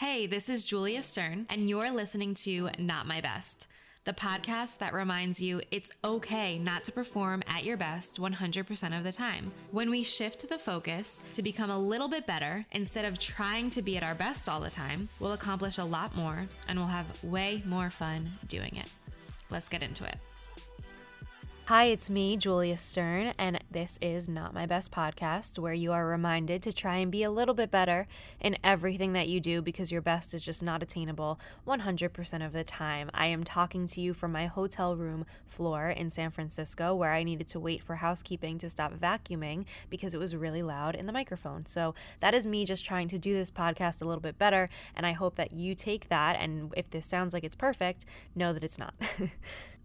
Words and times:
Hey, 0.00 0.26
this 0.26 0.48
is 0.48 0.64
Julia 0.64 1.02
Stern, 1.02 1.44
and 1.50 1.68
you're 1.68 1.90
listening 1.90 2.32
to 2.36 2.70
Not 2.78 3.06
My 3.06 3.20
Best, 3.20 3.66
the 4.04 4.14
podcast 4.14 4.78
that 4.78 4.94
reminds 4.94 5.42
you 5.42 5.60
it's 5.70 5.90
okay 6.02 6.58
not 6.58 6.84
to 6.84 6.92
perform 6.92 7.42
at 7.46 7.64
your 7.64 7.76
best 7.76 8.18
100% 8.18 8.96
of 8.96 9.04
the 9.04 9.12
time. 9.12 9.52
When 9.72 9.90
we 9.90 10.02
shift 10.02 10.48
the 10.48 10.56
focus 10.56 11.22
to 11.34 11.42
become 11.42 11.68
a 11.68 11.78
little 11.78 12.08
bit 12.08 12.26
better 12.26 12.64
instead 12.72 13.04
of 13.04 13.18
trying 13.18 13.68
to 13.68 13.82
be 13.82 13.98
at 13.98 14.02
our 14.02 14.14
best 14.14 14.48
all 14.48 14.60
the 14.60 14.70
time, 14.70 15.10
we'll 15.18 15.32
accomplish 15.32 15.76
a 15.76 15.84
lot 15.84 16.16
more 16.16 16.48
and 16.66 16.78
we'll 16.78 16.88
have 16.88 17.22
way 17.22 17.62
more 17.66 17.90
fun 17.90 18.30
doing 18.48 18.76
it. 18.76 18.90
Let's 19.50 19.68
get 19.68 19.82
into 19.82 20.04
it. 20.04 20.16
Hi, 21.70 21.84
it's 21.84 22.10
me, 22.10 22.36
Julia 22.36 22.76
Stern, 22.76 23.30
and 23.38 23.62
this 23.70 23.96
is 24.02 24.28
Not 24.28 24.52
My 24.52 24.66
Best 24.66 24.90
Podcast, 24.90 25.56
where 25.56 25.72
you 25.72 25.92
are 25.92 26.04
reminded 26.04 26.64
to 26.64 26.72
try 26.72 26.96
and 26.96 27.12
be 27.12 27.22
a 27.22 27.30
little 27.30 27.54
bit 27.54 27.70
better 27.70 28.08
in 28.40 28.56
everything 28.64 29.12
that 29.12 29.28
you 29.28 29.38
do 29.38 29.62
because 29.62 29.92
your 29.92 30.00
best 30.00 30.34
is 30.34 30.42
just 30.42 30.64
not 30.64 30.82
attainable 30.82 31.38
100% 31.68 32.44
of 32.44 32.52
the 32.52 32.64
time. 32.64 33.08
I 33.14 33.26
am 33.26 33.44
talking 33.44 33.86
to 33.86 34.00
you 34.00 34.14
from 34.14 34.32
my 34.32 34.46
hotel 34.46 34.96
room 34.96 35.24
floor 35.46 35.90
in 35.90 36.10
San 36.10 36.32
Francisco, 36.32 36.92
where 36.92 37.12
I 37.12 37.22
needed 37.22 37.46
to 37.46 37.60
wait 37.60 37.84
for 37.84 37.94
housekeeping 37.94 38.58
to 38.58 38.68
stop 38.68 38.94
vacuuming 38.94 39.64
because 39.90 40.12
it 40.12 40.18
was 40.18 40.34
really 40.34 40.64
loud 40.64 40.96
in 40.96 41.06
the 41.06 41.12
microphone. 41.12 41.66
So 41.66 41.94
that 42.18 42.34
is 42.34 42.48
me 42.48 42.64
just 42.64 42.84
trying 42.84 43.06
to 43.10 43.18
do 43.20 43.32
this 43.32 43.52
podcast 43.52 44.02
a 44.02 44.06
little 44.06 44.20
bit 44.20 44.38
better, 44.38 44.70
and 44.96 45.06
I 45.06 45.12
hope 45.12 45.36
that 45.36 45.52
you 45.52 45.76
take 45.76 46.08
that, 46.08 46.34
and 46.34 46.74
if 46.76 46.90
this 46.90 47.06
sounds 47.06 47.32
like 47.32 47.44
it's 47.44 47.54
perfect, 47.54 48.06
know 48.34 48.52
that 48.52 48.64
it's 48.64 48.76
not. 48.76 48.94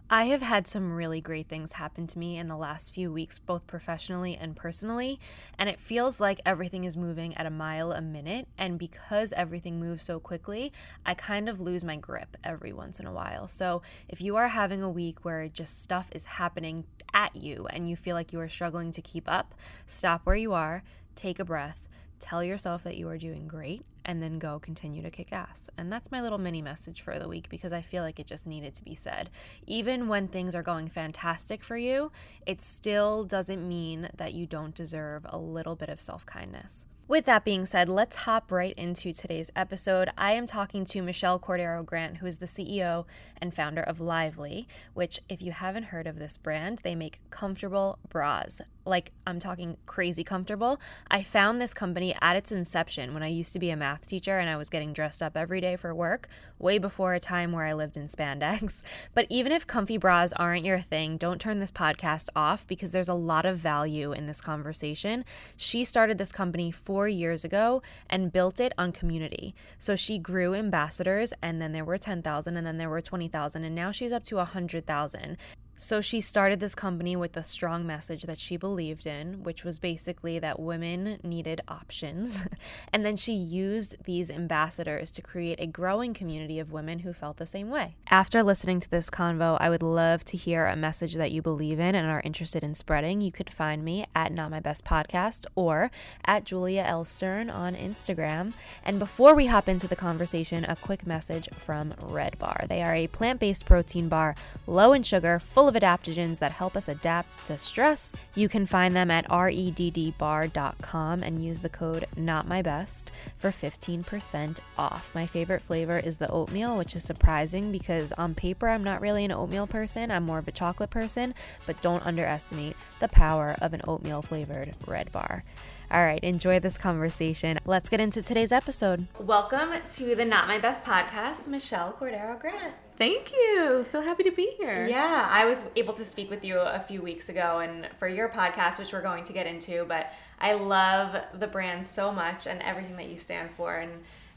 I 0.08 0.26
have 0.26 0.44
had 0.44 0.68
some 0.68 0.94
really 0.94 1.20
great 1.20 1.48
things 1.48 1.74
happen 1.74 2.06
to 2.06 2.20
me 2.20 2.38
in 2.38 2.48
the 2.48 2.56
last 2.56 2.94
few 2.94 3.12
weeks, 3.12 3.40
both 3.40 3.66
professionally 3.66 4.38
and 4.40 4.56
personally, 4.56 5.20
and 5.58 5.68
it 5.68 5.80
feels 5.80 6.20
like 6.20 6.40
everything 6.46 6.84
is 6.84 6.96
moving 6.96 7.36
at 7.38 7.48
a 7.48 7.50
mile 7.50 7.92
a 7.92 8.02
minute. 8.02 8.48
And 8.56 8.78
because 8.78 9.34
everything 9.34 9.80
moves 9.80 10.04
so 10.04 10.20
quickly, 10.20 10.72
I 11.08 11.16
kind 11.16 11.50
of 11.50 11.60
lose 11.60 11.84
my 11.84 11.96
grip 11.96 12.38
every 12.44 12.72
once 12.72 13.00
in 13.00 13.08
a 13.08 13.12
while. 13.12 13.48
So 13.48 13.82
if 14.08 14.22
you 14.22 14.36
are 14.36 14.50
having 14.50 14.84
a 14.84 14.92
week 14.92 15.26
where 15.26 15.48
just 15.48 15.82
stuff 15.82 16.08
is 16.12 16.26
happening 16.26 16.84
at 17.16 17.36
you 17.36 17.66
and 17.72 17.90
you 17.90 17.96
feel 17.96 18.16
like 18.16 18.32
you 18.32 18.40
are 18.42 18.50
struggling 18.50 18.92
to 18.92 19.02
keep 19.02 19.28
up, 19.28 19.56
stop 19.88 20.22
where 20.24 20.36
you 20.36 20.54
are, 20.54 20.84
take 21.16 21.40
a 21.40 21.46
breath, 21.46 21.80
tell 22.20 22.44
yourself 22.44 22.84
that 22.84 22.98
you 22.98 23.08
are 23.10 23.18
doing 23.18 23.48
great 23.48 23.86
and 24.06 24.22
then 24.22 24.40
go 24.40 24.60
continue 24.60 25.02
to 25.02 25.10
kick 25.10 25.34
ass. 25.34 25.70
And 25.78 25.92
that's 25.92 26.12
my 26.12 26.22
little 26.22 26.38
mini 26.38 26.62
message 26.62 27.02
for 27.02 27.18
the 27.20 27.28
week 27.28 27.50
because 27.50 27.74
I 27.74 27.82
feel 27.82 28.04
like 28.04 28.20
it 28.20 28.28
just 28.28 28.48
needed 28.48 28.76
to 28.76 28.84
be 28.84 28.96
said. 28.96 29.30
Even 29.66 30.08
when 30.08 30.28
things 30.28 30.56
are 30.56 30.64
going 30.64 30.88
fantastic 30.88 31.64
for 31.64 31.78
you, 31.78 32.12
it 32.46 32.62
still 32.62 33.24
doesn't 33.24 33.68
mean 33.68 34.10
that 34.16 34.34
you 34.34 34.46
don't 34.46 34.76
deserve 34.76 35.26
a 35.30 35.38
little 35.38 35.76
bit 35.76 35.90
of 35.90 36.00
self 36.00 36.26
kindness. 36.26 36.88
With 37.08 37.26
that 37.26 37.46
being 37.46 37.68
said, 37.68 37.88
let's 37.88 38.16
hop 38.16 38.52
right 38.52 38.74
into 38.74 39.14
today's 39.14 39.52
episode. 39.56 40.10
I 40.18 40.32
am 40.32 40.48
talking 40.48 40.86
to 40.86 41.04
Michelle 41.04 41.40
Cordero 41.40 41.86
Grant, 41.86 42.18
who 42.18 42.26
is 42.26 42.40
the 42.40 42.48
CEO 42.48 43.06
and 43.40 43.54
founder 43.54 43.84
of 43.84 44.00
Lively, 44.00 44.68
which, 44.96 45.20
if 45.30 45.40
you 45.40 45.52
haven't 45.52 45.84
heard 45.84 46.08
of 46.08 46.18
this 46.18 46.36
brand, 46.36 46.80
they 46.80 46.96
make 46.96 47.22
comfortable 47.30 48.00
bras 48.10 48.60
like 48.86 49.12
I'm 49.26 49.40
talking 49.40 49.78
crazy 49.86 50.24
comfortable. 50.24 50.80
I 51.10 51.24
found 51.24 51.60
this 51.60 51.74
company 51.74 52.16
at 52.22 52.36
its 52.36 52.52
inception 52.52 53.14
when 53.14 53.24
I 53.24 53.28
used 53.28 53.54
to 53.54 53.60
be 53.60 53.70
a 53.70 53.76
math 53.76 54.08
teacher 54.08 54.38
and 54.38 54.50
I 54.50 54.58
was 54.58 54.70
getting 54.70 54.94
dressed 54.94 55.22
up 55.22 55.36
every 55.36 55.62
day 55.62 55.76
for 55.76 55.94
work, 55.94 56.28
way 56.60 56.78
before 56.78 57.14
a 57.14 57.20
time 57.20 57.52
where 57.52 57.66
I 57.66 57.74
lived 57.74 57.98
in 57.98 58.06
spandex. 58.06 58.82
But 59.14 59.28
even 59.30 59.52
if 59.52 59.66
comfy 59.66 59.98
bras 59.98 60.34
aren't 60.34 60.66
your 60.66 60.80
thing, 60.80 61.18
don't 61.18 61.40
turn 61.40 61.60
this 61.60 61.72
podcast 61.72 62.30
off 62.36 62.68
because 62.68 62.92
there's 62.92 63.10
a 63.10 63.14
lot 63.14 63.46
of 63.46 63.58
value 63.58 64.12
in 64.12 64.28
this 64.28 64.42
conversation. 64.42 65.26
She 65.56 65.84
started 65.84 66.18
this 66.18 66.32
company 66.32 66.72
four 66.72 67.08
years 67.08 67.46
ago 67.46 67.82
and 68.10 68.32
built 68.32 68.60
it 68.60 68.74
on 68.78 68.92
community. 68.92 69.56
So 69.78 69.96
she 69.96 70.18
grew 70.18 70.54
ambassadors, 70.54 71.34
and 71.42 71.62
then 71.62 71.72
there 71.72 71.86
were 71.86 71.98
10,000, 71.98 72.58
and 72.58 72.66
then 72.66 72.78
there 72.78 72.90
were 72.90 73.02
20,000, 73.02 73.64
and 73.64 73.76
now 73.76 73.92
she's 73.92 74.12
up 74.12 74.24
to 74.26 74.38
100,000. 74.38 75.38
So 75.78 76.00
she 76.00 76.22
started 76.22 76.62
this 76.62 76.74
company 76.74 77.18
with 77.18 77.36
a 77.36 77.44
strong 77.44 77.86
message 77.86 78.24
that 78.24 78.40
she 78.40 78.56
believed 78.56 79.06
in, 79.06 79.44
which 79.44 79.66
was 79.66 79.78
basically 79.78 80.40
that 80.40 80.58
women 80.58 81.20
needed 81.22 81.60
options. 81.68 82.48
and 82.94 83.06
then 83.06 83.18
she 83.18 83.34
used 83.34 84.06
these 84.06 84.32
ambassadors 84.32 85.12
to 85.12 85.22
create 85.22 85.60
a 85.60 85.68
growing 85.68 86.14
community 86.14 86.60
of 86.60 86.72
women 86.72 87.00
who 87.00 87.12
felt 87.12 87.36
the 87.38 87.46
same 87.46 87.70
way. 87.70 87.96
After 88.10 88.42
listening 88.42 88.80
to 88.80 88.90
this 88.90 89.10
convo, 89.10 89.58
I 89.60 89.70
would 89.70 89.84
love 89.84 90.24
to 90.26 90.38
hear 90.38 90.66
a 90.66 90.78
message 90.78 91.16
that 91.16 91.34
you 91.34 91.42
believe 91.42 91.78
in 91.78 91.94
and 91.94 92.08
are 92.08 92.22
interested 92.24 92.64
in 92.64 92.74
spreading. 92.74 93.20
You 93.20 93.34
could 93.34 93.50
find 93.50 93.84
me 93.84 94.06
at 94.16 94.32
Not 94.32 94.52
My 94.52 94.62
Best 94.62 94.86
Podcast 94.86 95.46
or 95.56 95.92
at 96.24 96.46
Julia 96.46 96.84
L. 96.88 97.04
Stern 97.04 97.50
on 97.50 97.76
Instagram. 97.76 98.54
And 98.86 98.98
before 98.98 99.36
we 99.36 99.48
hop 99.48 99.68
into 99.68 99.90
the 99.90 99.96
conversation, 99.98 100.64
a 100.64 100.78
quick 100.78 101.06
message 101.06 101.50
from 101.52 101.94
Red 102.02 102.40
Bar. 102.40 102.64
They 102.70 102.82
are 102.82 102.96
a 102.96 103.08
plant 103.08 103.42
based 103.42 103.66
protein 103.66 104.08
bar, 104.08 104.36
low 104.68 104.94
in 104.94 105.04
sugar, 105.04 105.38
full 105.38 105.65
full 105.66 105.76
of 105.76 105.82
adaptogens 105.82 106.38
that 106.38 106.52
help 106.52 106.78
us 106.78 106.88
adapt 106.88 107.44
to 107.44 107.58
stress. 107.58 108.16
You 108.36 108.48
can 108.48 108.68
find 108.68 108.96
them 108.96 109.10
at 109.10 109.28
reddbar.com 109.28 111.24
and 111.24 111.44
use 111.44 111.62
the 111.62 111.70
code 111.70 112.06
NOTMYBEST 112.16 113.06
for 113.38 113.50
15% 113.50 114.60
off. 114.78 115.16
My 115.16 115.26
favorite 115.26 115.64
flavor 115.64 115.98
is 115.98 116.18
the 116.18 116.30
oatmeal, 116.30 116.78
which 116.78 116.96
is 116.96 117.04
surprising 117.04 117.72
because 117.72 118.12
on 118.12 118.36
paper 118.36 118.70
I'm 118.70 118.84
not 118.84 119.02
really 119.02 119.26
an 119.26 119.32
oatmeal 119.32 119.66
person. 119.66 120.12
I'm 120.12 120.24
more 120.24 120.38
of 120.38 120.48
a 120.48 120.52
chocolate 120.52 120.92
person, 120.92 121.34
but 121.66 121.82
don't 121.82 122.06
underestimate 122.06 122.76
the 123.00 123.08
power 123.08 123.56
of 123.60 123.74
an 123.74 123.82
oatmeal 123.88 124.22
flavored 124.22 124.76
red 124.86 125.12
bar. 125.12 125.44
All 125.92 126.04
right, 126.04 126.24
enjoy 126.24 126.60
this 126.60 126.80
conversation. 126.80 127.60
Let's 127.66 127.90
get 127.90 128.02
into 128.02 128.24
today's 128.24 128.52
episode. 128.52 129.06
Welcome 129.20 129.72
to 129.94 130.16
the 130.16 130.26
Not 130.26 130.48
My 130.48 130.58
Best 130.58 130.84
podcast, 130.84 131.48
Michelle 131.48 131.94
Cordero 131.94 132.40
Grant. 132.40 132.74
Thank 132.98 133.32
you. 133.32 133.84
So 133.86 134.02
happy 134.02 134.24
to 134.24 134.32
be 134.32 134.56
here. 134.58 134.88
Yeah, 134.88 135.30
I 135.30 135.46
was 135.46 135.66
able 135.76 135.94
to 135.94 136.04
speak 136.04 136.32
with 136.32 136.44
you 136.44 136.58
a 136.58 136.80
few 136.80 137.04
weeks 137.04 137.30
ago 137.30 137.60
and 137.60 137.88
for 138.00 138.08
your 138.08 138.30
podcast, 138.30 138.80
which 138.80 138.94
we're 138.94 139.04
going 139.04 139.26
to 139.26 139.34
get 139.34 139.46
into, 139.46 139.86
but 139.88 140.12
I 140.40 140.54
love 140.54 141.16
the 141.38 141.48
brand 141.48 141.86
so 141.86 142.12
much 142.12 142.48
and 142.48 142.62
everything 142.64 142.98
that 142.98 143.10
you 143.10 143.18
stand 143.18 143.52
for. 143.52 143.76
And 143.76 143.92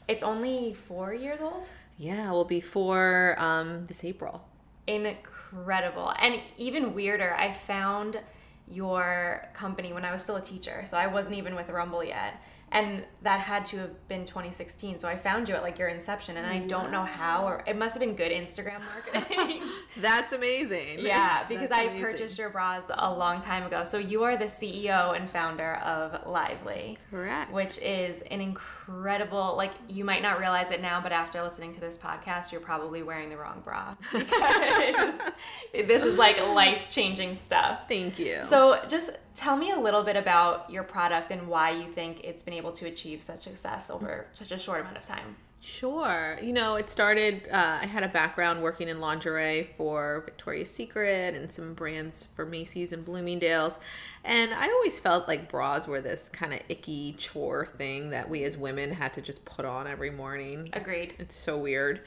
it's 0.07 0.21
only 0.21 0.73
four 0.73 1.15
years 1.15 1.41
old? 1.41 1.69
Yeah, 1.97 2.29
will 2.31 2.45
be 2.45 2.61
four 2.61 3.35
um, 3.39 3.87
this 3.87 4.03
April. 4.03 4.45
Incredible. 4.85 6.13
And 6.19 6.41
even 6.57 6.93
weirder, 6.93 7.35
I 7.35 7.51
found 7.51 8.19
your 8.69 9.49
company 9.53 9.93
when 9.93 10.05
I 10.05 10.11
was 10.11 10.21
still 10.21 10.35
a 10.35 10.41
teacher. 10.41 10.83
So 10.85 10.97
I 10.97 11.07
wasn't 11.07 11.35
even 11.37 11.55
with 11.55 11.69
Rumble 11.69 12.03
yet. 12.03 12.41
And 12.71 13.03
that 13.23 13.39
had 13.39 13.65
to 13.65 13.77
have 13.77 14.07
been 14.07 14.25
2016 14.25 14.99
so 14.99 15.07
i 15.07 15.15
found 15.15 15.49
you 15.49 15.55
at 15.55 15.63
like 15.63 15.79
your 15.79 15.87
inception 15.87 16.37
and 16.37 16.45
i 16.45 16.59
don't 16.59 16.91
know 16.91 17.03
how 17.03 17.47
or 17.47 17.63
it 17.65 17.75
must 17.75 17.95
have 17.95 17.99
been 17.99 18.13
good 18.13 18.31
instagram 18.31 18.79
marketing. 18.93 19.63
That's 19.97 20.33
amazing. 20.33 20.99
Yeah 20.99 21.47
because 21.47 21.71
i 21.71 21.87
purchased 21.99 22.37
your 22.37 22.51
bras 22.51 22.83
a 22.93 23.11
long 23.11 23.41
time 23.41 23.63
ago. 23.65 23.85
So 23.85 23.97
you 23.97 24.21
are 24.23 24.37
the 24.37 24.45
ceo 24.45 25.15
and 25.17 25.27
founder 25.27 25.77
of 25.77 26.27
lively 26.27 26.99
correct. 27.09 27.51
which 27.51 27.79
is 27.79 28.21
an 28.29 28.39
incredible 28.39 28.78
like 29.55 29.71
you 29.87 30.03
might 30.03 30.21
not 30.21 30.39
realize 30.39 30.71
it 30.71 30.81
now 30.81 30.99
but 31.01 31.11
after 31.11 31.41
listening 31.41 31.73
to 31.73 31.79
this 31.79 31.97
podcast 31.97 32.51
you're 32.51 32.61
probably 32.61 33.03
wearing 33.03 33.29
the 33.29 33.37
wrong 33.37 33.61
bra. 33.63 33.95
This 35.73 36.03
is 36.03 36.17
like 36.17 36.39
life 36.39 36.89
changing 36.89 37.35
stuff. 37.35 37.87
Thank 37.87 38.19
you. 38.19 38.39
So 38.43 38.81
just 38.87 39.11
tell 39.35 39.55
me 39.55 39.71
a 39.71 39.79
little 39.79 40.03
bit 40.03 40.15
about 40.15 40.69
your 40.69 40.83
product 40.83 41.31
and 41.31 41.47
why 41.47 41.71
you 41.71 41.89
think 41.89 42.21
it's 42.23 42.41
been 42.41 42.53
able 42.53 42.71
to 42.73 42.87
achieve 42.87 43.21
such 43.21 43.41
success 43.41 43.89
over 43.89 44.27
such 44.33 44.51
a 44.51 44.57
short 44.57 44.81
amount 44.81 44.97
of 44.97 45.03
time. 45.03 45.35
Sure. 45.61 46.39
You 46.41 46.53
know, 46.53 46.75
it 46.77 46.89
started, 46.89 47.43
uh, 47.51 47.79
I 47.81 47.85
had 47.85 48.03
a 48.03 48.07
background 48.07 48.61
working 48.61 48.87
in 48.87 49.01
lingerie 49.01 49.69
for 49.75 50.21
Victoria's 50.23 50.71
Secret 50.71 51.35
and 51.35 51.51
some 51.51 51.73
brands 51.73 52.29
for 52.33 52.45
Macy's 52.45 52.93
and 52.93 53.03
Bloomingdale's. 53.03 53.77
And 54.23 54.53
I 54.53 54.69
always 54.69 54.99
felt 54.99 55.27
like 55.27 55.49
bras 55.49 55.85
were 55.85 55.99
this 55.99 56.29
kind 56.29 56.53
of 56.53 56.61
icky 56.69 57.13
chore 57.17 57.65
thing 57.65 58.11
that 58.11 58.29
we 58.29 58.45
as 58.45 58.55
women 58.55 58.91
had 58.91 59.13
to 59.15 59.21
just 59.21 59.43
put 59.43 59.65
on 59.65 59.85
every 59.85 60.11
morning. 60.11 60.69
Agreed. 60.71 61.15
It's 61.19 61.35
so 61.35 61.57
weird. 61.57 62.01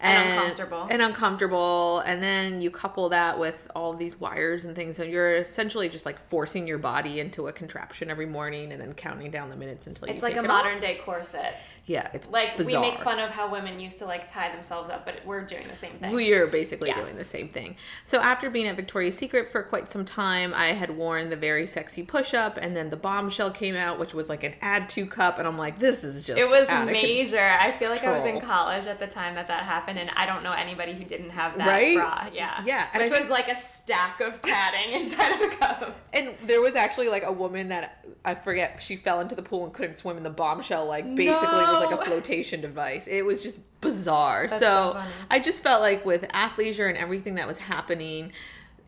And, 0.00 0.24
and 0.24 0.32
uncomfortable. 0.40 0.86
And 0.90 1.02
uncomfortable. 1.02 2.00
And 2.00 2.22
then 2.22 2.60
you 2.60 2.70
couple 2.70 3.08
that 3.08 3.38
with 3.38 3.70
all 3.74 3.94
these 3.94 4.20
wires 4.20 4.66
and 4.66 4.76
things. 4.76 4.98
And 4.98 5.10
you're 5.10 5.36
essentially 5.36 5.88
just 5.88 6.04
like 6.04 6.18
forcing 6.20 6.66
your 6.66 6.78
body 6.78 7.20
into 7.20 7.48
a 7.48 7.52
contraption 7.52 8.10
every 8.10 8.26
morning 8.26 8.70
and 8.70 8.80
then 8.82 8.92
counting 8.92 9.30
down 9.30 9.48
the 9.48 9.56
minutes 9.56 9.86
until 9.86 10.04
it's 10.04 10.22
you 10.22 10.28
It's 10.28 10.36
like 10.36 10.44
a 10.44 10.46
modern 10.46 10.74
off. 10.74 10.80
day 10.82 11.00
corset. 11.02 11.56
Yeah, 11.88 12.10
it's 12.12 12.28
like 12.28 12.58
bizarre. 12.58 12.82
we 12.82 12.90
make 12.90 12.98
fun 12.98 13.18
of 13.18 13.30
how 13.30 13.50
women 13.50 13.80
used 13.80 13.98
to 14.00 14.04
like 14.04 14.30
tie 14.30 14.52
themselves 14.52 14.90
up, 14.90 15.06
but 15.06 15.24
we're 15.24 15.44
doing 15.44 15.66
the 15.66 15.74
same 15.74 15.92
thing. 15.92 16.12
We 16.12 16.34
are 16.34 16.46
basically 16.46 16.90
yeah. 16.90 17.00
doing 17.00 17.16
the 17.16 17.24
same 17.24 17.48
thing. 17.48 17.76
So 18.04 18.20
after 18.20 18.50
being 18.50 18.68
at 18.68 18.76
Victoria's 18.76 19.16
Secret 19.16 19.50
for 19.50 19.62
quite 19.62 19.88
some 19.88 20.04
time, 20.04 20.52
I 20.54 20.66
had 20.66 20.96
worn 20.98 21.30
the 21.30 21.36
very 21.36 21.66
sexy 21.66 22.02
push 22.02 22.34
up, 22.34 22.58
and 22.58 22.76
then 22.76 22.90
the 22.90 22.96
bombshell 22.96 23.50
came 23.50 23.74
out, 23.74 23.98
which 23.98 24.12
was 24.12 24.28
like 24.28 24.44
an 24.44 24.54
add 24.60 24.90
two 24.90 25.06
cup, 25.06 25.38
and 25.38 25.48
I'm 25.48 25.56
like, 25.56 25.78
this 25.78 26.04
is 26.04 26.22
just 26.22 26.38
it 26.38 26.48
was 26.48 26.68
major. 26.68 27.40
I 27.40 27.72
feel 27.72 27.88
like 27.88 28.04
I 28.04 28.14
was 28.14 28.26
in 28.26 28.38
college 28.38 28.86
at 28.86 29.00
the 29.00 29.06
time 29.06 29.34
that 29.36 29.48
that 29.48 29.62
happened, 29.62 29.98
and 29.98 30.10
I 30.14 30.26
don't 30.26 30.42
know 30.42 30.52
anybody 30.52 30.92
who 30.92 31.04
didn't 31.04 31.30
have 31.30 31.56
that 31.56 31.68
right? 31.68 31.96
bra. 31.96 32.28
Yeah, 32.34 32.62
yeah, 32.66 32.88
and 32.92 33.02
which 33.02 33.18
was 33.18 33.30
like 33.30 33.48
a 33.48 33.56
stack 33.56 34.20
of 34.20 34.42
padding 34.42 34.92
inside 35.00 35.32
of 35.32 35.40
a 35.40 35.56
cup. 35.56 35.98
And 36.12 36.34
there 36.44 36.60
was 36.60 36.74
actually 36.74 37.08
like 37.08 37.24
a 37.24 37.32
woman 37.32 37.68
that 37.68 38.04
I 38.26 38.34
forget 38.34 38.82
she 38.82 38.96
fell 38.96 39.20
into 39.20 39.34
the 39.34 39.42
pool 39.42 39.64
and 39.64 39.72
couldn't 39.72 39.94
swim, 39.94 40.18
and 40.18 40.26
the 40.26 40.30
bombshell 40.30 40.84
like 40.84 41.04
basically 41.14 41.60
no. 41.60 41.72
was 41.72 41.77
was 41.80 41.90
like 41.90 41.98
a 41.98 42.02
oh. 42.02 42.04
flotation 42.10 42.60
device. 42.60 43.06
It 43.06 43.22
was 43.22 43.42
just 43.42 43.60
bizarre. 43.80 44.48
So 44.48 44.58
so. 44.58 45.02
I 45.30 45.38
just 45.38 45.62
felt 45.62 45.80
like 45.80 46.04
with 46.04 46.22
athleisure 46.28 46.88
and 46.88 46.96
everything 46.96 47.36
that 47.36 47.46
was 47.46 47.58
happening, 47.58 48.32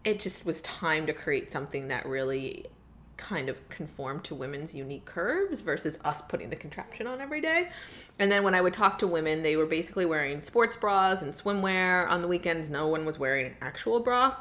it 0.04 0.20
just 0.20 0.46
was 0.46 0.60
time 0.62 1.06
to 1.06 1.12
create 1.12 1.52
something 1.52 1.88
that 1.88 2.06
really 2.06 2.66
kind 3.16 3.50
of 3.50 3.68
conformed 3.68 4.24
to 4.24 4.34
women's 4.34 4.74
unique 4.74 5.04
curves 5.04 5.60
versus 5.60 5.98
us 6.04 6.22
putting 6.22 6.48
the 6.48 6.56
contraption 6.56 7.06
on 7.06 7.20
every 7.20 7.40
day. 7.40 7.68
And 8.18 8.32
then 8.32 8.42
when 8.42 8.54
I 8.54 8.62
would 8.62 8.72
talk 8.72 8.98
to 9.00 9.06
women, 9.06 9.42
they 9.42 9.56
were 9.56 9.66
basically 9.66 10.06
wearing 10.06 10.42
sports 10.42 10.76
bras 10.76 11.20
and 11.20 11.32
swimwear 11.32 12.08
on 12.08 12.22
the 12.22 12.28
weekends. 12.28 12.70
No 12.70 12.88
one 12.88 13.04
was 13.04 13.18
wearing 13.18 13.46
an 13.46 13.56
actual 13.60 14.00
bra. 14.00 14.34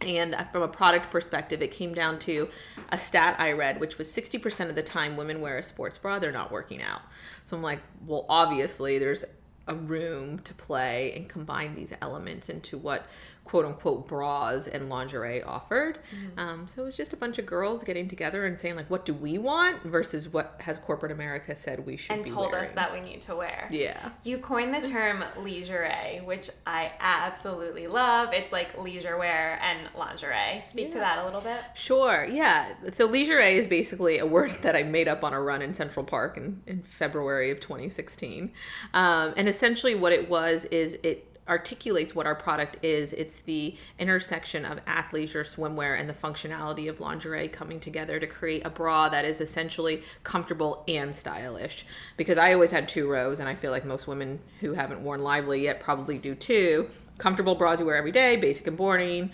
And 0.00 0.36
from 0.52 0.62
a 0.62 0.68
product 0.68 1.10
perspective, 1.10 1.60
it 1.60 1.72
came 1.72 1.92
down 1.92 2.20
to 2.20 2.48
a 2.90 2.98
stat 2.98 3.34
I 3.38 3.52
read, 3.52 3.80
which 3.80 3.98
was 3.98 4.08
60% 4.08 4.68
of 4.68 4.76
the 4.76 4.82
time 4.82 5.16
women 5.16 5.40
wear 5.40 5.58
a 5.58 5.62
sports 5.62 5.98
bra, 5.98 6.18
they're 6.20 6.30
not 6.30 6.52
working 6.52 6.80
out. 6.80 7.02
So 7.42 7.56
I'm 7.56 7.62
like, 7.62 7.80
well, 8.06 8.24
obviously, 8.28 8.98
there's 8.98 9.24
a 9.66 9.74
room 9.74 10.38
to 10.40 10.54
play 10.54 11.12
and 11.14 11.28
combine 11.28 11.74
these 11.74 11.92
elements 12.00 12.48
into 12.48 12.78
what 12.78 13.06
quote 13.48 13.64
unquote 13.64 14.06
bras 14.06 14.66
and 14.66 14.90
lingerie 14.90 15.42
offered. 15.42 15.98
Um, 16.36 16.68
so 16.68 16.82
it 16.82 16.84
was 16.84 16.96
just 16.96 17.14
a 17.14 17.16
bunch 17.16 17.38
of 17.38 17.46
girls 17.46 17.82
getting 17.82 18.06
together 18.06 18.44
and 18.44 18.60
saying, 18.60 18.76
like, 18.76 18.90
what 18.90 19.06
do 19.06 19.14
we 19.14 19.38
want 19.38 19.82
versus 19.82 20.28
what 20.28 20.56
has 20.60 20.76
corporate 20.76 21.10
America 21.10 21.54
said 21.54 21.86
we 21.86 21.96
should 21.96 22.14
and 22.14 22.26
told 22.26 22.54
us 22.54 22.72
that 22.72 22.92
we 22.92 23.00
need 23.00 23.22
to 23.22 23.34
wear. 23.34 23.66
Yeah. 23.70 24.12
You 24.22 24.36
coined 24.38 24.74
the 24.74 24.86
term 24.86 25.24
leisurée, 25.38 26.22
which 26.24 26.50
I 26.66 26.92
absolutely 27.00 27.86
love. 27.86 28.34
It's 28.34 28.52
like 28.52 28.76
leisure 28.78 29.16
wear 29.16 29.58
and 29.62 29.88
lingerie. 29.96 30.60
Speak 30.60 30.90
to 30.90 30.98
that 30.98 31.18
a 31.18 31.24
little 31.24 31.40
bit. 31.40 31.60
Sure, 31.74 32.26
yeah. 32.30 32.74
So 32.92 33.08
leisurée 33.08 33.54
is 33.54 33.66
basically 33.66 34.18
a 34.18 34.26
word 34.26 34.50
that 34.62 34.76
I 34.76 34.82
made 34.82 35.08
up 35.08 35.24
on 35.24 35.32
a 35.32 35.40
run 35.40 35.62
in 35.62 35.72
Central 35.72 36.04
Park 36.04 36.36
in, 36.36 36.62
in 36.66 36.82
February 36.82 37.50
of 37.50 37.60
2016. 37.60 38.52
Um, 38.92 39.32
and 39.38 39.48
essentially 39.48 39.94
what 39.94 40.12
it 40.12 40.28
was 40.28 40.66
is 40.66 40.98
it 41.02 41.27
articulates 41.48 42.14
what 42.14 42.26
our 42.26 42.34
product 42.34 42.76
is. 42.82 43.12
It's 43.12 43.40
the 43.40 43.76
intersection 43.98 44.64
of 44.64 44.84
athleisure, 44.84 45.44
swimwear, 45.44 45.98
and 45.98 46.08
the 46.08 46.14
functionality 46.14 46.88
of 46.88 47.00
lingerie 47.00 47.48
coming 47.48 47.80
together 47.80 48.20
to 48.20 48.26
create 48.26 48.64
a 48.64 48.70
bra 48.70 49.08
that 49.08 49.24
is 49.24 49.40
essentially 49.40 50.02
comfortable 50.24 50.84
and 50.86 51.14
stylish. 51.14 51.84
Because 52.16 52.38
I 52.38 52.52
always 52.52 52.70
had 52.70 52.88
two 52.88 53.08
rows, 53.08 53.40
and 53.40 53.48
I 53.48 53.54
feel 53.54 53.70
like 53.70 53.84
most 53.84 54.06
women 54.06 54.40
who 54.60 54.74
haven't 54.74 55.00
worn 55.00 55.22
Lively 55.22 55.62
yet 55.62 55.80
probably 55.80 56.18
do 56.18 56.34
too. 56.34 56.88
Comfortable 57.18 57.54
bras 57.54 57.80
you 57.80 57.86
wear 57.86 57.96
every 57.96 58.12
day, 58.12 58.36
basic 58.36 58.66
and 58.66 58.76
boring, 58.76 59.32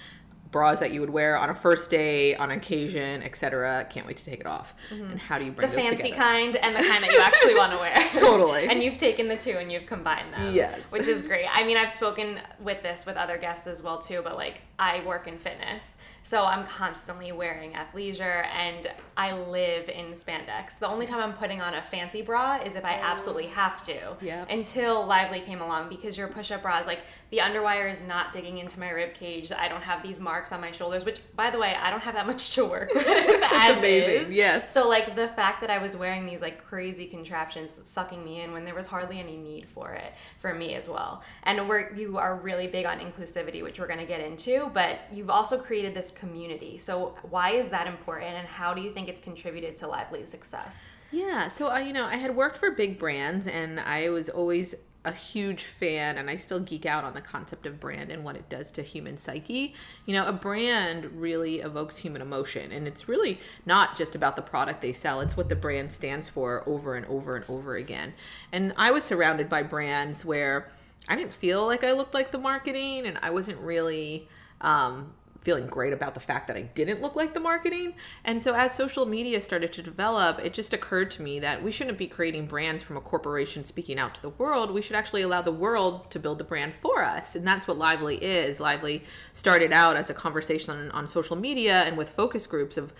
bras 0.54 0.78
that 0.78 0.92
you 0.92 1.00
would 1.00 1.10
wear 1.10 1.36
on 1.36 1.50
a 1.50 1.54
first 1.54 1.90
day, 1.90 2.36
on 2.36 2.52
occasion, 2.52 3.24
etc. 3.24 3.86
Can't 3.90 4.06
wait 4.06 4.16
to 4.18 4.24
take 4.24 4.38
it 4.38 4.46
off. 4.46 4.72
Mm-hmm. 4.88 5.10
And 5.10 5.20
how 5.20 5.36
do 5.36 5.44
you 5.44 5.50
The 5.50 5.56
bring 5.56 5.68
those 5.68 5.78
fancy 5.78 5.96
together? 5.96 6.16
kind 6.16 6.56
and 6.56 6.76
the 6.76 6.88
kind 6.88 7.02
that 7.02 7.10
you 7.10 7.18
actually 7.18 7.56
want 7.56 7.72
to 7.72 7.78
wear. 7.78 7.96
Totally. 8.14 8.68
and 8.68 8.80
you've 8.80 8.96
taken 8.96 9.26
the 9.26 9.36
two 9.36 9.58
and 9.58 9.70
you've 9.70 9.86
combined 9.86 10.32
them. 10.32 10.54
Yes. 10.54 10.78
Which 10.90 11.08
is 11.08 11.22
great. 11.22 11.46
I 11.52 11.66
mean, 11.66 11.76
I've 11.76 11.90
spoken 11.90 12.40
with 12.60 12.82
this 12.82 13.04
with 13.04 13.16
other 13.16 13.36
guests 13.36 13.66
as 13.66 13.82
well 13.82 13.98
too, 13.98 14.20
but 14.22 14.36
like 14.36 14.62
I 14.78 15.04
work 15.04 15.26
in 15.26 15.38
fitness. 15.38 15.96
So 16.22 16.44
I'm 16.44 16.66
constantly 16.66 17.32
wearing 17.32 17.72
athleisure 17.72 18.46
and 18.46 18.90
I 19.16 19.32
live 19.32 19.88
in 19.88 20.12
spandex. 20.12 20.78
The 20.78 20.88
only 20.88 21.06
time 21.06 21.20
I'm 21.20 21.34
putting 21.34 21.60
on 21.60 21.74
a 21.74 21.82
fancy 21.82 22.22
bra 22.22 22.60
is 22.64 22.76
if 22.76 22.84
I 22.84 22.98
oh. 22.98 23.02
absolutely 23.02 23.46
have 23.48 23.82
to. 23.82 24.16
Yep. 24.20 24.50
Until 24.50 25.04
Lively 25.04 25.40
came 25.40 25.60
along 25.60 25.88
because 25.88 26.16
your 26.16 26.28
push-up 26.28 26.62
bras 26.62 26.86
like 26.86 27.00
the 27.30 27.38
underwire 27.38 27.90
is 27.90 28.00
not 28.02 28.32
digging 28.32 28.58
into 28.58 28.78
my 28.78 28.90
rib 28.90 29.14
cage. 29.14 29.50
I 29.52 29.68
don't 29.68 29.82
have 29.82 30.02
these 30.02 30.20
marks 30.20 30.43
on 30.52 30.60
my 30.60 30.72
shoulders, 30.72 31.04
which 31.04 31.20
by 31.34 31.50
the 31.50 31.58
way, 31.58 31.74
I 31.74 31.90
don't 31.90 32.02
have 32.02 32.14
that 32.14 32.26
much 32.26 32.54
to 32.54 32.64
work 32.64 32.92
with 32.94 33.06
as 33.08 33.78
amazing, 33.78 34.14
is. 34.14 34.32
yes. 34.32 34.72
So 34.72 34.88
like 34.88 35.16
the 35.16 35.28
fact 35.28 35.60
that 35.60 35.70
I 35.70 35.78
was 35.78 35.96
wearing 35.96 36.26
these 36.26 36.40
like 36.40 36.64
crazy 36.64 37.06
contraptions 37.06 37.80
sucking 37.84 38.24
me 38.24 38.40
in 38.40 38.52
when 38.52 38.64
there 38.64 38.74
was 38.74 38.86
hardly 38.86 39.18
any 39.20 39.36
need 39.36 39.68
for 39.68 39.92
it 39.92 40.14
for 40.38 40.54
me 40.54 40.74
as 40.74 40.88
well. 40.88 41.22
And 41.44 41.68
we're 41.68 41.94
you 41.94 42.18
are 42.18 42.36
really 42.36 42.66
big 42.66 42.86
on 42.86 42.98
inclusivity, 42.98 43.62
which 43.62 43.78
we're 43.78 43.86
gonna 43.86 44.06
get 44.06 44.20
into, 44.20 44.70
but 44.72 45.00
you've 45.12 45.30
also 45.30 45.58
created 45.58 45.94
this 45.94 46.10
community. 46.10 46.78
So 46.78 47.14
why 47.22 47.50
is 47.50 47.68
that 47.68 47.86
important 47.86 48.34
and 48.34 48.46
how 48.46 48.74
do 48.74 48.82
you 48.82 48.92
think 48.92 49.08
it's 49.08 49.20
contributed 49.20 49.76
to 49.78 49.86
Lively's 49.86 50.28
success? 50.28 50.86
Yeah, 51.14 51.46
so 51.46 51.68
I, 51.68 51.80
you 51.80 51.92
know, 51.92 52.06
I 52.06 52.16
had 52.16 52.34
worked 52.34 52.56
for 52.56 52.72
big 52.72 52.98
brands, 52.98 53.46
and 53.46 53.78
I 53.78 54.08
was 54.08 54.28
always 54.28 54.74
a 55.04 55.12
huge 55.12 55.64
fan, 55.64 56.16
and 56.16 56.30
I 56.30 56.36
still 56.36 56.60
geek 56.60 56.86
out 56.86 57.04
on 57.04 57.14
the 57.14 57.20
concept 57.20 57.66
of 57.66 57.78
brand 57.78 58.10
and 58.10 58.24
what 58.24 58.36
it 58.36 58.48
does 58.48 58.70
to 58.72 58.82
human 58.82 59.18
psyche. 59.18 59.74
You 60.06 60.14
know, 60.14 60.26
a 60.26 60.32
brand 60.32 61.20
really 61.20 61.60
evokes 61.60 61.98
human 61.98 62.22
emotion, 62.22 62.72
and 62.72 62.86
it's 62.88 63.08
really 63.08 63.38
not 63.66 63.96
just 63.96 64.14
about 64.14 64.36
the 64.36 64.42
product 64.42 64.82
they 64.82 64.92
sell; 64.92 65.20
it's 65.20 65.36
what 65.36 65.48
the 65.48 65.56
brand 65.56 65.92
stands 65.92 66.28
for 66.28 66.66
over 66.68 66.94
and 66.94 67.06
over 67.06 67.36
and 67.36 67.44
over 67.48 67.76
again. 67.76 68.14
And 68.52 68.72
I 68.76 68.90
was 68.90 69.04
surrounded 69.04 69.48
by 69.48 69.62
brands 69.62 70.24
where 70.24 70.70
I 71.08 71.16
didn't 71.16 71.34
feel 71.34 71.66
like 71.66 71.84
I 71.84 71.92
looked 71.92 72.14
like 72.14 72.30
the 72.30 72.38
marketing, 72.38 73.06
and 73.06 73.18
I 73.20 73.30
wasn't 73.30 73.58
really. 73.58 74.28
Um, 74.60 75.12
feeling 75.44 75.66
great 75.66 75.92
about 75.92 76.14
the 76.14 76.20
fact 76.20 76.48
that 76.48 76.56
I 76.56 76.62
didn't 76.62 77.02
look 77.02 77.14
like 77.14 77.34
the 77.34 77.40
marketing. 77.40 77.94
And 78.24 78.42
so 78.42 78.54
as 78.54 78.74
social 78.74 79.04
media 79.04 79.42
started 79.42 79.74
to 79.74 79.82
develop, 79.82 80.40
it 80.42 80.54
just 80.54 80.72
occurred 80.72 81.10
to 81.12 81.22
me 81.22 81.38
that 81.40 81.62
we 81.62 81.70
shouldn't 81.70 81.98
be 81.98 82.06
creating 82.06 82.46
brands 82.46 82.82
from 82.82 82.96
a 82.96 83.00
corporation 83.00 83.62
speaking 83.62 83.98
out 83.98 84.14
to 84.14 84.22
the 84.22 84.30
world. 84.30 84.70
We 84.70 84.80
should 84.80 84.96
actually 84.96 85.20
allow 85.20 85.42
the 85.42 85.52
world 85.52 86.10
to 86.12 86.18
build 86.18 86.38
the 86.38 86.44
brand 86.44 86.74
for 86.74 87.04
us. 87.04 87.36
And 87.36 87.46
that's 87.46 87.68
what 87.68 87.76
Lively 87.76 88.16
is. 88.16 88.58
Lively 88.58 89.04
started 89.34 89.70
out 89.70 89.96
as 89.96 90.08
a 90.08 90.14
conversation 90.14 90.74
on, 90.74 90.90
on 90.92 91.06
social 91.06 91.36
media 91.36 91.82
and 91.82 91.98
with 91.98 92.08
focus 92.08 92.46
groups 92.46 92.78
of 92.78 92.94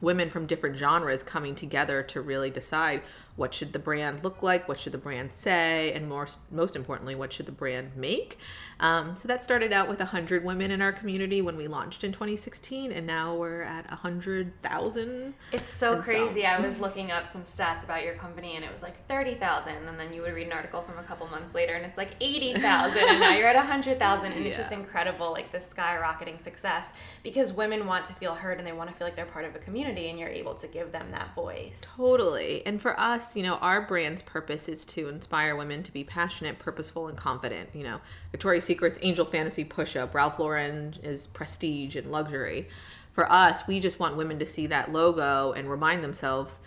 women 0.00 0.30
from 0.30 0.46
different 0.46 0.78
genres 0.78 1.22
coming 1.22 1.54
together 1.54 2.02
to 2.02 2.20
really 2.20 2.50
decide 2.50 3.02
what 3.40 3.54
should 3.54 3.72
the 3.72 3.78
brand 3.78 4.22
look 4.22 4.42
like, 4.42 4.68
what 4.68 4.78
should 4.78 4.92
the 4.92 4.98
brand 4.98 5.32
say, 5.32 5.92
and 5.94 6.06
more 6.06 6.28
most 6.50 6.76
importantly, 6.76 7.14
what 7.14 7.32
should 7.32 7.46
the 7.46 7.52
brand 7.52 7.96
make. 7.96 8.36
Um, 8.78 9.16
so 9.16 9.26
that 9.28 9.42
started 9.42 9.72
out 9.72 9.88
with 9.88 9.98
100 9.98 10.44
women 10.44 10.70
in 10.70 10.82
our 10.82 10.92
community 10.92 11.40
when 11.40 11.56
we 11.56 11.66
launched 11.66 12.04
in 12.04 12.12
2016, 12.12 12.92
and 12.92 13.06
now 13.06 13.34
we're 13.34 13.62
at 13.62 13.88
100,000. 13.90 15.34
It's 15.52 15.68
so 15.68 15.94
And 15.94 16.04
so- 16.04 16.10
crazy. 16.10 16.44
I 16.46 16.60
was 16.60 16.78
looking 16.80 17.10
up 17.10 17.26
some 17.26 17.42
stats 17.42 17.82
about 17.84 18.04
your 18.04 18.14
company 18.14 18.56
and 18.56 18.64
it 18.64 18.70
was 18.70 18.82
like 18.82 19.06
30,000 19.06 19.74
and 19.88 19.98
then 19.98 20.12
you 20.12 20.22
would 20.22 20.34
read 20.34 20.46
an 20.46 20.52
article 20.52 20.82
from 20.82 20.98
a 20.98 21.02
couple 21.02 21.26
months 21.28 21.54
later 21.54 21.74
and 21.74 21.84
it's 21.84 21.96
like 21.96 22.10
80,000 22.20 23.02
and 23.08 23.20
now 23.20 23.34
you're 23.34 23.48
at 23.48 23.56
100,000 23.56 24.32
and 24.32 24.46
it's 24.46 24.56
just 24.56 24.72
incredible 24.72 25.30
like 25.32 25.50
this 25.50 25.72
skyrocketing 25.72 26.40
success 26.40 26.92
because 27.22 27.52
women 27.52 27.86
want 27.86 28.04
to 28.06 28.12
feel 28.14 28.34
heard 28.34 28.58
and 28.58 28.66
they 28.66 28.72
want 28.72 28.90
to 28.90 28.96
feel 28.96 29.06
like 29.06 29.16
they're 29.16 29.24
part 29.26 29.44
of 29.44 29.54
a 29.54 29.58
community 29.58 30.08
and 30.10 30.18
you're 30.18 30.28
able 30.28 30.54
to 30.54 30.66
give 30.66 30.92
them 30.92 31.10
that 31.10 31.34
voice. 31.34 31.80
Totally. 31.96 32.64
And 32.66 32.80
for 32.80 32.98
us, 32.98 33.29
you 33.36 33.42
know, 33.42 33.54
our 33.56 33.80
brand's 33.82 34.22
purpose 34.22 34.68
is 34.68 34.84
to 34.86 35.08
inspire 35.08 35.56
women 35.56 35.82
to 35.82 35.92
be 35.92 36.04
passionate, 36.04 36.58
purposeful, 36.58 37.08
and 37.08 37.16
confident. 37.16 37.70
You 37.74 37.84
know, 37.84 38.00
Victoria's 38.30 38.64
Secret's 38.64 38.98
Angel 39.02 39.24
Fantasy 39.24 39.64
Push 39.64 39.96
Up, 39.96 40.14
Ralph 40.14 40.38
Lauren 40.38 40.96
is 41.02 41.26
prestige 41.28 41.96
and 41.96 42.10
luxury. 42.10 42.68
For 43.10 43.30
us, 43.30 43.66
we 43.66 43.80
just 43.80 43.98
want 43.98 44.16
women 44.16 44.38
to 44.38 44.44
see 44.44 44.66
that 44.68 44.92
logo 44.92 45.52
and 45.52 45.68
remind 45.70 46.02
themselves 46.04 46.60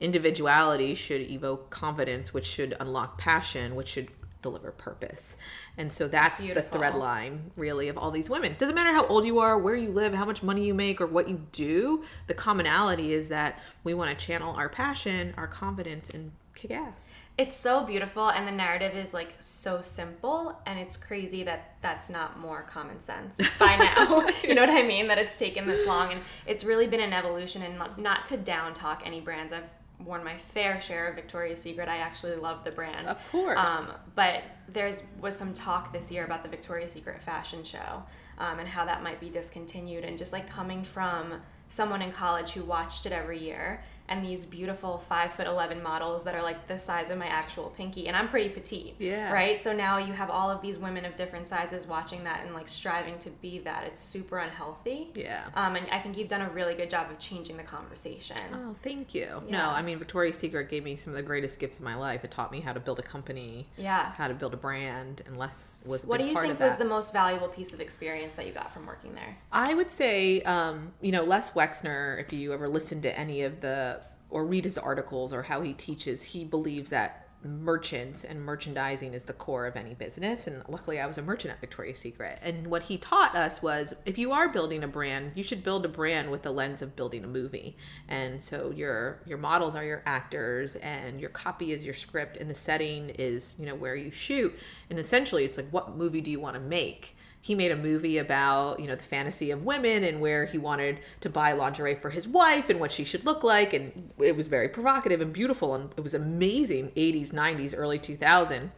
individuality 0.00 0.94
should 0.94 1.22
evoke 1.22 1.70
confidence, 1.70 2.32
which 2.32 2.46
should 2.46 2.76
unlock 2.78 3.18
passion, 3.18 3.74
which 3.74 3.88
should 3.88 4.08
deliver 4.42 4.70
purpose. 4.70 5.36
And 5.76 5.92
so 5.92 6.08
that's 6.08 6.40
Beautiful. 6.40 6.70
the 6.70 6.78
thread 6.78 6.94
line 6.94 7.50
really 7.56 7.88
of 7.88 7.98
all 7.98 8.10
these 8.10 8.30
women. 8.30 8.54
Doesn't 8.58 8.74
matter 8.74 8.92
how 8.92 9.06
old 9.06 9.24
you 9.24 9.38
are, 9.40 9.58
where 9.58 9.74
you 9.74 9.90
live, 9.90 10.14
how 10.14 10.24
much 10.24 10.42
money 10.42 10.66
you 10.66 10.74
make 10.74 11.00
or 11.00 11.06
what 11.06 11.28
you 11.28 11.46
do, 11.52 12.04
the 12.26 12.34
commonality 12.34 13.12
is 13.12 13.28
that 13.28 13.58
we 13.84 13.94
want 13.94 14.16
to 14.16 14.26
channel 14.26 14.54
our 14.54 14.68
passion, 14.68 15.34
our 15.36 15.46
confidence 15.46 16.10
and 16.10 16.32
kick 16.54 16.70
ass. 16.70 17.16
It's 17.36 17.54
so 17.56 17.84
beautiful 17.84 18.28
and 18.30 18.48
the 18.48 18.52
narrative 18.52 18.96
is 18.96 19.14
like 19.14 19.34
so 19.38 19.80
simple 19.80 20.58
and 20.66 20.76
it's 20.78 20.96
crazy 20.96 21.44
that 21.44 21.76
that's 21.82 22.10
not 22.10 22.38
more 22.40 22.62
common 22.62 22.98
sense 22.98 23.38
by 23.60 23.76
now. 23.76 24.26
you 24.42 24.54
know 24.56 24.62
what 24.62 24.70
I 24.70 24.82
mean? 24.82 25.06
That 25.06 25.18
it's 25.18 25.38
taken 25.38 25.66
this 25.66 25.86
long 25.86 26.12
and 26.12 26.20
it's 26.46 26.64
really 26.64 26.88
been 26.88 27.00
an 27.00 27.12
evolution 27.12 27.62
and 27.62 27.78
not- 27.78 27.98
not 27.98 28.26
to 28.26 28.36
down 28.36 28.74
talk 28.74 29.02
any 29.04 29.20
brands. 29.20 29.52
I've 29.52 29.62
worn 30.04 30.24
my 30.24 30.36
fair 30.36 30.80
share 30.80 31.08
of 31.08 31.14
Victoria's 31.14 31.60
Secret. 31.60 31.88
I 31.88 31.98
actually 31.98 32.36
love 32.36 32.64
the 32.64 32.70
brand. 32.70 33.08
Of 33.08 33.30
course. 33.30 33.58
Um, 33.58 33.90
but 34.14 34.42
there's 34.68 35.02
was 35.20 35.36
some 35.36 35.52
talk 35.52 35.92
this 35.92 36.10
year 36.10 36.24
about 36.24 36.42
the 36.42 36.48
Victoria's 36.48 36.92
Secret 36.92 37.20
fashion 37.20 37.64
show 37.64 38.04
um, 38.38 38.58
and 38.58 38.68
how 38.68 38.84
that 38.84 39.02
might 39.02 39.20
be 39.20 39.28
discontinued 39.28 40.04
and 40.04 40.16
just 40.16 40.32
like 40.32 40.48
coming 40.48 40.84
from 40.84 41.34
someone 41.68 42.00
in 42.00 42.12
college 42.12 42.50
who 42.50 42.62
watched 42.64 43.06
it 43.06 43.12
every 43.12 43.38
year 43.38 43.82
and 44.08 44.24
these 44.24 44.44
beautiful 44.44 44.98
five 44.98 45.32
foot 45.32 45.46
eleven 45.46 45.82
models 45.82 46.24
that 46.24 46.34
are 46.34 46.42
like 46.42 46.66
the 46.66 46.78
size 46.78 47.10
of 47.10 47.18
my 47.18 47.26
actual 47.26 47.72
pinky 47.76 48.08
and 48.08 48.16
i'm 48.16 48.28
pretty 48.28 48.48
petite 48.48 48.94
Yeah. 48.98 49.32
right 49.32 49.60
so 49.60 49.72
now 49.72 49.98
you 49.98 50.12
have 50.12 50.30
all 50.30 50.50
of 50.50 50.62
these 50.62 50.78
women 50.78 51.04
of 51.04 51.16
different 51.16 51.46
sizes 51.48 51.86
watching 51.86 52.24
that 52.24 52.44
and 52.44 52.54
like 52.54 52.68
striving 52.68 53.18
to 53.20 53.30
be 53.30 53.58
that 53.60 53.84
it's 53.84 54.00
super 54.00 54.38
unhealthy 54.38 55.08
Yeah. 55.14 55.44
um, 55.54 55.76
and 55.76 55.86
i 55.90 55.98
think 55.98 56.16
you've 56.16 56.28
done 56.28 56.42
a 56.42 56.50
really 56.50 56.74
good 56.74 56.90
job 56.90 57.10
of 57.10 57.18
changing 57.18 57.56
the 57.56 57.62
conversation 57.62 58.36
Oh, 58.54 58.74
thank 58.82 59.14
you. 59.14 59.42
Yeah. 59.46 59.58
No, 59.58 59.70
I 59.70 59.82
mean 59.82 59.98
Victoria's 59.98 60.38
Secret 60.38 60.68
gave 60.70 60.82
me 60.84 60.96
some 60.96 61.12
of 61.12 61.16
the 61.16 61.22
greatest 61.22 61.58
gifts 61.60 61.78
of 61.78 61.84
my 61.84 61.94
life. 61.94 62.24
It 62.24 62.30
taught 62.30 62.50
me 62.50 62.60
how 62.60 62.72
to 62.72 62.80
build 62.80 62.98
a 62.98 63.02
company, 63.02 63.66
yeah 63.76 64.12
how 64.12 64.28
to 64.28 64.34
build 64.34 64.54
a 64.54 64.56
brand, 64.56 65.22
and 65.26 65.36
Les 65.36 65.80
was 65.84 66.04
a 66.04 66.06
what 66.06 66.18
do 66.18 66.26
you 66.26 66.34
think 66.40 66.58
was 66.58 66.76
the 66.76 66.84
most 66.84 67.12
valuable 67.12 67.48
piece 67.48 67.72
of 67.72 67.80
experience 67.80 68.34
that 68.34 68.46
you 68.46 68.52
got 68.52 68.72
from 68.72 68.86
working 68.86 69.14
there 69.14 69.36
I 69.52 69.74
would 69.74 69.90
say, 69.92 70.40
um, 70.42 70.92
you 71.00 71.12
know, 71.12 71.22
Les 71.24 71.50
Wexner, 71.52 72.20
if 72.20 72.32
you 72.32 72.52
ever 72.52 72.68
listen 72.68 73.02
to 73.02 73.18
any 73.18 73.42
of 73.42 73.60
the 73.60 73.97
or 74.30 74.44
read 74.44 74.64
his 74.64 74.78
articles 74.78 75.32
or 75.32 75.42
how 75.42 75.62
he 75.62 75.72
teaches, 75.72 76.22
he 76.22 76.44
believes 76.44 76.90
that 76.90 77.28
merchants 77.44 78.24
and 78.24 78.44
merchandising 78.44 79.14
is 79.14 79.24
the 79.26 79.32
core 79.32 79.66
of 79.66 79.76
any 79.76 79.94
business. 79.94 80.46
And 80.46 80.62
luckily 80.68 81.00
I 81.00 81.06
was 81.06 81.18
a 81.18 81.22
merchant 81.22 81.52
at 81.52 81.60
Victoria's 81.60 81.98
Secret. 81.98 82.38
And 82.42 82.66
what 82.66 82.84
he 82.84 82.98
taught 82.98 83.36
us 83.36 83.62
was 83.62 83.94
if 84.04 84.18
you 84.18 84.32
are 84.32 84.48
building 84.48 84.82
a 84.82 84.88
brand 84.88 85.32
you 85.36 85.44
should 85.44 85.62
build 85.62 85.84
a 85.84 85.88
brand 85.88 86.30
with 86.30 86.42
the 86.42 86.50
lens 86.50 86.82
of 86.82 86.96
building 86.96 87.22
a 87.22 87.28
movie. 87.28 87.76
And 88.08 88.42
so 88.42 88.70
your 88.70 89.22
your 89.24 89.38
models 89.38 89.76
are 89.76 89.84
your 89.84 90.02
actors 90.04 90.74
and 90.76 91.20
your 91.20 91.30
copy 91.30 91.72
is 91.72 91.84
your 91.84 91.94
script 91.94 92.36
and 92.36 92.50
the 92.50 92.54
setting 92.54 93.10
is 93.10 93.54
you 93.58 93.66
know 93.66 93.76
where 93.76 93.94
you 93.94 94.10
shoot. 94.10 94.58
And 94.90 94.98
essentially 94.98 95.44
it's 95.44 95.56
like 95.56 95.70
what 95.70 95.96
movie 95.96 96.20
do 96.20 96.30
you 96.30 96.40
want 96.40 96.54
to 96.54 96.60
make 96.60 97.16
he 97.40 97.54
made 97.54 97.70
a 97.70 97.76
movie 97.76 98.18
about 98.18 98.80
you 98.80 98.86
know 98.86 98.94
the 98.94 99.02
fantasy 99.02 99.50
of 99.50 99.64
women 99.64 100.04
and 100.04 100.20
where 100.20 100.44
he 100.46 100.58
wanted 100.58 100.98
to 101.20 101.30
buy 101.30 101.52
lingerie 101.52 101.94
for 101.94 102.10
his 102.10 102.26
wife 102.26 102.68
and 102.68 102.80
what 102.80 102.92
she 102.92 103.04
should 103.04 103.24
look 103.24 103.42
like 103.42 103.72
and 103.72 104.12
it 104.18 104.36
was 104.36 104.48
very 104.48 104.68
provocative 104.68 105.20
and 105.20 105.32
beautiful 105.32 105.74
and 105.74 105.90
it 105.96 106.00
was 106.02 106.14
amazing 106.14 106.90
80s 106.96 107.30
90s 107.30 107.74
early 107.76 107.98
2000 107.98 108.70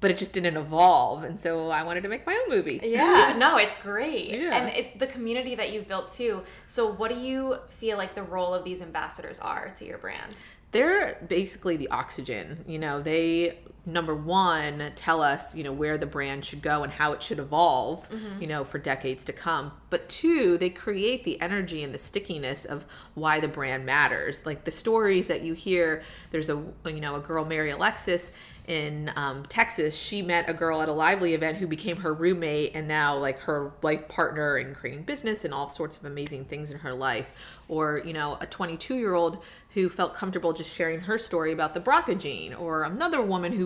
but 0.00 0.10
it 0.10 0.16
just 0.16 0.32
didn't 0.32 0.56
evolve 0.56 1.24
and 1.24 1.38
so 1.38 1.70
i 1.70 1.82
wanted 1.82 2.02
to 2.02 2.08
make 2.08 2.26
my 2.26 2.34
own 2.34 2.48
movie. 2.48 2.80
Yeah. 2.82 3.34
No 3.38 3.56
it's 3.56 3.80
great. 3.80 4.30
Yeah. 4.30 4.56
and 4.56 4.76
it, 4.76 4.98
the 4.98 5.06
community 5.06 5.54
that 5.54 5.72
you've 5.72 5.86
built 5.88 6.10
too. 6.10 6.42
So 6.68 6.90
what 6.90 7.10
do 7.10 7.18
you 7.18 7.58
feel 7.68 7.96
like 7.96 8.14
the 8.14 8.22
role 8.22 8.52
of 8.52 8.64
these 8.64 8.82
ambassadors 8.82 9.38
are 9.38 9.70
to 9.76 9.84
your 9.84 9.98
brand 9.98 10.36
they're 10.72 11.18
basically 11.28 11.76
the 11.76 11.88
oxygen 11.90 12.64
you 12.66 12.78
know? 12.78 13.00
They 13.00 13.58
number 13.86 14.14
one 14.14 14.92
tell 14.94 15.22
us 15.22 15.56
you 15.56 15.64
know 15.64 15.72
where 15.72 15.96
the 15.96 16.06
brand 16.06 16.44
should 16.44 16.60
go 16.60 16.82
and 16.82 16.92
how 16.92 17.12
it 17.12 17.22
should 17.22 17.38
evolve 17.38 18.08
you 18.38 18.46
know 18.46 18.62
for 18.62 18.78
decades 18.78 19.24
to 19.24 19.32
come. 19.32 19.72
But 19.88 20.08
two 20.08 20.58
they 20.58 20.70
create 20.70 21.24
the 21.24 21.40
energy 21.40 21.82
and 21.82 21.92
the 21.94 21.98
stickiness 21.98 22.64
of 22.64 22.84
why 23.14 23.40
the 23.40 23.48
brand 23.48 23.86
matters. 23.86 24.44
Like 24.44 24.64
the 24.64 24.70
stories 24.70 25.28
that 25.28 25.42
you 25.42 25.54
hear 25.54 26.02
there's 26.30 26.50
a 26.50 26.62
you 26.86 27.00
know 27.00 27.16
a 27.16 27.20
girl 27.20 27.44
mary 27.44 27.70
alexis 27.70 28.32
in 28.70 29.10
um, 29.16 29.44
Texas, 29.46 29.96
she 29.96 30.22
met 30.22 30.48
a 30.48 30.54
girl 30.54 30.80
at 30.80 30.88
a 30.88 30.92
lively 30.92 31.34
event 31.34 31.58
who 31.58 31.66
became 31.66 31.96
her 31.98 32.14
roommate 32.14 32.70
and 32.74 32.86
now 32.86 33.16
like 33.16 33.40
her 33.40 33.72
life 33.82 34.06
partner 34.06 34.58
in 34.58 34.76
creating 34.76 35.02
business 35.02 35.44
and 35.44 35.52
all 35.52 35.68
sorts 35.68 35.96
of 35.96 36.04
amazing 36.04 36.44
things 36.44 36.70
in 36.70 36.78
her 36.78 36.94
life. 36.94 37.34
Or, 37.68 38.00
you 38.04 38.12
know, 38.12 38.38
a 38.40 38.46
22 38.46 38.94
year 38.94 39.14
old 39.14 39.42
who 39.74 39.88
felt 39.88 40.14
comfortable 40.14 40.52
just 40.52 40.74
sharing 40.74 41.00
her 41.00 41.18
story 41.18 41.52
about 41.52 41.74
the 41.74 41.80
BRCA 41.80 42.18
gene. 42.18 42.54
Or 42.54 42.82
another 42.82 43.22
woman 43.22 43.52
who 43.52 43.64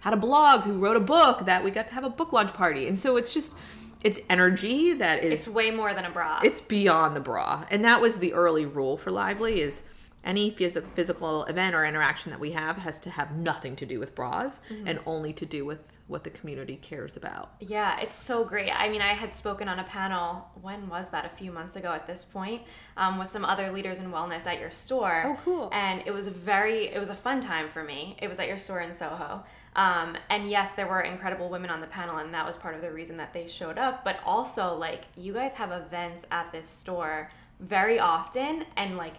had 0.00 0.12
a 0.12 0.16
blog 0.16 0.62
who 0.62 0.78
wrote 0.78 0.96
a 0.96 1.00
book 1.00 1.46
that 1.46 1.64
we 1.64 1.70
got 1.70 1.88
to 1.88 1.94
have 1.94 2.04
a 2.04 2.10
book 2.10 2.32
launch 2.32 2.52
party. 2.52 2.86
And 2.86 2.98
so 2.98 3.16
it's 3.16 3.32
just, 3.32 3.56
it's 4.02 4.20
energy 4.28 4.92
that 4.92 5.24
is 5.24 5.32
it's 5.32 5.48
way 5.48 5.70
more 5.70 5.94
than 5.94 6.04
a 6.04 6.10
bra 6.10 6.40
it's 6.44 6.60
beyond 6.60 7.16
the 7.16 7.20
bra 7.20 7.64
and 7.70 7.82
that 7.82 8.02
was 8.02 8.18
the 8.18 8.34
early 8.34 8.66
rule 8.66 8.98
for 8.98 9.10
lively 9.10 9.62
is 9.62 9.82
any 10.24 10.50
phys- 10.50 10.82
physical 10.94 11.44
event 11.44 11.74
or 11.74 11.84
interaction 11.84 12.30
that 12.30 12.40
we 12.40 12.52
have 12.52 12.78
has 12.78 12.98
to 13.00 13.10
have 13.10 13.36
nothing 13.36 13.76
to 13.76 13.86
do 13.86 13.98
with 13.98 14.14
bras 14.14 14.60
and 14.86 14.98
only 15.06 15.32
to 15.32 15.46
do 15.46 15.64
with 15.64 15.98
what 16.06 16.24
the 16.24 16.30
community 16.30 16.76
cares 16.76 17.16
about 17.16 17.52
Yeah, 17.60 17.98
it's 18.00 18.16
so 18.16 18.44
great. 18.44 18.70
I 18.70 18.88
mean, 18.88 19.00
I 19.00 19.14
had 19.14 19.34
spoken 19.34 19.68
on 19.68 19.78
a 19.78 19.84
panel, 19.84 20.46
when 20.60 20.88
was 20.88 21.10
that? 21.10 21.24
A 21.24 21.28
few 21.28 21.50
months 21.50 21.76
ago 21.76 21.92
at 21.92 22.06
this 22.06 22.24
point, 22.24 22.62
um, 22.96 23.18
with 23.18 23.30
some 23.30 23.44
other 23.44 23.72
leaders 23.72 23.98
in 23.98 24.10
wellness 24.10 24.46
at 24.46 24.60
your 24.60 24.70
store. 24.70 25.24
Oh, 25.26 25.40
cool. 25.44 25.68
And 25.72 26.02
it 26.06 26.10
was 26.10 26.26
a 26.26 26.30
very, 26.30 26.88
it 26.88 26.98
was 26.98 27.08
a 27.08 27.14
fun 27.14 27.40
time 27.40 27.68
for 27.68 27.82
me. 27.82 28.16
It 28.20 28.28
was 28.28 28.38
at 28.38 28.48
your 28.48 28.58
store 28.58 28.80
in 28.80 28.92
Soho. 28.92 29.44
Um, 29.76 30.16
and 30.30 30.48
yes, 30.48 30.72
there 30.72 30.86
were 30.86 31.00
incredible 31.00 31.48
women 31.48 31.70
on 31.70 31.80
the 31.80 31.86
panel, 31.86 32.18
and 32.18 32.32
that 32.32 32.46
was 32.46 32.56
part 32.56 32.74
of 32.74 32.80
the 32.80 32.92
reason 32.92 33.16
that 33.16 33.32
they 33.32 33.48
showed 33.48 33.78
up. 33.78 34.04
But 34.04 34.20
also, 34.24 34.74
like, 34.74 35.04
you 35.16 35.32
guys 35.32 35.54
have 35.54 35.72
events 35.72 36.26
at 36.30 36.52
this 36.52 36.68
store 36.68 37.30
very 37.60 37.98
often, 37.98 38.64
and 38.76 38.96
like, 38.96 39.16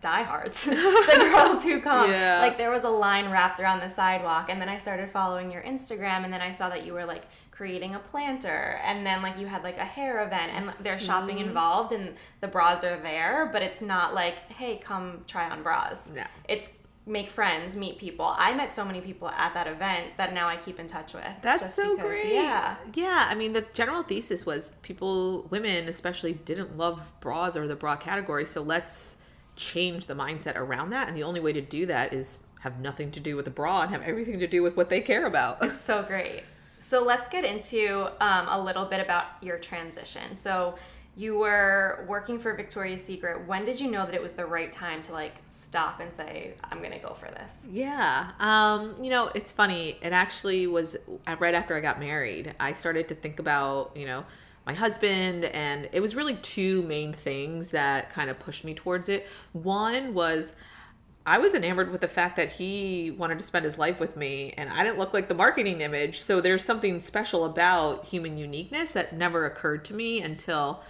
diehards, 0.00 0.64
the 0.64 1.30
girls 1.34 1.62
who 1.64 1.80
come. 1.80 2.10
Yeah. 2.10 2.40
Like, 2.40 2.56
there 2.58 2.70
was 2.70 2.84
a 2.84 2.88
line 2.88 3.30
wrapped 3.30 3.60
around 3.60 3.80
the 3.80 3.88
sidewalk, 3.88 4.48
and 4.48 4.60
then 4.60 4.68
I 4.68 4.78
started 4.78 5.10
following 5.10 5.50
your 5.50 5.62
Instagram, 5.62 6.24
and 6.24 6.32
then 6.32 6.40
I 6.40 6.50
saw 6.52 6.68
that 6.68 6.84
you 6.86 6.92
were 6.92 7.04
like 7.04 7.24
creating 7.50 7.94
a 7.94 7.98
planter, 7.98 8.78
and 8.84 9.04
then 9.06 9.22
like 9.22 9.38
you 9.38 9.46
had 9.46 9.62
like 9.62 9.78
a 9.78 9.84
hair 9.84 10.24
event, 10.24 10.52
and 10.54 10.72
there's 10.80 11.02
shopping 11.04 11.36
Mm-hmm. 11.36 11.48
involved, 11.48 11.92
and 11.92 12.14
the 12.40 12.48
bras 12.48 12.84
are 12.84 12.98
there, 12.98 13.48
but 13.52 13.62
it's 13.62 13.82
not 13.82 14.14
like, 14.14 14.36
hey, 14.52 14.76
come 14.76 15.24
try 15.26 15.48
on 15.50 15.62
bras. 15.62 16.10
No. 16.14 16.24
It's 16.48 16.70
make 17.08 17.30
friends, 17.30 17.76
meet 17.76 17.98
people. 17.98 18.26
I 18.36 18.52
met 18.54 18.72
so 18.72 18.84
many 18.84 19.00
people 19.00 19.28
at 19.28 19.54
that 19.54 19.68
event 19.68 20.16
that 20.16 20.32
now 20.34 20.48
I 20.48 20.56
keep 20.56 20.80
in 20.80 20.88
touch 20.88 21.14
with. 21.14 21.22
that's 21.40 21.62
just 21.62 21.76
so 21.76 21.94
because- 21.94 22.10
great 22.10 22.32
Yeah. 22.34 22.74
yeah 22.94 23.26
i 23.30 23.34
mean 23.36 23.52
the 23.52 23.64
general 23.74 24.02
thesis 24.02 24.44
was 24.44 24.72
people 24.82 25.46
women 25.50 25.86
especially 25.88 26.32
didn't 26.32 26.76
love 26.76 27.12
bras 27.20 27.56
or 27.56 27.68
the 27.68 27.76
bra 27.76 27.94
category 27.94 28.44
so 28.44 28.60
let's 28.60 29.18
change 29.56 30.06
the 30.06 30.14
mindset 30.14 30.56
around 30.56 30.90
that 30.90 31.08
and 31.08 31.16
the 31.16 31.22
only 31.22 31.40
way 31.40 31.52
to 31.52 31.60
do 31.60 31.86
that 31.86 32.12
is 32.12 32.40
have 32.60 32.78
nothing 32.80 33.10
to 33.10 33.20
do 33.20 33.36
with 33.36 33.44
the 33.44 33.50
bra 33.50 33.82
and 33.82 33.90
have 33.90 34.02
everything 34.02 34.38
to 34.38 34.46
do 34.46 34.62
with 34.62 34.76
what 34.76 34.90
they 34.90 35.00
care 35.00 35.26
about 35.26 35.58
It's 35.62 35.80
so 35.80 36.02
great. 36.02 36.42
So 36.78 37.02
let's 37.02 37.28
get 37.28 37.44
into 37.44 38.10
um, 38.20 38.46
a 38.48 38.60
little 38.62 38.84
bit 38.84 39.00
about 39.00 39.26
your 39.40 39.58
transition. 39.58 40.36
So 40.36 40.76
you 41.16 41.38
were 41.38 42.04
working 42.06 42.38
for 42.38 42.52
Victoria's 42.52 43.02
Secret. 43.02 43.46
When 43.46 43.64
did 43.64 43.80
you 43.80 43.90
know 43.90 44.04
that 44.04 44.14
it 44.14 44.22
was 44.22 44.34
the 44.34 44.44
right 44.44 44.70
time 44.70 45.00
to 45.02 45.12
like 45.12 45.34
stop 45.44 46.00
and 46.00 46.12
say, 46.12 46.54
I'm 46.62 46.82
gonna 46.82 47.00
go 47.00 47.14
for 47.14 47.30
this? 47.30 47.66
Yeah. 47.70 48.32
Um, 48.38 49.02
you 49.02 49.08
know, 49.08 49.30
it's 49.34 49.50
funny. 49.50 49.98
It 50.02 50.12
actually 50.12 50.66
was 50.66 50.96
uh, 51.26 51.36
right 51.38 51.54
after 51.54 51.74
I 51.74 51.80
got 51.80 51.98
married. 51.98 52.54
I 52.60 52.74
started 52.74 53.08
to 53.08 53.14
think 53.14 53.38
about, 53.38 53.96
you 53.96 54.06
know, 54.06 54.26
my 54.66 54.74
husband, 54.74 55.44
and 55.44 55.88
it 55.92 56.00
was 56.00 56.16
really 56.16 56.34
two 56.34 56.82
main 56.82 57.12
things 57.12 57.70
that 57.70 58.10
kind 58.10 58.28
of 58.28 58.38
pushed 58.38 58.64
me 58.64 58.74
towards 58.74 59.08
it. 59.08 59.26
One 59.52 60.12
was 60.12 60.54
I 61.24 61.38
was 61.38 61.54
enamored 61.54 61.90
with 61.90 62.00
the 62.00 62.08
fact 62.08 62.36
that 62.36 62.52
he 62.52 63.10
wanted 63.10 63.38
to 63.38 63.44
spend 63.44 63.64
his 63.64 63.78
life 63.78 63.98
with 63.98 64.16
me, 64.16 64.54
and 64.56 64.70
I 64.70 64.84
didn't 64.84 64.98
look 64.98 65.12
like 65.12 65.28
the 65.28 65.34
marketing 65.34 65.80
image. 65.80 66.22
So 66.22 66.40
there's 66.40 66.64
something 66.64 67.00
special 67.00 67.44
about 67.44 68.04
human 68.04 68.38
uniqueness 68.38 68.92
that 68.92 69.12
never 69.16 69.44
occurred 69.44 69.84
to 69.86 69.94
me 69.94 70.20
until 70.20 70.82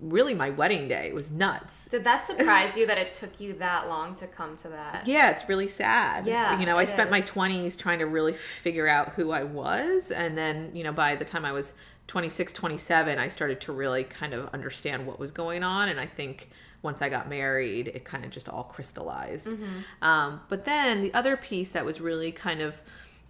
really 0.00 0.34
my 0.34 0.50
wedding 0.50 0.88
day. 0.88 1.06
It 1.06 1.14
was 1.14 1.30
nuts. 1.30 1.88
Did 1.88 2.04
that 2.04 2.24
surprise 2.24 2.76
you 2.76 2.86
that 2.86 2.98
it 2.98 3.10
took 3.10 3.40
you 3.40 3.52
that 3.54 3.88
long 3.88 4.14
to 4.16 4.26
come 4.26 4.56
to 4.56 4.68
that? 4.68 5.06
Yeah, 5.06 5.30
it's 5.30 5.48
really 5.48 5.68
sad. 5.68 6.26
Yeah, 6.26 6.58
You 6.58 6.66
know, 6.66 6.78
I 6.78 6.84
spent 6.84 7.10
my 7.10 7.20
20s 7.22 7.78
trying 7.78 7.98
to 7.98 8.06
really 8.06 8.32
figure 8.32 8.86
out 8.86 9.10
who 9.14 9.32
I 9.32 9.42
was. 9.42 10.10
And 10.10 10.38
then, 10.38 10.70
you 10.74 10.84
know, 10.84 10.92
by 10.92 11.16
the 11.16 11.24
time 11.24 11.44
I 11.44 11.52
was 11.52 11.74
26, 12.06 12.52
27, 12.52 13.18
I 13.18 13.28
started 13.28 13.60
to 13.62 13.72
really 13.72 14.04
kind 14.04 14.34
of 14.34 14.48
understand 14.52 15.06
what 15.06 15.18
was 15.18 15.30
going 15.30 15.62
on. 15.62 15.88
And 15.88 15.98
I 15.98 16.06
think 16.06 16.50
once 16.82 17.02
I 17.02 17.08
got 17.08 17.28
married, 17.28 17.88
it 17.88 18.04
kind 18.04 18.24
of 18.24 18.30
just 18.30 18.48
all 18.48 18.64
crystallized. 18.64 19.48
Mm-hmm. 19.48 20.04
Um, 20.04 20.40
but 20.48 20.64
then 20.64 21.00
the 21.00 21.12
other 21.14 21.36
piece 21.36 21.72
that 21.72 21.84
was 21.84 22.00
really 22.00 22.32
kind 22.32 22.60
of 22.60 22.80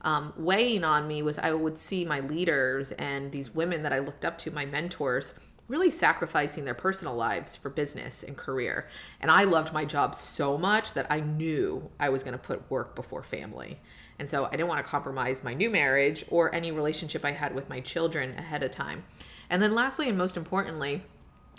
um, 0.02 0.32
weighing 0.36 0.84
on 0.84 1.06
me 1.06 1.22
was 1.22 1.38
I 1.38 1.52
would 1.52 1.78
see 1.78 2.04
my 2.04 2.20
leaders 2.20 2.92
and 2.92 3.30
these 3.30 3.54
women 3.54 3.82
that 3.82 3.92
I 3.92 4.00
looked 4.00 4.24
up 4.24 4.36
to, 4.38 4.50
my 4.50 4.66
mentors, 4.66 5.34
really 5.68 5.90
sacrificing 5.90 6.64
their 6.64 6.74
personal 6.74 7.14
lives 7.14 7.56
for 7.56 7.70
business 7.70 8.22
and 8.22 8.36
career. 8.36 8.88
And 9.20 9.30
I 9.30 9.44
loved 9.44 9.72
my 9.72 9.84
job 9.84 10.14
so 10.14 10.58
much 10.58 10.92
that 10.94 11.06
I 11.10 11.20
knew 11.20 11.90
I 11.98 12.08
was 12.08 12.22
going 12.22 12.32
to 12.32 12.38
put 12.38 12.70
work 12.70 12.94
before 12.94 13.22
family. 13.22 13.78
And 14.18 14.28
so 14.28 14.46
I 14.46 14.50
didn't 14.50 14.68
want 14.68 14.84
to 14.84 14.90
compromise 14.90 15.42
my 15.42 15.54
new 15.54 15.70
marriage 15.70 16.24
or 16.28 16.54
any 16.54 16.70
relationship 16.70 17.24
I 17.24 17.32
had 17.32 17.54
with 17.54 17.68
my 17.68 17.80
children 17.80 18.36
ahead 18.38 18.62
of 18.62 18.70
time. 18.70 19.04
And 19.48 19.62
then, 19.62 19.74
lastly, 19.74 20.08
and 20.08 20.18
most 20.18 20.36
importantly, 20.36 21.02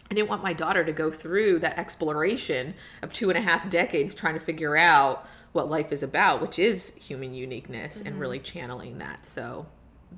I 0.09 0.13
didn't 0.13 0.29
want 0.29 0.43
my 0.43 0.53
daughter 0.53 0.83
to 0.83 0.91
go 0.91 1.11
through 1.11 1.59
that 1.59 1.77
exploration 1.77 2.75
of 3.01 3.13
two 3.13 3.29
and 3.29 3.37
a 3.37 3.41
half 3.41 3.69
decades 3.69 4.15
trying 4.15 4.35
to 4.35 4.39
figure 4.39 4.77
out 4.77 5.27
what 5.53 5.69
life 5.69 5.91
is 5.91 6.03
about, 6.03 6.41
which 6.41 6.59
is 6.59 6.93
human 6.95 7.33
uniqueness 7.33 7.97
and 7.97 8.09
mm-hmm. 8.09 8.19
really 8.19 8.39
channeling 8.39 8.97
that. 8.97 9.25
So 9.25 9.67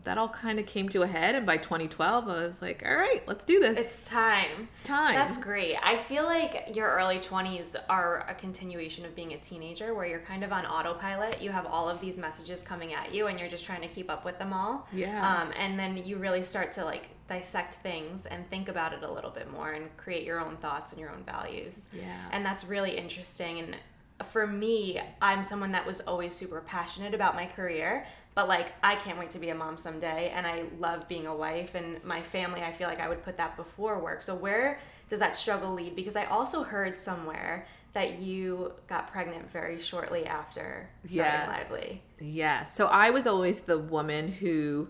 that 0.03 0.17
all 0.17 0.29
kind 0.29 0.59
of 0.59 0.65
came 0.65 0.89
to 0.89 1.01
a 1.01 1.07
head. 1.07 1.35
And 1.35 1.45
by 1.45 1.57
2012, 1.57 2.27
I 2.27 2.43
was 2.45 2.61
like, 2.61 2.83
all 2.85 2.95
right, 2.95 3.25
let's 3.27 3.43
do 3.43 3.59
this. 3.59 3.77
It's 3.77 4.07
time. 4.07 4.67
It's 4.73 4.83
time. 4.83 5.15
That's 5.15 5.37
great. 5.37 5.75
I 5.83 5.97
feel 5.97 6.23
like 6.23 6.75
your 6.75 6.89
early 6.89 7.19
20s 7.19 7.75
are 7.89 8.25
a 8.29 8.35
continuation 8.35 9.05
of 9.05 9.15
being 9.15 9.33
a 9.33 9.37
teenager 9.37 9.93
where 9.93 10.05
you're 10.05 10.19
kind 10.19 10.43
of 10.43 10.51
on 10.51 10.65
autopilot. 10.65 11.41
You 11.41 11.51
have 11.51 11.65
all 11.65 11.89
of 11.89 12.01
these 12.01 12.17
messages 12.17 12.61
coming 12.61 12.93
at 12.93 13.13
you 13.13 13.27
and 13.27 13.39
you're 13.39 13.49
just 13.49 13.65
trying 13.65 13.81
to 13.81 13.87
keep 13.87 14.09
up 14.09 14.25
with 14.25 14.37
them 14.37 14.53
all. 14.53 14.87
Yeah. 14.93 15.41
Um, 15.41 15.51
and 15.57 15.77
then 15.77 15.97
you 15.97 16.17
really 16.17 16.43
start 16.43 16.71
to 16.73 16.85
like 16.85 17.09
dissect 17.27 17.75
things 17.75 18.25
and 18.25 18.47
think 18.47 18.69
about 18.69 18.93
it 18.93 19.03
a 19.03 19.11
little 19.11 19.31
bit 19.31 19.51
more 19.51 19.71
and 19.71 19.85
create 19.97 20.23
your 20.23 20.39
own 20.39 20.57
thoughts 20.57 20.91
and 20.91 21.01
your 21.01 21.09
own 21.09 21.23
values. 21.23 21.89
Yeah. 21.93 22.05
And 22.31 22.45
that's 22.45 22.65
really 22.65 22.97
interesting. 22.97 23.59
And 23.59 23.75
for 24.23 24.47
me, 24.47 24.99
I'm 25.21 25.43
someone 25.43 25.71
that 25.73 25.85
was 25.85 26.01
always 26.01 26.33
super 26.33 26.61
passionate 26.61 27.13
about 27.13 27.35
my 27.35 27.45
career, 27.45 28.05
but 28.33 28.47
like 28.47 28.73
I 28.83 28.95
can't 28.95 29.17
wait 29.17 29.29
to 29.31 29.39
be 29.39 29.49
a 29.49 29.55
mom 29.55 29.77
someday 29.77 30.31
and 30.33 30.47
I 30.47 30.63
love 30.79 31.07
being 31.07 31.27
a 31.27 31.35
wife 31.35 31.75
and 31.75 32.03
my 32.03 32.21
family, 32.21 32.61
I 32.61 32.71
feel 32.71 32.87
like 32.87 32.99
I 32.99 33.09
would 33.09 33.23
put 33.23 33.37
that 33.37 33.57
before 33.57 33.99
work. 33.99 34.21
So 34.21 34.35
where 34.35 34.79
does 35.09 35.19
that 35.19 35.35
struggle 35.35 35.73
lead? 35.73 35.95
Because 35.95 36.15
I 36.15 36.25
also 36.25 36.63
heard 36.63 36.97
somewhere 36.97 37.67
that 37.93 38.19
you 38.19 38.73
got 38.87 39.11
pregnant 39.11 39.49
very 39.51 39.79
shortly 39.79 40.25
after 40.25 40.89
starting 41.05 41.33
Yes. 41.33 41.47
Lively. 41.47 42.03
Yeah. 42.19 42.65
So 42.65 42.87
I 42.87 43.09
was 43.09 43.25
always 43.25 43.61
the 43.61 43.77
woman 43.77 44.31
who 44.31 44.89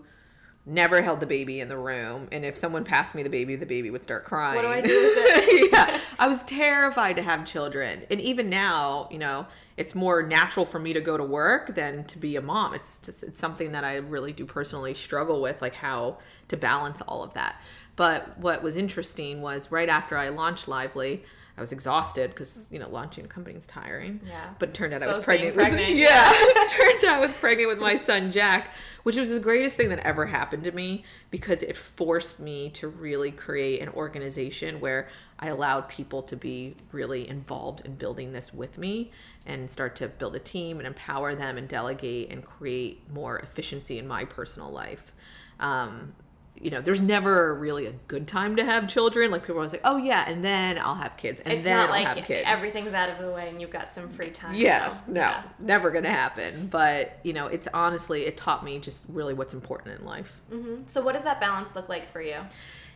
never 0.68 1.00
held 1.00 1.20
the 1.20 1.26
baby 1.26 1.60
in 1.60 1.68
the 1.68 1.78
room 1.78 2.26
and 2.32 2.44
if 2.44 2.56
someone 2.56 2.82
passed 2.82 3.14
me 3.14 3.22
the 3.22 3.30
baby 3.30 3.54
the 3.54 3.64
baby 3.64 3.88
would 3.88 4.02
start 4.02 4.24
crying. 4.24 4.56
What 4.56 4.62
do 4.62 4.68
I 4.68 4.80
do 4.80 5.00
with 5.00 5.14
it? 5.16 5.72
yeah. 5.72 6.00
I 6.18 6.26
was 6.26 6.42
terrified 6.42 7.14
to 7.16 7.22
have 7.22 7.44
children 7.44 8.02
and 8.10 8.20
even 8.20 8.50
now 8.50 9.08
you 9.12 9.18
know 9.18 9.46
it's 9.76 9.94
more 9.94 10.22
natural 10.22 10.66
for 10.66 10.80
me 10.80 10.92
to 10.92 11.00
go 11.00 11.16
to 11.16 11.22
work 11.22 11.74
than 11.74 12.04
to 12.04 12.18
be 12.18 12.34
a 12.34 12.42
mom. 12.42 12.74
It's 12.74 12.98
just 12.98 13.22
it's 13.22 13.40
something 13.40 13.72
that 13.72 13.84
i 13.84 13.96
really 13.96 14.32
do 14.32 14.44
personally 14.44 14.92
struggle 14.94 15.40
with 15.40 15.62
like 15.62 15.74
how 15.74 16.18
to 16.48 16.56
balance 16.56 17.00
all 17.02 17.22
of 17.22 17.34
that. 17.34 17.60
But 17.94 18.36
what 18.38 18.62
was 18.62 18.76
interesting 18.76 19.40
was 19.42 19.70
right 19.70 19.88
after 19.88 20.18
i 20.18 20.28
launched 20.28 20.66
lively 20.66 21.22
I 21.56 21.60
was 21.60 21.72
exhausted 21.72 22.30
because 22.30 22.68
you 22.70 22.78
know 22.78 22.88
launching 22.88 23.24
a 23.24 23.28
company 23.28 23.56
is 23.56 23.66
tiring. 23.66 24.20
Yeah. 24.26 24.50
But 24.58 24.70
it 24.70 24.74
turned 24.74 24.92
out 24.92 25.02
I 25.02 25.06
was 25.06 25.16
being 25.16 25.24
pregnant. 25.24 25.56
with- 25.56 25.64
pregnant, 25.64 25.94
yeah. 25.96 26.30
turns 26.68 27.04
out 27.04 27.14
I 27.14 27.20
was 27.20 27.32
pregnant 27.32 27.68
with 27.68 27.78
my 27.78 27.96
son 27.96 28.30
Jack, 28.30 28.74
which 29.04 29.16
was 29.16 29.30
the 29.30 29.40
greatest 29.40 29.76
thing 29.76 29.88
that 29.88 30.00
ever 30.00 30.26
happened 30.26 30.64
to 30.64 30.72
me 30.72 31.04
because 31.30 31.62
it 31.62 31.76
forced 31.76 32.40
me 32.40 32.68
to 32.70 32.88
really 32.88 33.30
create 33.30 33.80
an 33.80 33.88
organization 33.90 34.80
where 34.80 35.08
I 35.38 35.48
allowed 35.48 35.88
people 35.88 36.22
to 36.24 36.36
be 36.36 36.76
really 36.92 37.28
involved 37.28 37.84
in 37.84 37.94
building 37.94 38.32
this 38.32 38.52
with 38.52 38.78
me 38.78 39.10
and 39.46 39.70
start 39.70 39.96
to 39.96 40.08
build 40.08 40.34
a 40.36 40.38
team 40.40 40.78
and 40.78 40.86
empower 40.86 41.34
them 41.34 41.56
and 41.56 41.68
delegate 41.68 42.30
and 42.30 42.44
create 42.44 43.02
more 43.12 43.38
efficiency 43.38 43.98
in 43.98 44.06
my 44.06 44.24
personal 44.24 44.70
life. 44.70 45.14
Um, 45.60 46.14
you 46.60 46.70
know, 46.70 46.80
there's 46.80 47.02
never 47.02 47.54
really 47.54 47.86
a 47.86 47.92
good 48.08 48.26
time 48.26 48.56
to 48.56 48.64
have 48.64 48.88
children. 48.88 49.30
Like 49.30 49.42
people 49.42 49.56
are 49.56 49.58
always 49.58 49.72
like, 49.72 49.82
"Oh 49.84 49.96
yeah, 49.96 50.24
and 50.28 50.44
then 50.44 50.78
I'll 50.78 50.94
have 50.94 51.16
kids, 51.16 51.40
and 51.42 51.52
It's 51.54 51.64
then 51.64 51.76
not 51.76 51.86
I'll 51.86 51.90
like 52.04 52.16
have 52.16 52.24
kids." 52.26 52.44
everything's 52.46 52.94
out 52.94 53.08
of 53.10 53.18
the 53.18 53.30
way 53.30 53.48
and 53.48 53.60
you've 53.60 53.70
got 53.70 53.92
some 53.92 54.08
free 54.08 54.30
time. 54.30 54.54
Yeah, 54.54 54.94
no, 55.06 55.20
Yeah. 55.20 55.42
never 55.60 55.90
gonna 55.90 56.10
happen. 56.10 56.66
But 56.68 57.18
you 57.22 57.32
know, 57.32 57.46
it's 57.46 57.68
honestly, 57.74 58.26
it 58.26 58.36
taught 58.36 58.64
me 58.64 58.78
just 58.78 59.04
really 59.08 59.34
what's 59.34 59.54
important 59.54 59.98
in 60.00 60.06
life. 60.06 60.40
So 60.86 61.02
what 61.02 61.14
does 61.14 61.24
that 61.24 61.40
balance 61.40 61.74
look 61.74 61.88
like 61.88 62.08
for 62.08 62.20
you? 62.20 62.36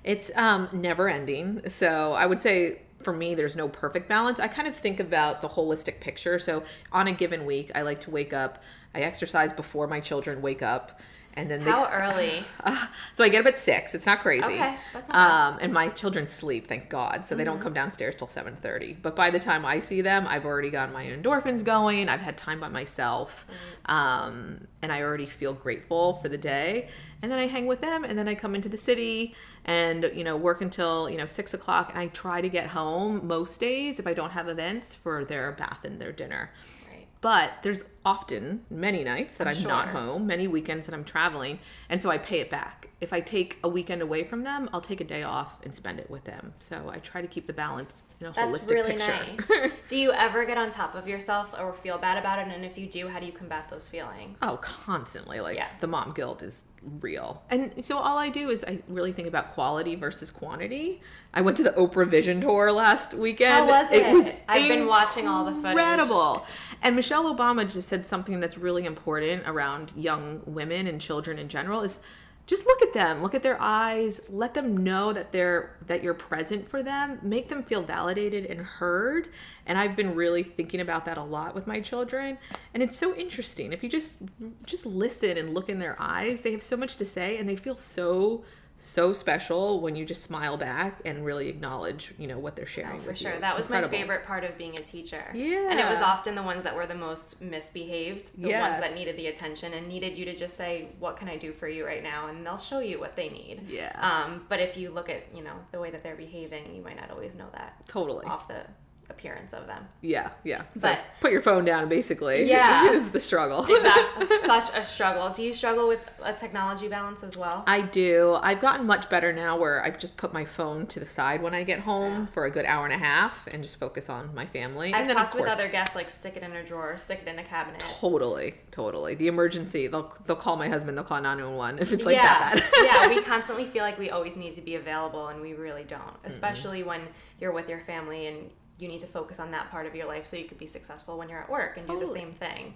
It's 0.03 0.31
um, 0.37 0.69
never 0.73 1.09
ending. 1.09 1.63
So 1.69 2.15
I 2.15 2.25
would 2.27 2.41
say 2.41 2.79
for 3.03 3.13
me, 3.13 3.35
there's 3.35 3.57
no 3.57 3.69
perfect 3.69 4.09
balance. 4.09 4.41
I 4.41 4.49
kind 4.49 4.67
of 4.69 4.75
think 4.77 5.01
about 5.01 5.43
the 5.43 5.49
holistic 5.49 6.01
picture. 6.01 6.39
So 6.39 6.63
on 6.93 7.07
a 7.07 7.13
given 7.13 7.45
week, 7.47 7.71
I 7.75 7.83
like 7.83 8.01
to 8.01 8.11
wake 8.11 8.33
up. 8.33 8.63
I 8.95 9.01
exercise 9.03 9.53
before 9.53 9.87
my 9.87 10.01
children 10.01 10.43
wake 10.43 10.63
up, 10.63 11.01
and 11.41 11.51
then 11.51 11.61
they 11.61 11.71
How 11.71 11.91
early? 11.91 12.45
so 13.15 13.25
I 13.25 13.31
get 13.31 13.41
up 13.41 13.47
at 13.47 13.59
six. 13.59 13.95
It's 13.95 14.05
not 14.05 14.21
crazy. 14.21 14.45
Okay, 14.45 14.77
that's 14.93 15.09
not 15.09 15.15
bad. 15.15 15.49
um, 15.55 15.59
and 15.63 15.73
my 15.73 15.89
children 15.89 16.27
sleep, 16.27 16.67
thank 16.67 16.91
God, 16.91 17.27
so 17.27 17.35
they 17.35 17.45
don't 17.45 17.61
come 17.61 17.73
downstairs 17.73 18.15
till 18.15 18.29
seven 18.29 18.57
thirty. 18.57 18.93
But 18.93 19.17
by 19.17 19.31
the 19.31 19.39
time 19.39 19.65
I 19.65 19.79
see 19.79 20.03
them, 20.03 20.27
I've 20.29 20.45
already 20.45 20.69
got 20.71 20.93
my 20.93 21.07
endorphins 21.07 21.65
going. 21.65 22.11
I've 22.11 22.21
had 22.21 22.37
time 22.37 22.61
by 22.61 22.69
myself, 22.69 23.47
um, 23.87 24.67
and 24.83 24.93
I 24.93 25.01
already 25.01 25.27
feel 25.27 25.55
grateful 25.55 26.15
for 26.15 26.29
the 26.29 26.39
day. 26.39 26.89
And 27.23 27.33
then 27.33 27.39
I 27.39 27.47
hang 27.47 27.67
with 27.67 27.81
them, 27.81 28.05
and 28.05 28.19
then 28.19 28.29
I 28.29 28.35
come 28.35 28.55
into 28.55 28.69
the 28.69 28.79
city 28.79 29.35
and 29.65 30.11
you 30.15 30.25
know 30.25 30.37
work 30.37 30.61
until 30.61 31.09
you 31.09 31.17
know 31.17 31.27
six 31.27 31.55
o'clock. 31.55 31.91
And 31.91 31.99
I 31.99 32.09
try 32.09 32.43
to 32.43 32.49
get 32.49 32.69
home 32.69 33.27
most 33.27 33.61
days 33.61 33.99
if 33.99 34.07
I 34.07 34.13
don't 34.13 34.33
have 34.33 34.49
events 34.49 34.95
for 34.95 35.25
their 35.25 35.53
bath 35.53 35.85
and 35.85 36.01
their 36.01 36.13
dinner. 36.13 36.51
Right. 36.93 37.07
But 37.23 37.53
there's 37.63 37.83
often 38.05 38.65
many 38.71 39.05
nights 39.05 39.37
that 39.37 39.47
I'm, 39.47 39.57
I'm 39.57 39.63
not 39.65 39.89
home, 39.89 40.27
many 40.27 40.49
weekends 40.49 40.87
that 40.87 40.95
I'm 40.95 41.05
traveling, 41.05 41.59
and 41.89 42.03
so 42.03 42.11
I 42.11 42.19
pay 42.19 42.41
it 42.41 42.51
back. 42.51 42.89
If 43.01 43.13
I 43.15 43.21
take 43.21 43.59
a 43.65 43.69
weekend 43.69 44.03
away 44.03 44.25
from 44.25 44.43
them, 44.43 44.69
I'll 44.75 44.83
take 44.83 45.01
a 45.01 45.05
day 45.05 45.23
off 45.23 45.57
and 45.63 45.75
spend 45.75 45.99
it 46.01 46.11
with 46.11 46.25
them. 46.25 46.53
So 46.61 46.91
I 46.93 46.99
try 46.99 47.23
to 47.23 47.27
keep 47.29 47.47
the 47.47 47.55
balance 47.55 48.03
in 48.21 48.27
a 48.27 48.33
That's 48.33 48.55
holistic 48.67 48.71
really 48.73 48.93
picture. 48.93 49.59
nice. 49.59 49.73
do 49.89 49.97
you 49.97 50.13
ever 50.13 50.45
get 50.45 50.59
on 50.59 50.69
top 50.69 50.95
of 50.95 51.09
yourself 51.09 51.55
or 51.59 51.73
feel 51.73 51.97
bad 51.97 52.19
about 52.19 52.39
it? 52.47 52.55
And 52.55 52.63
if 52.63 52.77
you 52.77 52.87
do, 52.87 53.09
how 53.09 53.19
do 53.19 53.25
you 53.25 53.33
combat 53.33 53.71
those 53.71 53.89
feelings? 53.89 54.39
Oh, 54.43 54.59
constantly. 54.61 55.41
Like 55.41 55.57
Yeah. 55.57 55.69
the 55.81 55.87
mom 55.87 56.13
guilt 56.13 56.43
is 56.43 56.65
real. 57.01 57.43
And 57.49 57.83
so 57.83 57.97
all 57.99 58.19
I 58.19 58.29
do 58.29 58.51
is 58.51 58.65
I 58.65 58.81
really 58.87 59.13
think 59.13 59.29
about 59.29 59.53
quality 59.53 59.95
versus 59.95 60.31
quantity. 60.31 61.01
I 61.33 61.41
went 61.41 61.57
to 61.59 61.63
the 61.63 61.71
Oprah 61.71 62.07
Vision 62.07 62.43
Tour 62.43 62.71
last 62.71 63.15
weekend. 63.15 63.53
How 63.53 63.67
was 63.67 63.91
it? 63.93 64.13
was 64.13 64.31
I've 64.47 64.69
been 64.69 64.87
watching 64.87 65.27
all 65.27 65.47
the 65.47 65.53
footage. 65.53 65.71
Incredible. 65.71 66.45
And 66.83 66.97
Michelle 66.97 67.35
Obama 67.35 67.71
just 67.71 67.89
said 67.91 68.07
something 68.07 68.41
that's 68.41 68.57
really 68.57 68.87
important 68.87 69.43
around 69.47 69.93
young 69.95 70.41
women 70.47 70.87
and 70.87 71.01
children 71.01 71.39
in 71.39 71.49
general 71.49 71.83
is 71.83 72.01
just 72.47 72.67
look 72.67 72.83
at 72.83 72.93
them 72.93 73.23
look 73.23 73.35
at 73.35 73.43
their 73.43 73.61
eyes 73.61 74.23
let 74.29 74.55
them 74.55 74.77
know 74.79 75.13
that 75.13 75.31
they're 75.31 75.77
that 75.87 76.03
you're 76.03 76.15
present 76.15 76.67
for 76.69 76.83
them 76.83 77.19
make 77.23 77.49
them 77.49 77.63
feel 77.63 77.83
validated 77.83 78.45
and 78.47 78.61
heard. 78.61 79.29
And 79.67 79.79
i've 79.79 79.95
been 79.95 80.15
really 80.15 80.43
thinking 80.43 80.81
about 80.81 81.05
that 81.05 81.19
a 81.19 81.23
lot 81.23 81.55
with 81.55 81.67
my 81.67 81.81
children. 81.81 82.39
And 82.75 82.83
it's 82.83 82.99
so 82.99 83.15
interesting. 83.15 83.73
If 83.73 83.85
you 83.85 83.89
just 83.89 84.23
just 84.67 84.87
listen 84.87 85.37
and 85.37 85.55
look 85.55 85.69
in 85.69 85.79
their 85.79 85.97
eyes 86.01 86.41
they 86.43 86.53
have 86.53 86.63
so 86.63 86.77
much 86.77 86.97
to 86.97 87.05
say 87.05 87.37
and 87.37 87.49
they 87.49 87.57
feel 87.57 87.77
so 87.77 88.45
so 88.83 89.13
special 89.13 89.81
when 89.81 89.95
you 89.95 90.07
just 90.07 90.23
smile 90.23 90.57
back 90.57 91.01
and 91.05 91.23
really 91.25 91.49
acknowledge 91.49 92.15
you 92.19 92.27
know 92.27 92.39
what 92.39 92.57
they're 92.57 92.65
sharing 92.67 92.97
Oh, 92.97 93.01
for 93.01 93.15
sure. 93.15 93.35
you. 93.35 93.41
That 93.41 93.51
It's 93.51 93.69
was 93.69 93.71
my 93.71 93.87
favorite 93.87 94.25
part 94.25 94.43
of 94.43 94.57
being 94.57 94.73
a 94.79 94.83
teacher. 94.83 95.23
Yeah. 95.35 95.71
And 95.71 95.79
it 95.79 95.87
was 95.87 96.01
often 96.01 96.35
the 96.35 96.43
ones 96.43 96.63
that 96.65 96.75
were 96.75 96.87
the 96.87 96.95
most 96.95 97.43
misbehaved, 97.43 98.31
the 98.41 98.53
ones 98.53 98.79
that 98.79 98.95
needed 98.95 99.17
the 99.17 99.27
attention 99.27 99.75
and 99.75 99.87
needed 99.87 100.17
you 100.17 100.25
to 100.25 100.35
just 100.35 100.57
say, 100.57 100.89
What 100.99 101.17
can 101.19 101.29
I 101.29 101.37
do 101.37 101.53
for 101.53 101.69
you 101.69 101.85
right 101.85 102.03
now? 102.03 102.29
And 102.29 102.45
they'll 102.45 102.57
show 102.59 102.79
you 102.81 102.99
what 102.99 103.15
they 103.17 103.29
need. 103.29 103.63
Yeah. 103.69 103.93
Um, 104.01 104.47
but 104.49 104.61
if 104.61 104.77
you 104.79 104.91
look 104.91 105.11
at, 105.11 105.25
you 105.35 105.45
know, 105.45 105.55
the 105.73 105.79
way 105.79 105.91
that 105.91 106.03
they're 106.03 106.17
behaving, 106.17 106.75
you 106.75 106.83
might 106.83 106.97
not 106.97 107.11
always 107.11 107.35
know 107.35 107.49
that 107.53 107.87
totally 107.87 108.25
off 108.27 108.49
the 108.49 108.63
appearance 109.11 109.53
of 109.53 109.67
them. 109.67 109.87
Yeah, 110.01 110.31
yeah. 110.45 110.59
So 110.75 110.81
But- 110.83 111.01
put 111.21 111.33
your 111.33 111.41
phone 111.43 111.65
down, 111.65 111.89
basically. 111.89 112.45
Yeah. 112.51 112.91
is 112.91 113.11
the 113.11 113.21
struggle. 113.21 113.65
Exactly. 113.65 114.27
Such 114.39 114.75
a 114.75 114.87
struggle. 114.87 115.31
Do 115.31 115.43
you 115.43 115.53
struggle 115.55 115.87
with 115.89 116.01
a 116.23 116.33
technology 116.33 116.89
balance 116.89 117.23
as 117.23 117.37
well? 117.37 117.65
I 117.67 117.81
do. 117.83 118.39
I've 118.43 118.61
gotten 118.61 118.87
much 118.87 119.09
better 119.11 119.33
now 119.33 119.57
where 119.59 119.83
I 119.85 119.91
just 119.91 120.17
put 120.17 120.33
my 120.33 120.45
phone 120.45 120.87
to 120.89 121.01
the 121.01 121.07
side 121.07 121.43
when 121.43 121.55
I 121.55 121.63
get 121.65 121.81
home 121.81 122.21
Yeah. 122.21 122.27
for 122.27 122.45
a 122.45 122.51
good 122.51 122.65
hour 122.65 122.85
and 122.87 122.95
a 122.95 122.99
half 122.99 123.47
and 123.49 123.63
just 123.63 123.77
focus 123.79 124.09
on 124.09 124.35
my 124.35 124.47
family. 124.47 124.93
I've 124.95 125.01
and 125.01 125.11
then, 125.11 125.17
talked 125.17 125.35
with 125.35 125.47
other 125.47 125.69
guests 125.69 125.95
like 125.97 126.09
stick 126.11 126.37
it 126.37 126.43
in 126.43 126.53
a 126.53 126.65
drawer, 126.65 126.97
stick 126.99 127.21
it 127.25 127.29
in 127.29 127.39
a 127.39 127.45
cabinet. 127.45 127.81
Totally, 127.81 128.55
totally. 128.71 129.15
The 129.15 129.27
emergency, 129.29 129.87
they'll 129.87 130.13
they'll 130.27 130.37
call 130.37 130.57
my 130.57 130.69
husband, 130.69 130.97
they'll 130.97 131.05
call 131.05 131.21
911 131.21 131.81
if 131.81 131.93
it's 131.93 132.05
like 132.07 132.17
yeah, 132.17 132.55
that 132.55 132.71
bad. 132.73 132.85
yeah, 132.85 133.09
we 133.15 133.23
constantly 133.35 133.65
feel 133.67 133.83
like 133.83 133.99
we 133.99 134.11
always 134.11 134.37
need 134.37 134.55
to 134.55 134.61
be 134.61 134.75
available, 134.77 135.29
and 135.29 135.41
we 135.41 135.55
really 135.55 135.85
don't. 135.85 136.17
Especially 136.25 136.83
when 136.83 137.03
you're 137.41 137.53
with 137.53 137.69
your 137.69 137.81
family 137.81 138.27
and 138.27 138.51
you 138.81 138.89
need 138.89 139.01
to 139.01 139.07
focus 139.07 139.39
on 139.39 139.51
that 139.51 139.71
part 139.71 139.87
of 139.87 139.95
your 139.95 140.07
life 140.07 140.27
so 140.27 140.37
you 140.37 140.45
could 140.45 140.59
be 140.59 140.67
successful 140.67 141.19
when 141.19 141.29
you're 141.29 141.41
at 141.41 141.51
work 141.51 141.77
and 141.77 141.87
do 141.87 141.99
the 141.99 142.07
same 142.07 142.33
thing. 142.33 142.75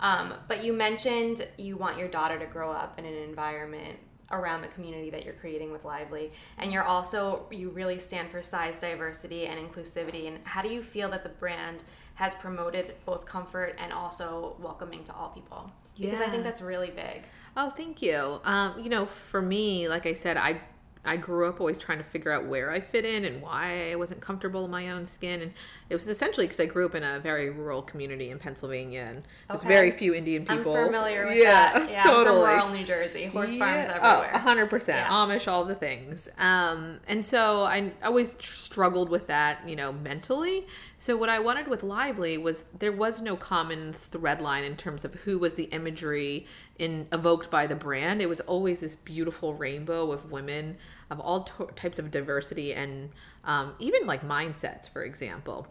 Um, 0.00 0.34
but 0.48 0.62
you 0.62 0.72
mentioned 0.72 1.46
you 1.56 1.76
want 1.76 1.98
your 1.98 2.08
daughter 2.08 2.38
to 2.38 2.46
grow 2.46 2.70
up 2.70 2.98
in 2.98 3.04
an 3.04 3.14
environment 3.14 3.98
around 4.30 4.60
the 4.60 4.68
community 4.68 5.08
that 5.10 5.24
you're 5.24 5.34
creating 5.34 5.70
with 5.72 5.84
Lively, 5.84 6.32
and 6.58 6.72
you're 6.72 6.82
also 6.82 7.46
you 7.50 7.70
really 7.70 7.98
stand 7.98 8.30
for 8.30 8.42
size 8.42 8.78
diversity 8.78 9.46
and 9.46 9.58
inclusivity. 9.58 10.28
And 10.28 10.38
how 10.44 10.62
do 10.62 10.68
you 10.68 10.82
feel 10.82 11.08
that 11.10 11.22
the 11.22 11.28
brand 11.30 11.84
has 12.14 12.34
promoted 12.34 12.94
both 13.04 13.24
comfort 13.24 13.76
and 13.78 13.92
also 13.92 14.56
welcoming 14.58 15.04
to 15.04 15.14
all 15.14 15.28
people? 15.28 15.70
Because 15.98 16.20
I 16.20 16.28
think 16.28 16.42
that's 16.42 16.60
really 16.60 16.90
big. 16.90 17.22
Oh, 17.56 17.70
thank 17.70 18.02
you. 18.02 18.40
Um, 18.44 18.74
you 18.82 18.90
know, 18.90 19.06
for 19.06 19.40
me, 19.40 19.88
like 19.88 20.04
I 20.04 20.12
said, 20.12 20.36
I 20.36 20.60
I 21.04 21.16
grew 21.16 21.46
up 21.48 21.60
always 21.60 21.78
trying 21.78 21.98
to 21.98 22.04
figure 22.04 22.32
out 22.32 22.46
where 22.46 22.70
I 22.70 22.80
fit 22.80 23.04
in 23.04 23.24
and 23.24 23.40
why 23.40 23.92
I 23.92 23.94
wasn't 23.94 24.20
comfortable 24.20 24.64
in 24.64 24.70
my 24.70 24.90
own 24.90 25.06
skin, 25.06 25.40
and 25.40 25.52
it 25.88 25.94
was 25.94 26.08
essentially 26.08 26.46
because 26.46 26.58
I 26.58 26.66
grew 26.66 26.84
up 26.86 26.94
in 26.94 27.04
a 27.04 27.20
very 27.20 27.48
rural 27.50 27.82
community 27.82 28.30
in 28.30 28.38
Pennsylvania, 28.38 29.06
and 29.08 29.22
there's 29.48 29.60
Okay. 29.60 29.68
very 29.68 29.90
few 29.92 30.14
Indian 30.14 30.44
people. 30.44 30.74
I'm 30.76 30.86
familiar 30.86 31.26
with 31.26 31.36
yeah, 31.36 31.78
that. 31.78 31.90
Yeah, 31.90 32.02
totally. 32.02 32.38
I'm 32.38 32.44
from 32.44 32.58
rural 32.58 32.68
New 32.70 32.84
Jersey, 32.84 33.26
horse 33.26 33.56
farms 33.56 33.86
everywhere. 33.86 34.30
Oh, 34.34 34.38
100%. 34.38 34.88
Yeah. 34.88 35.08
Amish, 35.08 35.46
all 35.46 35.64
the 35.64 35.74
things. 35.74 36.28
Um, 36.38 36.98
and 37.06 37.24
so 37.24 37.64
I 37.64 37.92
always 38.02 38.36
struggled 38.44 39.08
with 39.08 39.26
that, 39.28 39.68
you 39.68 39.76
know, 39.76 39.92
mentally. 39.92 40.66
So 40.98 41.16
what 41.16 41.28
I 41.28 41.38
wanted 41.38 41.68
with 41.68 41.82
Lively 41.82 42.36
was 42.38 42.64
there 42.76 42.92
was 42.92 43.22
no 43.22 43.36
common 43.36 43.92
thread 43.92 44.40
line 44.40 44.64
in 44.64 44.76
terms 44.76 45.04
of 45.04 45.14
who 45.14 45.38
was 45.38 45.54
the 45.54 45.64
imagery 45.64 46.46
in 46.78 47.06
evoked 47.12 47.50
by 47.50 47.66
the 47.66 47.74
brand. 47.74 48.20
It 48.20 48.28
was 48.28 48.40
always 48.40 48.80
this 48.80 48.96
beautiful 48.96 49.54
rainbow 49.54 50.12
of 50.12 50.30
women 50.32 50.76
of 51.10 51.20
all 51.20 51.44
to- 51.44 51.70
types 51.76 51.98
of 51.98 52.10
diversity 52.10 52.74
and 52.74 53.10
um, 53.44 53.74
even 53.78 54.06
like 54.06 54.22
mindsets, 54.22 54.88
for 54.88 55.04
example 55.04 55.66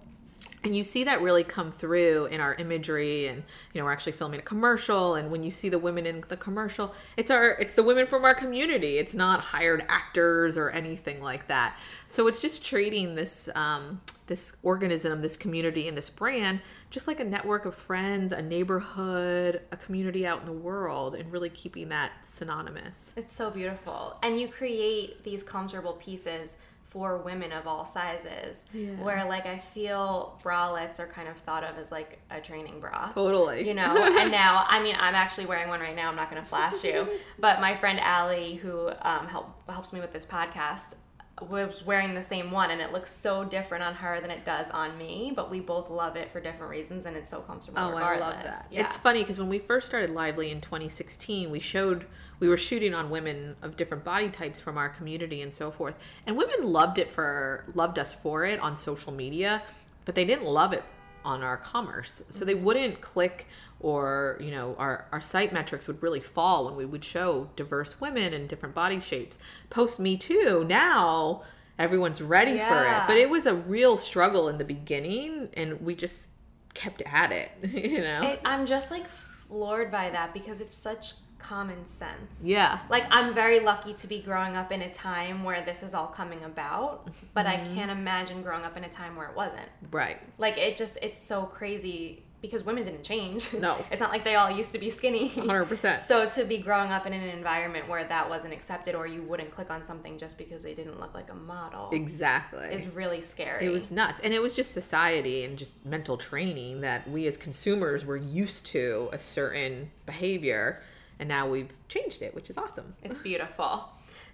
and 0.66 0.76
you 0.76 0.84
see 0.84 1.04
that 1.06 1.22
really 1.22 1.44
come 1.44 1.72
through 1.72 2.26
in 2.26 2.42
our 2.42 2.56
imagery 2.56 3.28
and 3.28 3.44
you 3.74 3.80
know 3.80 3.86
we're 3.86 3.94
actually 3.94 4.12
filming 4.12 4.40
a 4.40 4.44
commercial 4.44 5.16
and 5.16 5.32
when 5.32 5.44
you 5.44 5.52
see 5.52 5.70
the 5.70 5.80
women 5.80 6.06
in 6.06 6.24
the 6.28 6.38
commercial 6.38 6.94
it's 7.16 7.32
our 7.32 7.52
it's 7.52 7.76
the 7.76 7.84
women 7.84 8.08
from 8.08 8.26
our 8.26 8.34
community. 8.34 8.98
It's 8.98 9.14
not 9.14 9.40
hired 9.40 9.86
actors 9.88 10.58
or 10.58 10.70
anything 10.70 11.22
like 11.22 11.48
that. 11.48 11.78
So 12.08 12.28
it's 12.28 12.42
just 12.42 12.66
treating 12.66 13.16
this 13.16 13.50
um, 13.56 14.02
this 14.28 14.56
organism 14.64 15.22
this 15.22 15.38
community 15.38 15.88
and 15.88 15.96
this 15.96 16.10
brand 16.10 16.60
just 16.90 17.08
like 17.08 17.20
a 17.20 17.24
network 17.24 17.66
of 17.66 17.76
friends 17.76 18.34
a 18.34 18.42
neighborhood 18.42 19.62
a 19.72 19.78
community 19.78 20.26
out 20.26 20.40
in 20.40 20.46
the 20.46 20.52
world 20.52 21.14
and 21.14 21.32
really 21.32 21.50
keeping 21.50 21.90
that 21.90 22.12
synonymous. 22.24 23.14
It's 23.16 23.34
so 23.34 23.52
beautiful. 23.52 24.18
And 24.24 24.40
you 24.40 24.48
create 24.48 25.24
these 25.24 25.44
comfortable 25.44 25.94
pieces 25.94 26.58
for 26.96 27.18
women 27.18 27.52
of 27.52 27.68
all 27.68 27.84
sizes. 27.84 28.68
Yeah. 28.74 28.92
Where 29.04 29.26
like 29.28 29.46
I 29.46 29.60
feel 29.60 30.40
bralettes 30.42 30.98
are 31.02 31.08
kind 31.08 31.28
of 31.28 31.36
thought 31.36 31.66
of 31.66 31.78
as 31.78 31.92
like 31.92 32.20
a 32.32 32.40
training 32.40 32.80
bra. 32.80 33.10
Totally. 33.10 33.68
You 33.68 33.74
know, 33.74 33.94
and 34.20 34.32
now 34.32 34.66
I 34.70 34.82
mean 34.82 34.96
I'm 34.98 35.14
actually 35.14 35.46
wearing 35.46 35.68
one 35.68 35.82
right 35.82 35.96
now. 35.96 36.08
I'm 36.08 36.16
not 36.16 36.32
going 36.32 36.42
to 36.42 36.48
flash 36.48 36.86
you, 36.86 37.06
but 37.40 37.60
my 37.60 37.76
friend 37.76 38.00
Allie, 38.00 38.56
who 38.56 38.90
um, 39.02 39.28
help, 39.28 39.70
helps 39.70 39.92
me 39.92 40.00
with 40.00 40.14
this 40.14 40.26
podcast, 40.26 40.96
was 41.42 41.86
wearing 41.86 42.16
the 42.16 42.24
same 42.24 42.50
one, 42.50 42.72
and 42.72 42.82
it 42.82 42.94
looks 42.94 43.12
so 43.12 43.44
different 43.44 43.84
on 43.84 43.94
her 43.96 44.22
than 44.22 44.32
it 44.32 44.46
does 44.46 44.72
on 44.72 44.98
me. 44.98 45.34
But 45.36 45.52
we 45.52 45.60
both 45.60 45.90
love 45.90 46.16
it 46.16 46.32
for 46.32 46.40
different 46.40 46.70
reasons, 46.72 47.06
and 47.06 47.18
it's 47.18 47.30
so 47.30 47.42
comfortable. 47.42 47.80
Oh, 47.80 47.96
I 47.96 48.18
love 48.18 48.36
that. 48.44 48.68
Yeah. 48.72 48.86
It's 48.86 48.96
funny 48.96 49.20
because 49.20 49.38
when 49.38 49.50
we 49.50 49.60
first 49.60 49.88
started 49.88 50.12
Lively 50.12 50.50
in 50.50 50.62
2016, 50.62 51.50
we 51.52 51.60
showed 51.60 52.06
we 52.40 52.48
were 52.48 52.58
shooting 52.58 52.94
on 52.94 53.10
women 53.10 53.56
of 53.62 53.76
different 53.76 54.04
body 54.04 54.30
types 54.30 54.60
from 54.60 54.78
our 54.78 54.90
community 54.90 55.42
and 55.42 55.54
so 55.54 55.72
forth, 55.72 55.96
and 56.26 56.38
women 56.38 56.72
loved 56.72 56.98
it 56.98 57.12
for 57.12 57.66
loved 57.74 58.00
us 58.00 58.14
for 58.14 58.46
it 58.46 58.60
on 58.60 58.78
social 58.78 59.12
media, 59.12 59.62
but 60.06 60.16
they 60.16 60.26
didn't 60.26 60.46
love 60.46 60.72
it 60.72 60.84
on 61.26 61.42
our 61.42 61.58
commerce, 61.58 62.24
so 62.30 62.46
they 62.46 62.54
mm-hmm. 62.54 62.64
wouldn't 62.64 63.02
click 63.02 63.48
or 63.80 64.38
you 64.42 64.52
know 64.52 64.76
our 64.78 65.08
our 65.12 65.22
site 65.22 65.52
metrics 65.54 65.88
would 65.88 66.02
really 66.02 66.20
fall 66.20 66.66
when 66.66 66.76
we 66.76 66.86
would 66.86 67.04
show 67.04 67.50
diverse 67.56 68.00
women 68.02 68.34
and 68.34 68.48
different 68.48 68.74
body 68.76 69.00
shapes. 69.00 69.38
Post 69.70 70.00
Me 70.00 70.18
Too 70.18 70.64
now. 70.68 71.44
Everyone's 71.78 72.22
ready 72.22 72.58
for 72.58 72.86
it, 72.86 73.02
but 73.06 73.18
it 73.18 73.30
was 73.30 73.46
a 73.46 73.54
real 73.54 73.98
struggle 73.98 74.48
in 74.48 74.58
the 74.58 74.64
beginning, 74.64 75.50
and 75.56 75.82
we 75.82 75.94
just 75.94 76.28
kept 76.74 77.02
at 77.06 77.32
it. 77.34 77.52
You 77.74 78.00
know, 78.00 78.24
It, 78.24 78.40
I'm 78.46 78.66
just 78.66 78.92
like 78.92 79.10
floored 79.10 79.92
by 79.92 80.10
that 80.10 80.34
because 80.34 80.62
it's 80.62 80.78
such 80.78 81.16
common 81.38 81.86
sense. 81.86 82.40
Yeah. 82.42 82.80
Like 82.90 83.06
I'm 83.12 83.34
very 83.34 83.60
lucky 83.60 83.94
to 83.94 84.08
be 84.08 84.20
growing 84.22 84.56
up 84.56 84.72
in 84.72 84.82
a 84.84 84.90
time 84.92 85.44
where 85.44 85.64
this 85.66 85.84
is 85.84 85.94
all 85.94 86.08
coming 86.08 86.44
about, 86.46 87.10
but 87.34 87.46
Mm-hmm. 87.46 87.72
I 87.72 87.76
can't 87.76 87.92
imagine 87.92 88.42
growing 88.42 88.64
up 88.64 88.78
in 88.78 88.86
a 88.86 88.90
time 88.90 89.18
where 89.18 89.28
it 89.30 89.36
wasn't. 89.36 89.68
Right. 89.92 90.18
Like 90.38 90.58
it 90.58 90.78
just 90.78 90.98
it's 91.02 91.22
so 91.22 91.44
crazy 91.44 92.24
because 92.48 92.64
women 92.64 92.86
didn't 92.86 93.04
change. 93.04 93.48
No. 93.66 93.78
it's 93.92 94.02
not 94.02 94.12
like 94.12 94.24
they 94.24 94.36
all 94.36 94.52
used 94.52 94.72
to 94.74 94.80
be 94.80 94.90
skinny. 94.90 95.30
100%. 95.30 96.02
So 96.02 96.30
to 96.30 96.44
be 96.46 96.58
growing 96.58 96.92
up 96.92 97.06
in 97.06 97.14
an 97.14 97.24
environment 97.30 97.88
where 97.88 98.04
that 98.04 98.30
wasn't 98.30 98.54
accepted 98.54 98.94
or 98.96 99.08
you 99.08 99.22
wouldn't 99.24 99.52
click 99.52 99.72
on 99.72 99.84
something 99.86 100.18
just 100.18 100.38
because 100.38 100.62
they 100.64 100.74
didn't 100.74 101.00
look 101.00 101.14
like 101.14 101.30
a 101.32 101.34
model 101.36 101.90
Exactly. 101.92 102.68
is 102.74 102.86
really 102.88 103.22
scary. 103.22 103.66
it 103.66 103.70
was 103.70 103.90
nuts. 103.92 104.22
And 104.22 104.34
it 104.34 104.42
was 104.42 104.56
just 104.56 104.72
society 104.74 105.44
and 105.46 105.58
just 105.58 105.84
mental 105.86 106.18
training 106.18 106.82
that 106.82 107.10
we 107.10 107.26
as 107.28 107.38
consumers 107.38 108.06
were 108.06 108.18
used 108.18 108.66
to 108.68 109.10
a 109.14 109.20
certain 109.20 109.92
behavior. 110.06 110.82
And 111.20 111.30
now 111.30 111.48
we've 111.48 111.72
changed 111.88 112.22
it, 112.22 112.36
which 112.36 112.50
is 112.50 112.58
awesome. 112.58 112.94
It's 113.04 113.18
beautiful. 113.20 113.86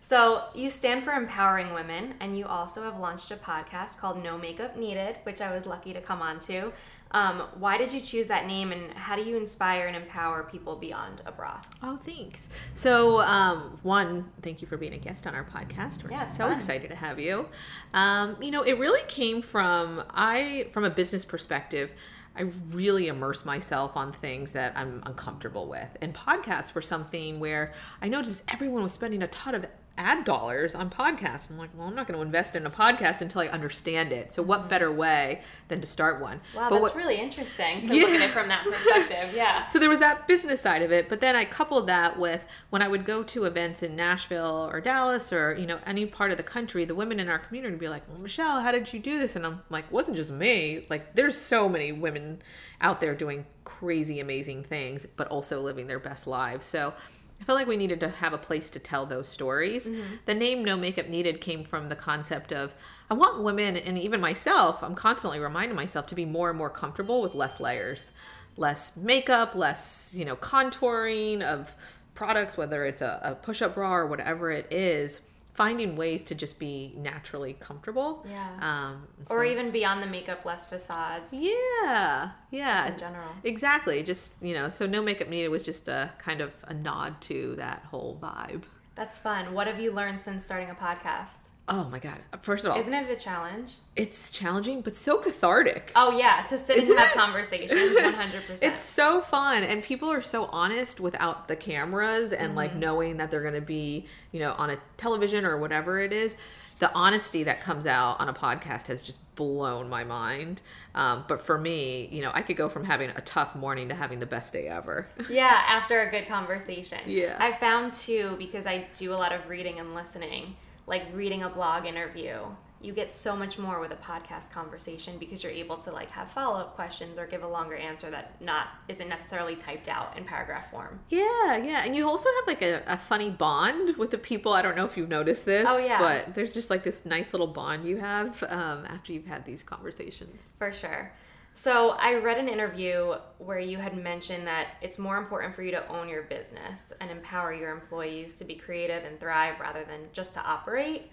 So, 0.03 0.45
you 0.55 0.71
stand 0.71 1.03
for 1.03 1.11
empowering 1.13 1.75
women, 1.75 2.15
and 2.19 2.35
you 2.35 2.47
also 2.47 2.81
have 2.83 2.97
launched 2.97 3.29
a 3.29 3.35
podcast 3.35 3.99
called 3.99 4.21
No 4.23 4.35
Makeup 4.35 4.75
Needed, 4.75 5.19
which 5.23 5.41
I 5.41 5.53
was 5.53 5.67
lucky 5.67 5.93
to 5.93 6.01
come 6.01 6.23
on 6.23 6.39
to. 6.41 6.73
Um, 7.11 7.43
why 7.59 7.77
did 7.77 7.93
you 7.93 8.01
choose 8.01 8.25
that 8.27 8.47
name, 8.47 8.71
and 8.71 8.91
how 8.95 9.15
do 9.15 9.21
you 9.21 9.37
inspire 9.37 9.85
and 9.85 9.95
empower 9.95 10.41
people 10.41 10.75
beyond 10.75 11.21
a 11.27 11.31
bra? 11.31 11.61
Oh, 11.83 11.97
thanks. 12.03 12.49
So, 12.73 13.21
um, 13.21 13.77
one, 13.83 14.31
thank 14.41 14.63
you 14.63 14.67
for 14.67 14.75
being 14.75 14.93
a 14.93 14.97
guest 14.97 15.27
on 15.27 15.35
our 15.35 15.43
podcast. 15.45 16.03
We're 16.03 16.11
Yeah, 16.13 16.25
so 16.27 16.45
fun. 16.45 16.53
excited 16.55 16.89
to 16.89 16.95
have 16.95 17.19
you. 17.19 17.47
Um, 17.93 18.37
you 18.41 18.49
know, 18.49 18.63
it 18.63 18.79
really 18.79 19.03
came 19.07 19.43
from 19.43 20.03
I, 20.09 20.69
from 20.73 20.83
a 20.83 20.89
business 20.89 21.25
perspective. 21.25 21.93
I 22.35 22.43
really 22.69 23.07
immerse 23.07 23.43
myself 23.45 23.97
on 23.97 24.13
things 24.13 24.53
that 24.53 24.71
I'm 24.75 25.03
uncomfortable 25.05 25.67
with, 25.67 25.95
and 26.01 26.13
podcasts 26.15 26.73
were 26.73 26.81
something 26.81 27.39
where 27.39 27.73
I 28.01 28.07
noticed 28.07 28.43
everyone 28.47 28.81
was 28.83 28.93
spending 28.93 29.21
a 29.21 29.27
ton 29.27 29.53
of 29.53 29.65
ad 30.01 30.23
dollars 30.23 30.73
on 30.75 30.89
podcasts. 30.89 31.49
I'm 31.49 31.57
like, 31.57 31.69
well, 31.75 31.87
I'm 31.87 31.95
not 31.95 32.07
going 32.07 32.17
to 32.19 32.25
invest 32.25 32.55
in 32.55 32.65
a 32.65 32.69
podcast 32.69 33.21
until 33.21 33.41
I 33.41 33.47
understand 33.47 34.11
it. 34.11 34.33
So, 34.33 34.41
what 34.41 34.67
better 34.67 34.91
way 34.91 35.41
than 35.67 35.79
to 35.81 35.87
start 35.87 36.19
one? 36.19 36.41
Wow, 36.55 36.69
But 36.69 36.79
that's 36.79 36.81
what- 36.81 36.95
really 36.95 37.17
interesting 37.17 37.87
to 37.87 37.93
look 37.93 38.09
at 38.09 38.21
it 38.21 38.31
from 38.31 38.47
that 38.49 38.63
perspective. 38.65 39.33
Yeah. 39.35 39.67
so 39.67 39.77
there 39.79 39.89
was 39.89 39.99
that 39.99 40.27
business 40.27 40.61
side 40.61 40.81
of 40.81 40.91
it, 40.91 41.07
but 41.07 41.21
then 41.21 41.35
I 41.35 41.45
coupled 41.45 41.87
that 41.87 42.17
with 42.19 42.45
when 42.69 42.81
I 42.81 42.87
would 42.87 43.05
go 43.05 43.21
to 43.23 43.43
events 43.45 43.83
in 43.83 43.95
Nashville 43.95 44.69
or 44.71 44.81
Dallas 44.81 45.31
or 45.31 45.55
you 45.57 45.65
know 45.67 45.79
any 45.85 46.05
part 46.05 46.31
of 46.31 46.37
the 46.37 46.43
country, 46.43 46.83
the 46.85 46.95
women 46.95 47.19
in 47.19 47.29
our 47.29 47.39
community 47.39 47.71
would 47.73 47.79
be 47.79 47.87
like, 47.89 48.07
"Well, 48.09 48.17
Michelle, 48.19 48.61
how 48.61 48.71
did 48.71 48.91
you 48.93 48.99
do 48.99 49.19
this?" 49.19 49.35
And 49.35 49.45
I'm 49.45 49.61
like, 49.69 49.85
"It 49.85 49.91
wasn't 49.91 50.17
just 50.17 50.31
me. 50.31 50.85
Like, 50.89 51.15
there's 51.15 51.37
so 51.37 51.69
many 51.69 51.91
women 51.91 52.41
out 52.81 52.99
there 52.99 53.13
doing 53.15 53.45
crazy, 53.63 54.19
amazing 54.19 54.63
things, 54.63 55.05
but 55.05 55.27
also 55.27 55.61
living 55.61 55.87
their 55.87 55.99
best 55.99 56.25
lives." 56.27 56.65
So. 56.65 56.93
I 57.41 57.43
felt 57.43 57.57
like 57.57 57.67
we 57.67 57.75
needed 57.75 57.99
to 58.01 58.09
have 58.09 58.33
a 58.33 58.37
place 58.37 58.69
to 58.69 58.79
tell 58.79 59.07
those 59.07 59.27
stories. 59.27 59.89
Mm-hmm. 59.89 60.15
The 60.27 60.35
name 60.35 60.63
No 60.63 60.77
Makeup 60.77 61.07
Needed 61.07 61.41
came 61.41 61.63
from 61.63 61.89
the 61.89 61.95
concept 61.95 62.53
of 62.53 62.75
I 63.09 63.15
want 63.15 63.41
women 63.41 63.75
and 63.75 63.97
even 63.97 64.21
myself, 64.21 64.83
I'm 64.83 64.93
constantly 64.93 65.39
reminding 65.39 65.75
myself 65.75 66.05
to 66.07 66.15
be 66.15 66.23
more 66.23 66.49
and 66.49 66.57
more 66.57 66.69
comfortable 66.69 67.21
with 67.21 67.33
less 67.33 67.59
layers, 67.59 68.11
less 68.57 68.95
makeup, 68.95 69.55
less, 69.55 70.13
you 70.15 70.23
know, 70.23 70.35
contouring 70.35 71.41
of 71.41 71.73
products, 72.13 72.57
whether 72.57 72.85
it's 72.85 73.01
a, 73.01 73.19
a 73.23 73.35
push 73.35 73.63
up 73.63 73.73
bra 73.73 73.95
or 73.95 74.05
whatever 74.05 74.51
it 74.51 74.71
is, 74.71 75.21
finding 75.53 75.95
ways 75.95 76.23
to 76.23 76.35
just 76.35 76.59
be 76.59 76.93
naturally 76.97 77.53
comfortable. 77.59 78.25
Yeah. 78.29 78.49
Um, 78.61 79.07
Or 79.29 79.43
even 79.43 79.71
beyond 79.71 80.01
the 80.01 80.07
makeup, 80.07 80.45
less 80.45 80.65
facades. 80.65 81.33
yeah, 81.33 82.31
yeah, 82.51 82.77
Just 82.87 82.89
in 82.93 82.99
general. 82.99 83.29
Exactly. 83.43 84.03
Just 84.03 84.41
you 84.41 84.53
know, 84.53 84.69
so 84.69 84.85
no 84.85 85.01
makeup 85.01 85.27
needed 85.27 85.49
was 85.49 85.63
just 85.63 85.87
a 85.87 86.11
kind 86.17 86.41
of 86.41 86.51
a 86.63 86.73
nod 86.73 87.19
to 87.21 87.55
that 87.57 87.83
whole 87.91 88.17
vibe. 88.21 88.63
That's 88.95 89.17
fun. 89.17 89.53
What 89.53 89.67
have 89.67 89.79
you 89.79 89.91
learned 89.91 90.19
since 90.19 90.43
starting 90.45 90.69
a 90.69 90.75
podcast? 90.75 91.49
Oh 91.67 91.87
my 91.89 91.99
god! 91.99 92.17
First 92.41 92.65
of 92.65 92.71
all, 92.71 92.77
Isn't 92.79 92.93
it 92.93 93.09
a 93.09 93.15
challenge? 93.15 93.75
it's 93.95 94.29
challenging 94.29 94.81
but 94.81 94.95
so 94.95 95.17
cathartic. 95.19 95.91
Oh 95.95 96.17
yeah, 96.17 96.41
to 96.49 96.57
sit 96.57 96.75
Isn't 96.77 96.91
and 96.91 96.99
have 96.99 97.11
it? 97.11 97.17
conversations, 97.17 97.95
one 98.01 98.13
hundred 98.13 98.41
percent. 98.45 98.73
It's 98.73 98.81
so 98.81 99.21
fun, 99.21 99.63
and 99.63 99.81
people 99.81 100.11
are 100.11 100.21
so 100.21 100.45
honest 100.45 100.99
without 100.99 101.47
the 101.47 101.55
cameras 101.55 102.33
and 102.33 102.55
like 102.55 102.71
mm-hmm. 102.71 102.79
knowing 102.79 103.17
that 103.17 103.31
they're 103.31 103.41
going 103.41 103.53
to 103.53 103.61
be, 103.61 104.05
you 104.33 104.39
know, 104.41 104.53
on 104.57 104.71
a 104.71 104.77
television 104.97 105.45
or 105.45 105.57
whatever 105.57 105.99
it 106.01 106.11
is. 106.11 106.35
The 106.81 106.91
honesty 106.93 107.43
that 107.43 107.61
comes 107.61 107.85
out 107.85 108.19
on 108.19 108.27
a 108.27 108.33
podcast 108.33 108.87
has 108.87 109.03
just 109.03 109.19
blown 109.35 109.87
my 109.87 110.03
mind. 110.03 110.63
Um, 110.95 111.25
but 111.27 111.39
for 111.39 111.57
me, 111.59 112.09
you 112.11 112.23
know, 112.23 112.31
I 112.33 112.41
could 112.41 112.57
go 112.57 112.69
from 112.69 112.85
having 112.85 113.11
a 113.11 113.21
tough 113.21 113.55
morning 113.55 113.89
to 113.89 113.95
having 113.95 114.19
the 114.19 114.25
best 114.25 114.51
day 114.51 114.67
ever. 114.67 115.07
Yeah, 115.29 115.61
after 115.67 116.01
a 116.01 116.09
good 116.09 116.27
conversation. 116.27 116.97
Yeah. 117.05 117.37
I 117.39 117.51
found 117.51 117.93
too, 117.93 118.35
because 118.39 118.65
I 118.65 118.87
do 118.97 119.13
a 119.13 119.15
lot 119.15 119.31
of 119.31 119.47
reading 119.47 119.79
and 119.79 119.93
listening, 119.93 120.55
like 120.87 121.03
reading 121.13 121.43
a 121.43 121.49
blog 121.49 121.85
interview, 121.85 122.39
you 122.83 122.93
get 122.93 123.11
so 123.11 123.35
much 123.35 123.57
more 123.57 123.79
with 123.79 123.91
a 123.91 123.95
podcast 123.95 124.51
conversation 124.51 125.17
because 125.17 125.43
you're 125.43 125.51
able 125.51 125.77
to 125.77 125.91
like 125.91 126.09
have 126.11 126.29
follow-up 126.29 126.75
questions 126.75 127.17
or 127.17 127.25
give 127.25 127.43
a 127.43 127.47
longer 127.47 127.75
answer 127.75 128.09
that 128.09 128.41
not 128.41 128.67
isn't 128.87 129.07
necessarily 129.07 129.55
typed 129.55 129.87
out 129.87 130.17
in 130.17 130.23
paragraph 130.23 130.71
form. 130.71 130.99
Yeah, 131.09 131.57
yeah. 131.57 131.83
And 131.85 131.95
you 131.95 132.07
also 132.07 132.29
have 132.39 132.47
like 132.47 132.61
a, 132.61 132.81
a 132.87 132.97
funny 132.97 133.29
bond 133.29 133.97
with 133.97 134.11
the 134.11 134.17
people. 134.17 134.53
I 134.53 134.61
don't 134.61 134.75
know 134.75 134.85
if 134.85 134.97
you've 134.97 135.09
noticed 135.09 135.45
this. 135.45 135.65
Oh, 135.69 135.77
yeah. 135.77 135.99
But 135.99 136.33
there's 136.33 136.51
just 136.51 136.69
like 136.69 136.83
this 136.83 137.05
nice 137.05 137.33
little 137.33 137.47
bond 137.47 137.85
you 137.85 137.97
have 137.97 138.43
um, 138.43 138.85
after 138.85 139.13
you've 139.13 139.27
had 139.27 139.45
these 139.45 139.63
conversations. 139.63 140.55
For 140.57 140.73
sure. 140.73 141.11
So 141.53 141.89
I 141.91 142.15
read 142.15 142.37
an 142.37 142.47
interview 142.47 143.15
where 143.37 143.59
you 143.59 143.77
had 143.77 143.97
mentioned 143.97 144.47
that 144.47 144.67
it's 144.81 144.97
more 144.97 145.17
important 145.17 145.53
for 145.53 145.63
you 145.63 145.71
to 145.71 145.85
own 145.89 146.07
your 146.07 146.23
business 146.23 146.93
and 147.01 147.11
empower 147.11 147.53
your 147.53 147.71
employees 147.71 148.35
to 148.35 148.45
be 148.45 148.55
creative 148.55 149.03
and 149.03 149.19
thrive 149.19 149.59
rather 149.59 149.83
than 149.83 150.07
just 150.13 150.33
to 150.35 150.41
operate. 150.41 151.11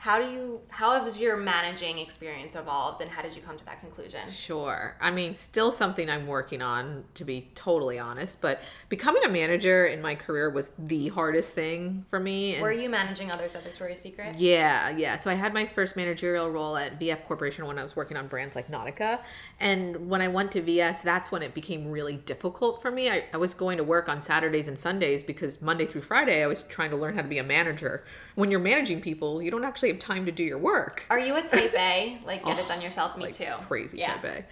How 0.00 0.22
do 0.22 0.30
you 0.30 0.60
how 0.68 1.02
has 1.02 1.18
your 1.18 1.36
managing 1.36 1.98
experience 1.98 2.54
evolved 2.54 3.00
and 3.00 3.10
how 3.10 3.20
did 3.20 3.34
you 3.34 3.42
come 3.42 3.56
to 3.56 3.64
that 3.64 3.80
conclusion? 3.80 4.30
Sure. 4.30 4.96
I 5.00 5.10
mean, 5.10 5.34
still 5.34 5.72
something 5.72 6.08
I'm 6.08 6.28
working 6.28 6.62
on, 6.62 7.02
to 7.14 7.24
be 7.24 7.50
totally 7.56 7.98
honest. 7.98 8.40
But 8.40 8.62
becoming 8.88 9.24
a 9.24 9.28
manager 9.28 9.86
in 9.86 10.00
my 10.00 10.14
career 10.14 10.50
was 10.50 10.70
the 10.78 11.08
hardest 11.08 11.52
thing 11.52 12.04
for 12.10 12.20
me. 12.20 12.54
And 12.54 12.62
Were 12.62 12.70
you 12.70 12.88
managing 12.88 13.32
others 13.32 13.56
at 13.56 13.64
Victoria's 13.64 14.00
Secret? 14.00 14.38
Yeah, 14.38 14.90
yeah. 14.90 15.16
So 15.16 15.32
I 15.32 15.34
had 15.34 15.52
my 15.52 15.66
first 15.66 15.96
managerial 15.96 16.48
role 16.48 16.76
at 16.76 17.00
VF 17.00 17.24
Corporation 17.24 17.66
when 17.66 17.76
I 17.76 17.82
was 17.82 17.96
working 17.96 18.16
on 18.16 18.28
brands 18.28 18.54
like 18.54 18.70
Nautica. 18.70 19.18
And 19.58 20.08
when 20.08 20.22
I 20.22 20.28
went 20.28 20.52
to 20.52 20.62
VS, 20.62 21.02
that's 21.02 21.32
when 21.32 21.42
it 21.42 21.54
became 21.54 21.90
really 21.90 22.18
difficult 22.18 22.80
for 22.80 22.92
me. 22.92 23.10
I, 23.10 23.24
I 23.34 23.36
was 23.36 23.52
going 23.52 23.78
to 23.78 23.84
work 23.84 24.08
on 24.08 24.20
Saturdays 24.20 24.68
and 24.68 24.78
Sundays 24.78 25.24
because 25.24 25.60
Monday 25.60 25.86
through 25.86 26.02
Friday 26.02 26.44
I 26.44 26.46
was 26.46 26.62
trying 26.62 26.90
to 26.90 26.96
learn 26.96 27.16
how 27.16 27.22
to 27.22 27.28
be 27.28 27.38
a 27.38 27.44
manager. 27.44 28.04
When 28.38 28.52
you're 28.52 28.60
managing 28.60 29.00
people, 29.00 29.42
you 29.42 29.50
don't 29.50 29.64
actually 29.64 29.88
have 29.88 29.98
time 29.98 30.24
to 30.26 30.30
do 30.30 30.44
your 30.44 30.58
work. 30.58 31.02
Are 31.10 31.18
you 31.18 31.34
a 31.34 31.42
type 31.48 31.74
A? 31.76 32.20
Like 32.24 32.44
get 32.44 32.56
it 32.56 32.64
oh, 32.64 32.68
done 32.68 32.80
yourself? 32.80 33.16
Me 33.16 33.24
Like 33.24 33.34
too. 33.34 33.52
crazy 33.66 33.98
Yeah. 33.98 34.14
type 34.14 34.24
A. 34.24 34.44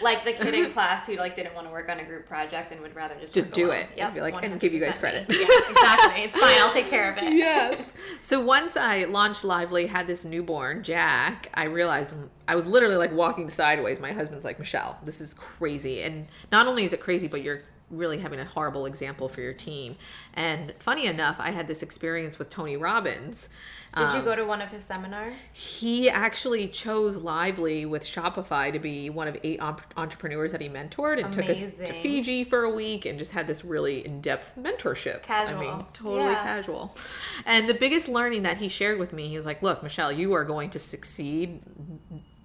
Like 0.00 0.24
the 0.24 0.32
kid 0.32 0.54
in 0.54 0.70
class 0.72 1.06
who 1.08 1.16
like 1.16 1.34
didn't 1.34 1.52
want 1.54 1.66
to 1.66 1.72
work 1.72 1.88
on 1.88 1.98
a 1.98 2.04
group 2.04 2.28
project 2.28 2.70
and 2.70 2.80
would 2.82 2.94
rather 2.94 3.16
just 3.20 3.34
Just 3.34 3.50
do 3.50 3.66
alone. 3.66 3.78
it. 3.78 3.98
And 3.98 4.14
be 4.14 4.20
like, 4.20 4.34
and 4.44 4.60
give 4.60 4.72
you 4.72 4.78
guys 4.80 4.96
credit. 4.96 5.26
Yeah, 5.28 5.46
exactly. 5.70 6.22
It's 6.22 6.36
fine. 6.38 6.54
I'll 6.60 6.72
take 6.72 6.88
care 6.88 7.10
of 7.10 7.18
it. 7.18 7.32
yes. 7.32 7.92
So 8.20 8.40
once 8.40 8.76
I 8.76 9.04
launched 9.06 9.42
Lively, 9.42 9.86
had 9.86 10.06
this 10.06 10.24
newborn, 10.24 10.84
Jack, 10.84 11.48
I 11.54 11.64
realized 11.64 12.12
I 12.46 12.54
was 12.54 12.66
literally 12.66 12.96
like 12.96 13.12
walking 13.12 13.50
sideways. 13.50 13.98
My 13.98 14.12
husband's 14.12 14.44
like, 14.44 14.60
Michelle, 14.60 14.98
this 15.04 15.20
is 15.20 15.34
crazy. 15.34 16.02
And 16.02 16.28
not 16.52 16.68
only 16.68 16.84
is 16.84 16.92
it 16.92 17.00
crazy, 17.00 17.26
but 17.26 17.42
you're 17.42 17.62
really 17.92 18.18
having 18.18 18.40
a 18.40 18.44
horrible 18.44 18.86
example 18.86 19.28
for 19.28 19.40
your 19.40 19.52
team. 19.52 19.96
And 20.34 20.72
funny 20.76 21.06
enough, 21.06 21.36
I 21.38 21.50
had 21.50 21.68
this 21.68 21.82
experience 21.82 22.38
with 22.38 22.50
Tony 22.50 22.76
Robbins. 22.76 23.48
Did 23.94 24.00
you 24.14 24.20
Um, 24.20 24.24
go 24.24 24.34
to 24.34 24.44
one 24.46 24.62
of 24.62 24.70
his 24.70 24.84
seminars? 24.84 25.34
he 25.52 26.08
actually 26.08 26.66
chose 26.68 27.16
Lively 27.18 27.84
with 27.84 28.02
Shopify 28.04 28.72
to 28.72 28.78
be 28.78 29.10
one 29.10 29.28
of 29.28 29.36
eight 29.42 29.60
entrepreneurs 29.60 30.52
that 30.52 30.62
he 30.62 30.68
mentored 30.70 31.22
and 31.22 31.30
took 31.30 31.50
us 31.50 31.76
to 31.76 31.92
Fiji 31.92 32.42
for 32.44 32.64
a 32.64 32.70
week 32.70 33.04
and 33.04 33.18
just 33.18 33.32
had 33.32 33.46
this 33.46 33.64
really 33.64 34.00
in-depth 34.06 34.52
mentorship. 34.58 35.22
Casual. 35.22 35.58
I 35.58 35.60
mean, 35.60 35.86
totally 35.92 36.32
Yeah. 36.32 36.42
casual. 36.42 36.96
And 37.44 37.68
the 37.68 37.74
biggest 37.74 38.08
learning 38.08 38.44
that 38.44 38.56
he 38.56 38.68
shared 38.68 38.98
with 38.98 39.12
me, 39.12 39.28
he 39.28 39.36
was 39.36 39.44
like, 39.44 39.62
"Look, 39.62 39.82
Michelle, 39.82 40.10
you 40.10 40.32
are 40.32 40.44
going 40.44 40.70
to 40.70 40.78
succeed. 40.78 41.60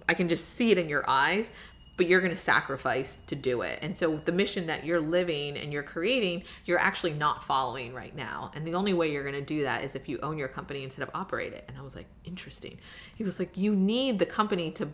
I 0.09 0.13
can 0.15 0.27
just 0.27 0.53
see 0.55 0.71
it 0.71 0.77
in 0.77 0.89
your 0.89 1.09
eyes." 1.09 1.51
But 1.97 2.07
you're 2.07 2.21
going 2.21 2.31
to 2.31 2.37
sacrifice 2.37 3.17
to 3.27 3.35
do 3.35 3.61
it. 3.61 3.79
And 3.81 3.97
so, 3.97 4.17
the 4.17 4.31
mission 4.31 4.67
that 4.67 4.85
you're 4.85 5.01
living 5.01 5.57
and 5.57 5.73
you're 5.73 5.83
creating, 5.83 6.43
you're 6.65 6.79
actually 6.79 7.13
not 7.13 7.43
following 7.43 7.93
right 7.93 8.15
now. 8.15 8.51
And 8.55 8.65
the 8.65 8.75
only 8.75 8.93
way 8.93 9.11
you're 9.11 9.23
going 9.23 9.35
to 9.35 9.41
do 9.41 9.63
that 9.63 9.83
is 9.83 9.95
if 9.95 10.07
you 10.07 10.19
own 10.21 10.37
your 10.37 10.47
company 10.47 10.83
instead 10.83 11.03
of 11.03 11.09
operate 11.13 11.53
it. 11.53 11.65
And 11.67 11.77
I 11.77 11.81
was 11.81 11.95
like, 11.95 12.07
interesting. 12.23 12.77
He 13.15 13.23
was 13.23 13.39
like, 13.39 13.57
you 13.57 13.75
need 13.75 14.19
the 14.19 14.25
company 14.25 14.71
to 14.71 14.89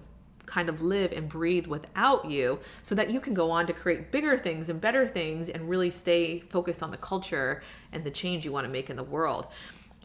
kind 0.46 0.70
of 0.70 0.82
live 0.82 1.12
and 1.12 1.30
breathe 1.30 1.68
without 1.68 2.30
you 2.30 2.60
so 2.82 2.96
that 2.96 3.10
you 3.10 3.20
can 3.20 3.34
go 3.34 3.50
on 3.52 3.66
to 3.68 3.74
create 3.74 4.12
bigger 4.12 4.38
things 4.38 4.70
and 4.70 4.80
better 4.82 5.08
things 5.08 5.50
and 5.50 5.70
really 5.70 5.90
stay 5.90 6.40
focused 6.50 6.84
on 6.84 6.92
the 6.92 6.98
culture 6.98 7.64
and 7.92 8.04
the 8.04 8.12
change 8.12 8.44
you 8.44 8.52
want 8.52 8.66
to 8.66 8.72
make 8.72 8.90
in 8.90 8.96
the 8.96 9.04
world. 9.04 9.48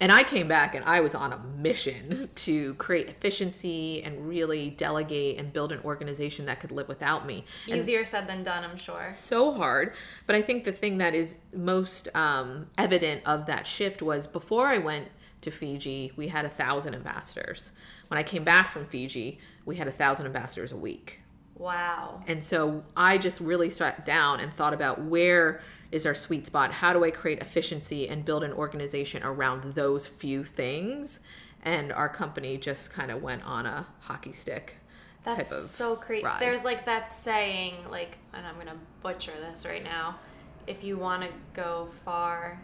And 0.00 0.12
I 0.12 0.22
came 0.22 0.46
back 0.48 0.74
and 0.74 0.84
I 0.84 1.00
was 1.00 1.14
on 1.14 1.32
a 1.32 1.38
mission 1.38 2.30
to 2.34 2.74
create 2.74 3.08
efficiency 3.08 4.02
and 4.02 4.28
really 4.28 4.70
delegate 4.70 5.38
and 5.38 5.52
build 5.52 5.72
an 5.72 5.80
organization 5.84 6.46
that 6.46 6.60
could 6.60 6.70
live 6.70 6.88
without 6.88 7.26
me. 7.26 7.44
And 7.68 7.78
Easier 7.78 8.04
said 8.04 8.26
than 8.26 8.42
done, 8.42 8.64
I'm 8.64 8.76
sure. 8.76 9.08
so 9.10 9.52
hard. 9.52 9.94
But 10.26 10.36
I 10.36 10.42
think 10.42 10.64
the 10.64 10.72
thing 10.72 10.98
that 10.98 11.14
is 11.14 11.38
most 11.52 12.08
um, 12.14 12.68
evident 12.76 13.22
of 13.26 13.46
that 13.46 13.66
shift 13.66 14.02
was 14.02 14.26
before 14.26 14.68
I 14.68 14.78
went 14.78 15.08
to 15.40 15.50
Fiji, 15.50 16.12
we 16.16 16.28
had 16.28 16.44
a 16.44 16.50
thousand 16.50 16.94
ambassadors. 16.94 17.72
When 18.08 18.18
I 18.18 18.22
came 18.22 18.44
back 18.44 18.72
from 18.72 18.84
Fiji, 18.84 19.38
we 19.64 19.76
had 19.76 19.86
a 19.86 19.92
thousand 19.92 20.26
ambassadors 20.26 20.72
a 20.72 20.76
week. 20.76 21.20
Wow. 21.54 22.22
And 22.26 22.42
so 22.42 22.84
I 22.96 23.18
just 23.18 23.40
really 23.40 23.68
sat 23.68 24.06
down 24.06 24.40
and 24.40 24.52
thought 24.52 24.72
about 24.72 25.02
where 25.02 25.60
is 25.90 26.06
our 26.06 26.14
sweet 26.14 26.46
spot? 26.46 26.72
How 26.72 26.92
do 26.92 27.04
I 27.04 27.10
create 27.10 27.40
efficiency 27.40 28.08
and 28.08 28.24
build 28.24 28.44
an 28.44 28.52
organization 28.52 29.22
around 29.22 29.74
those 29.74 30.06
few 30.06 30.44
things? 30.44 31.20
And 31.62 31.92
our 31.92 32.08
company 32.08 32.56
just 32.56 32.92
kind 32.92 33.10
of 33.10 33.22
went 33.22 33.42
on 33.44 33.66
a 33.66 33.86
hockey 34.00 34.32
stick 34.32 34.76
That's 35.24 35.48
type 35.48 35.58
of 35.58 35.64
so 35.64 35.96
crazy. 35.96 36.26
There's 36.38 36.64
like 36.64 36.84
that 36.86 37.10
saying, 37.10 37.74
like, 37.90 38.18
and 38.32 38.46
I'm 38.46 38.56
gonna 38.58 38.78
butcher 39.02 39.32
this 39.40 39.66
right 39.66 39.82
now. 39.82 40.18
If 40.66 40.84
you 40.84 40.98
want 40.98 41.22
to 41.22 41.30
go 41.54 41.88
far, 42.04 42.60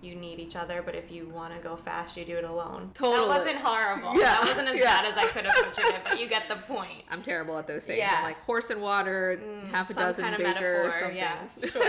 you 0.00 0.14
need 0.14 0.38
each 0.38 0.54
other, 0.56 0.82
but 0.82 0.94
if 0.94 1.10
you 1.10 1.28
want 1.28 1.54
to 1.54 1.60
go 1.60 1.74
fast, 1.76 2.16
you 2.16 2.24
do 2.24 2.36
it 2.36 2.44
alone. 2.44 2.90
Totally. 2.94 3.18
That 3.20 3.38
wasn't 3.38 3.56
horrible. 3.56 4.14
Yeah. 4.14 4.30
That 4.34 4.44
wasn't 4.44 4.68
as 4.68 4.74
Yeah. 4.80 4.84
bad 4.84 5.04
as 5.06 5.16
I 5.16 5.26
could 5.26 5.44
have 5.44 5.54
butchered 5.56 5.94
it, 5.94 6.00
but 6.04 6.20
you 6.20 6.28
get 6.28 6.48
the 6.48 6.56
point. 6.56 7.02
I'm 7.10 7.22
terrible 7.22 7.58
at 7.58 7.66
those 7.66 7.84
things. 7.86 7.98
Yeah. 7.98 8.14
I'm 8.18 8.22
like 8.24 8.40
horse 8.44 8.70
and 8.70 8.80
water, 8.80 9.40
mm, 9.42 9.70
half 9.70 9.90
a 9.90 9.94
dozen 9.94 10.24
kind 10.24 10.34
of 10.36 10.40
baker 10.40 10.88
or 10.88 10.92
something. 10.92 11.16
yeah, 11.16 11.46
sure. 11.66 11.82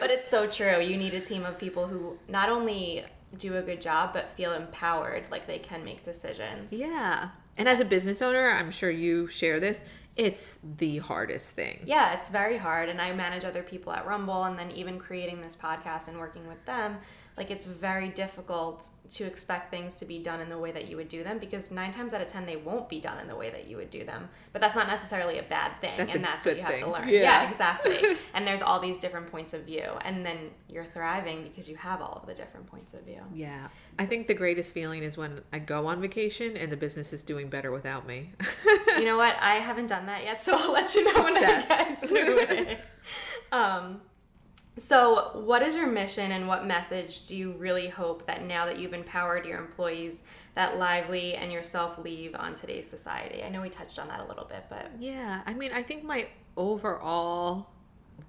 but 0.00 0.10
it's 0.10 0.28
so 0.28 0.46
true. 0.46 0.80
You 0.80 0.96
need 0.96 1.14
a 1.14 1.20
team 1.20 1.44
of 1.44 1.58
people 1.58 1.86
who 1.86 2.18
not 2.28 2.48
only 2.48 3.04
do 3.36 3.56
a 3.56 3.62
good 3.62 3.80
job, 3.80 4.12
but 4.14 4.30
feel 4.30 4.52
empowered, 4.52 5.30
like 5.30 5.46
they 5.46 5.58
can 5.58 5.84
make 5.84 6.02
decisions. 6.04 6.72
Yeah. 6.72 7.28
And 7.58 7.68
as 7.68 7.80
a 7.80 7.84
business 7.84 8.22
owner, 8.22 8.48
I'm 8.50 8.70
sure 8.70 8.90
you 8.90 9.26
share 9.26 9.60
this, 9.60 9.84
it's 10.16 10.58
the 10.78 10.98
hardest 10.98 11.52
thing. 11.52 11.80
Yeah, 11.84 12.14
it's 12.14 12.28
very 12.28 12.56
hard. 12.56 12.88
And 12.88 13.00
I 13.00 13.12
manage 13.12 13.44
other 13.44 13.62
people 13.62 13.92
at 13.92 14.06
Rumble, 14.06 14.44
and 14.44 14.58
then 14.58 14.70
even 14.72 14.98
creating 14.98 15.40
this 15.42 15.54
podcast 15.54 16.08
and 16.08 16.18
working 16.18 16.48
with 16.48 16.64
them, 16.66 16.96
like 17.38 17.50
it's 17.50 17.66
very 17.66 18.08
difficult 18.08 18.90
to 19.10 19.24
expect 19.24 19.70
things 19.70 19.94
to 19.96 20.04
be 20.04 20.18
done 20.18 20.40
in 20.40 20.48
the 20.48 20.58
way 20.58 20.70
that 20.70 20.88
you 20.88 20.96
would 20.96 21.08
do 21.08 21.24
them 21.24 21.38
because 21.38 21.70
nine 21.70 21.90
times 21.92 22.12
out 22.12 22.20
of 22.20 22.28
ten 22.28 22.44
they 22.44 22.56
won't 22.56 22.88
be 22.88 23.00
done 23.00 23.18
in 23.18 23.26
the 23.26 23.36
way 23.36 23.48
that 23.48 23.68
you 23.68 23.76
would 23.76 23.90
do 23.90 24.04
them. 24.04 24.28
But 24.52 24.60
that's 24.60 24.74
not 24.74 24.86
necessarily 24.86 25.38
a 25.38 25.42
bad 25.42 25.80
thing, 25.80 25.96
That's 25.96 26.14
and 26.14 26.24
that's 26.24 26.44
what 26.44 26.56
you 26.56 26.62
have 26.62 26.78
to 26.80 26.90
learn. 26.90 27.08
Yeah. 27.08 27.20
Yeah, 27.20 27.48
exactly. 27.48 28.16
and 28.34 28.46
there's 28.46 28.60
all 28.60 28.80
these 28.80 28.98
different 28.98 29.30
points 29.30 29.54
of 29.54 29.62
view, 29.62 29.86
and 30.02 30.26
then 30.26 30.50
you're 30.68 30.84
thriving 30.84 31.44
because 31.44 31.68
you 31.68 31.76
have 31.76 32.02
all 32.02 32.18
of 32.20 32.26
the 32.26 32.34
different 32.34 32.66
points 32.66 32.92
of 32.92 33.02
view. 33.02 33.22
Yeah. 33.32 33.68
I 33.98 34.06
think 34.06 34.26
the 34.26 34.34
greatest 34.34 34.74
feeling 34.74 35.02
is 35.02 35.16
when 35.16 35.40
I 35.52 35.58
go 35.60 35.86
on 35.86 36.00
vacation 36.00 36.56
and 36.56 36.70
the 36.70 36.76
business 36.76 37.12
is 37.12 37.22
doing 37.22 37.48
better 37.48 37.70
without 37.70 38.06
me. 38.06 38.32
you 38.88 39.04
know 39.04 39.16
what? 39.16 39.36
I 39.40 39.54
haven't 39.54 39.86
done 39.86 40.06
that 40.06 40.24
yet, 40.24 40.42
so 40.42 40.54
I'll 40.56 40.72
let 40.72 40.94
you 40.94 41.04
know 41.04 41.22
when 41.22 41.36
I 41.36 41.40
get 41.40 42.00
to 42.00 42.14
it. 42.16 42.86
Um, 43.50 44.02
so, 44.78 45.30
what 45.34 45.62
is 45.62 45.74
your 45.74 45.86
mission 45.86 46.32
and 46.32 46.48
what 46.48 46.66
message 46.66 47.26
do 47.26 47.36
you 47.36 47.52
really 47.52 47.88
hope 47.88 48.26
that 48.26 48.44
now 48.44 48.66
that 48.66 48.78
you've 48.78 48.94
empowered 48.94 49.46
your 49.46 49.58
employees, 49.58 50.24
that 50.54 50.78
Lively 50.78 51.34
and 51.34 51.52
yourself 51.52 51.98
leave 51.98 52.34
on 52.34 52.54
today's 52.54 52.88
society? 52.88 53.42
I 53.42 53.48
know 53.48 53.62
we 53.62 53.70
touched 53.70 53.98
on 53.98 54.08
that 54.08 54.20
a 54.20 54.26
little 54.26 54.44
bit, 54.44 54.66
but 54.70 54.90
Yeah, 54.98 55.42
I 55.46 55.54
mean, 55.54 55.72
I 55.72 55.82
think 55.82 56.04
my 56.04 56.28
overall 56.56 57.68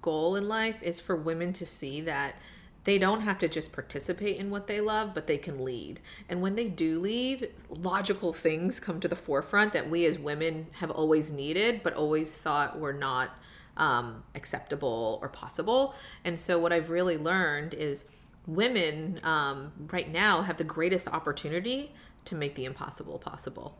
goal 0.02 0.36
in 0.36 0.48
life 0.48 0.82
is 0.82 1.00
for 1.00 1.16
women 1.16 1.52
to 1.54 1.66
see 1.66 2.00
that 2.02 2.36
they 2.84 2.98
don't 2.98 3.20
have 3.20 3.38
to 3.38 3.48
just 3.48 3.72
participate 3.72 4.38
in 4.38 4.50
what 4.50 4.66
they 4.66 4.80
love, 4.80 5.12
but 5.14 5.26
they 5.26 5.36
can 5.36 5.62
lead. 5.62 6.00
And 6.28 6.40
when 6.40 6.54
they 6.54 6.68
do 6.68 6.98
lead, 6.98 7.50
logical 7.68 8.32
things 8.32 8.80
come 8.80 9.00
to 9.00 9.08
the 9.08 9.16
forefront 9.16 9.74
that 9.74 9.90
we 9.90 10.06
as 10.06 10.18
women 10.18 10.68
have 10.72 10.90
always 10.90 11.30
needed, 11.30 11.82
but 11.82 11.92
always 11.92 12.34
thought 12.36 12.80
were 12.80 12.94
not 12.94 13.38
um, 13.80 14.22
acceptable 14.34 15.18
or 15.22 15.28
possible. 15.28 15.94
And 16.24 16.38
so, 16.38 16.58
what 16.58 16.72
I've 16.72 16.90
really 16.90 17.16
learned 17.16 17.74
is 17.74 18.04
women 18.46 19.18
um, 19.24 19.72
right 19.90 20.10
now 20.10 20.42
have 20.42 20.58
the 20.58 20.64
greatest 20.64 21.08
opportunity 21.08 21.92
to 22.26 22.34
make 22.36 22.54
the 22.54 22.66
impossible 22.66 23.18
possible. 23.18 23.76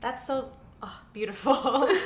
that's 0.00 0.26
so 0.26 0.50
oh, 0.82 1.02
beautiful. 1.12 1.88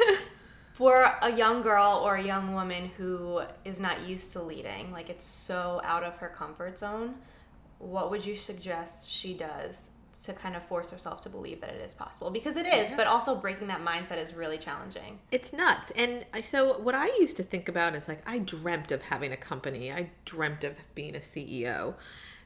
For 0.75 1.11
a 1.23 1.33
young 1.35 1.63
girl 1.63 2.03
or 2.05 2.17
a 2.17 2.23
young 2.23 2.53
woman 2.53 2.91
who 2.99 3.41
is 3.65 3.81
not 3.81 4.07
used 4.07 4.33
to 4.33 4.43
leading, 4.43 4.93
like 4.93 5.09
it's 5.09 5.25
so 5.25 5.81
out 5.83 6.05
of 6.05 6.17
her 6.19 6.29
comfort 6.29 6.79
zone, 6.79 7.15
what 7.79 8.11
would 8.11 8.27
you 8.27 8.37
suggest 8.37 9.11
she 9.11 9.33
does 9.33 9.93
to 10.27 10.33
kind 10.35 10.55
of 10.57 10.63
force 10.65 10.91
herself 10.91 11.23
to 11.23 11.29
believe 11.29 11.61
that 11.61 11.71
it 11.71 11.81
is 11.81 11.95
possible? 11.95 12.31
Because 12.31 12.57
it 12.57 12.67
is, 12.67 12.91
but 12.91 13.07
also 13.07 13.35
breaking 13.35 13.69
that 13.69 13.81
mindset 13.85 14.19
is 14.23 14.35
really 14.35 14.59
challenging. 14.59 15.19
It's 15.33 15.53
nuts. 15.53 15.91
And 15.97 16.25
so 16.45 16.79
what 16.79 16.95
I 16.95 17.07
used 17.19 17.37
to 17.39 17.43
think 17.43 17.69
about 17.69 17.95
is 17.95 18.09
like 18.09 18.23
I 18.29 18.39
dreamt 18.39 18.93
of 18.93 19.03
having 19.03 19.33
a 19.33 19.37
company. 19.37 19.93
I 19.93 20.11
dreamt 20.25 20.65
of 20.65 20.75
being 20.95 21.17
a 21.17 21.21
CEO. 21.21 21.95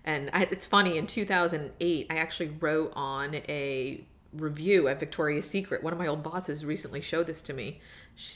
And 0.05 0.31
I, 0.33 0.45
it's 0.51 0.67
funny 0.67 0.97
in 0.97 1.07
2008 1.07 2.07
I 2.09 2.15
actually 2.17 2.51
wrote 2.61 2.93
on 2.97 3.35
a 3.35 4.05
review 4.33 4.87
at 4.89 5.01
Victoria's 5.01 5.49
Secret. 5.49 5.83
One 5.83 5.93
of 5.93 5.99
my 5.99 6.07
old 6.07 6.23
bosses 6.23 6.65
recently 6.65 7.01
showed 7.01 7.27
this 7.27 7.43
to 7.43 7.53
me. 7.53 7.81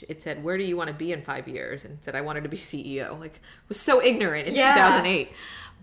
It 0.09 0.21
said, 0.21 0.43
"Where 0.43 0.57
do 0.57 0.63
you 0.63 0.75
want 0.75 0.89
to 0.89 0.93
be 0.93 1.11
in 1.11 1.21
5 1.21 1.47
years?" 1.47 1.85
and 1.85 1.99
said 2.01 2.15
I 2.15 2.21
wanted 2.21 2.43
to 2.43 2.49
be 2.49 2.57
CEO. 2.57 3.19
Like 3.19 3.39
was 3.67 3.79
so 3.79 4.01
ignorant 4.03 4.47
in 4.47 4.55
Yeah. 4.55 4.73
2008. 4.75 5.31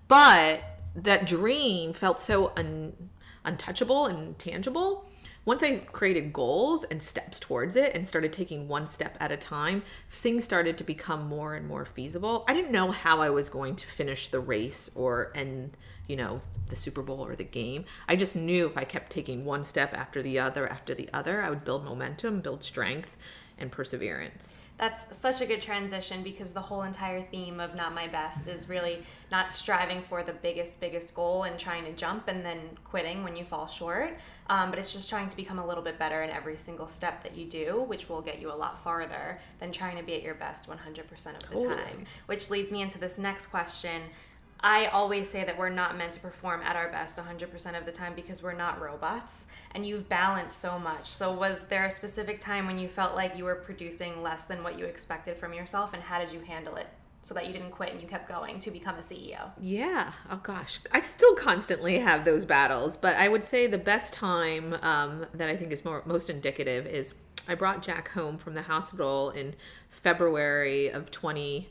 But 0.08 0.60
that 0.94 1.26
dream 1.26 1.92
felt 1.92 2.20
so 2.20 2.52
un- 2.56 3.10
untouchable 3.44 4.06
and 4.06 4.38
tangible. 4.38 5.08
Once 5.44 5.62
I 5.62 5.78
created 5.78 6.32
goals 6.32 6.84
and 6.84 7.02
steps 7.02 7.40
towards 7.40 7.74
it 7.74 7.94
and 7.94 8.06
started 8.06 8.32
taking 8.32 8.68
one 8.68 8.86
step 8.86 9.16
at 9.18 9.32
a 9.32 9.36
time, 9.36 9.82
things 10.08 10.44
started 10.44 10.78
to 10.78 10.84
become 10.84 11.26
more 11.26 11.54
and 11.54 11.66
more 11.66 11.84
feasible. 11.84 12.44
I 12.46 12.54
didn't 12.54 12.70
know 12.70 12.92
how 12.92 13.20
I 13.20 13.30
was 13.30 13.48
going 13.48 13.74
to 13.76 13.86
finish 13.88 14.28
the 14.28 14.38
race 14.38 14.90
or 14.94 15.32
end, 15.34 15.76
you 16.06 16.14
know, 16.14 16.42
the 16.68 16.76
Super 16.76 17.02
Bowl 17.02 17.26
or 17.26 17.34
the 17.34 17.42
game. 17.44 17.84
I 18.06 18.14
just 18.14 18.36
knew 18.36 18.66
if 18.66 18.78
I 18.78 18.84
kept 18.84 19.10
taking 19.10 19.44
one 19.44 19.64
step 19.64 19.96
after 19.96 20.22
the 20.22 20.38
other 20.38 20.68
after 20.68 20.94
the 20.94 21.08
other, 21.12 21.42
I 21.42 21.50
would 21.50 21.64
build 21.64 21.84
momentum, 21.84 22.40
build 22.40 22.62
strength, 22.62 23.16
and 23.62 23.70
perseverance. 23.70 24.56
That's 24.76 25.16
such 25.16 25.40
a 25.40 25.46
good 25.46 25.62
transition 25.62 26.24
because 26.24 26.52
the 26.52 26.60
whole 26.60 26.82
entire 26.82 27.22
theme 27.22 27.60
of 27.60 27.76
Not 27.76 27.94
My 27.94 28.08
Best 28.08 28.48
is 28.48 28.68
really 28.68 29.02
not 29.30 29.52
striving 29.52 30.02
for 30.02 30.24
the 30.24 30.32
biggest, 30.32 30.80
biggest 30.80 31.14
goal 31.14 31.44
and 31.44 31.56
trying 31.58 31.84
to 31.84 31.92
jump 31.92 32.26
and 32.26 32.44
then 32.44 32.58
quitting 32.82 33.22
when 33.22 33.36
you 33.36 33.44
fall 33.44 33.68
short. 33.68 34.18
Um, 34.48 34.70
but 34.70 34.78
it's 34.78 34.92
just 34.92 35.08
trying 35.08 35.28
to 35.28 35.36
become 35.36 35.60
a 35.60 35.66
little 35.66 35.84
bit 35.84 35.98
better 35.98 36.22
in 36.22 36.30
every 36.30 36.56
single 36.56 36.88
step 36.88 37.22
that 37.22 37.36
you 37.36 37.46
do, 37.46 37.84
which 37.86 38.08
will 38.08 38.20
get 38.20 38.40
you 38.40 38.50
a 38.50 38.54
lot 38.54 38.82
farther 38.82 39.38
than 39.60 39.70
trying 39.70 39.96
to 39.98 40.02
be 40.02 40.14
at 40.14 40.22
your 40.22 40.34
best 40.34 40.68
100% 40.68 40.72
of 40.72 41.16
the 41.16 41.48
Totally. 41.48 41.68
time. 41.68 42.04
Which 42.26 42.50
leads 42.50 42.72
me 42.72 42.82
into 42.82 42.98
this 42.98 43.18
next 43.18 43.46
question. 43.46 44.02
I 44.62 44.86
always 44.86 45.28
say 45.28 45.42
that 45.44 45.58
we're 45.58 45.70
not 45.70 45.96
meant 45.96 46.12
to 46.12 46.20
perform 46.20 46.62
at 46.62 46.76
our 46.76 46.88
best 46.88 47.18
100% 47.18 47.78
of 47.78 47.84
the 47.84 47.90
time 47.90 48.14
because 48.14 48.42
we're 48.42 48.52
not 48.52 48.80
robots 48.80 49.48
and 49.74 49.84
you've 49.84 50.08
balanced 50.08 50.58
so 50.58 50.78
much. 50.78 51.06
So, 51.06 51.32
was 51.32 51.66
there 51.66 51.84
a 51.86 51.90
specific 51.90 52.38
time 52.38 52.66
when 52.66 52.78
you 52.78 52.88
felt 52.88 53.16
like 53.16 53.36
you 53.36 53.44
were 53.44 53.56
producing 53.56 54.22
less 54.22 54.44
than 54.44 54.62
what 54.62 54.78
you 54.78 54.84
expected 54.84 55.36
from 55.36 55.52
yourself 55.52 55.94
and 55.94 56.02
how 56.02 56.20
did 56.20 56.32
you 56.32 56.40
handle 56.40 56.76
it 56.76 56.86
so 57.22 57.34
that 57.34 57.46
you 57.46 57.52
didn't 57.52 57.70
quit 57.70 57.92
and 57.92 58.00
you 58.00 58.06
kept 58.06 58.28
going 58.28 58.60
to 58.60 58.70
become 58.70 58.96
a 58.96 59.00
CEO? 59.00 59.50
Yeah. 59.60 60.12
Oh 60.30 60.40
gosh, 60.42 60.80
I 60.92 61.00
still 61.00 61.34
constantly 61.34 61.98
have 61.98 62.24
those 62.24 62.44
battles, 62.44 62.96
but 62.96 63.16
I 63.16 63.28
would 63.28 63.44
say 63.44 63.66
the 63.66 63.78
best 63.78 64.12
time 64.12 64.76
um, 64.82 65.26
that 65.34 65.48
I 65.48 65.56
think 65.56 65.72
is 65.72 65.84
more 65.84 66.02
most 66.06 66.30
indicative 66.30 66.86
is 66.86 67.14
I 67.48 67.56
brought 67.56 67.82
Jack 67.82 68.10
home 68.10 68.38
from 68.38 68.54
the 68.54 68.62
hospital 68.62 69.30
in 69.30 69.54
February 69.88 70.88
of 70.88 71.10
20. 71.10 71.70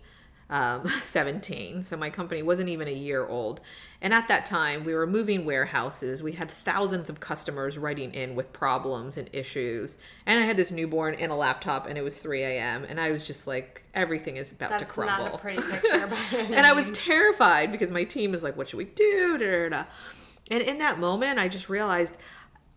Um, 0.51 0.85
17. 1.01 1.81
So 1.81 1.97
my 1.97 2.09
company 2.09 2.43
wasn't 2.43 2.69
even 2.69 2.87
a 2.87 2.93
year 2.93 3.25
old. 3.25 3.61
And 4.01 4.13
at 4.13 4.27
that 4.27 4.45
time, 4.45 4.83
we 4.83 4.93
were 4.93 5.07
moving 5.07 5.45
warehouses. 5.45 6.21
We 6.21 6.33
had 6.33 6.51
thousands 6.51 7.09
of 7.09 7.19
customers 7.19 7.77
writing 7.77 8.13
in 8.13 8.35
with 8.35 8.51
problems 8.51 9.15
and 9.15 9.29
issues. 9.31 9.97
And 10.25 10.39
I 10.43 10.45
had 10.45 10.57
this 10.57 10.71
newborn 10.71 11.15
and 11.15 11.31
a 11.31 11.35
laptop, 11.35 11.87
and 11.87 11.97
it 11.97 12.01
was 12.01 12.17
3 12.17 12.43
a.m. 12.43 12.83
And 12.83 12.99
I 12.99 13.11
was 13.11 13.25
just 13.25 13.47
like, 13.47 13.83
everything 13.93 14.37
is 14.37 14.51
about 14.51 14.71
That's 14.71 14.83
to 14.83 14.89
crumble. 14.89 15.25
not 15.25 15.35
a 15.35 15.37
pretty 15.37 15.61
picture. 15.61 16.09
and 16.37 16.65
I 16.65 16.73
was 16.73 16.91
terrified 16.91 17.71
because 17.71 17.91
my 17.91 18.03
team 18.03 18.31
was 18.31 18.43
like, 18.43 18.57
what 18.57 18.69
should 18.69 18.77
we 18.77 18.85
do? 18.85 19.37
Da, 19.37 19.45
da, 19.45 19.69
da. 19.69 19.83
And 20.49 20.61
in 20.61 20.79
that 20.79 20.99
moment, 20.99 21.39
I 21.39 21.47
just 21.47 21.69
realized 21.69 22.17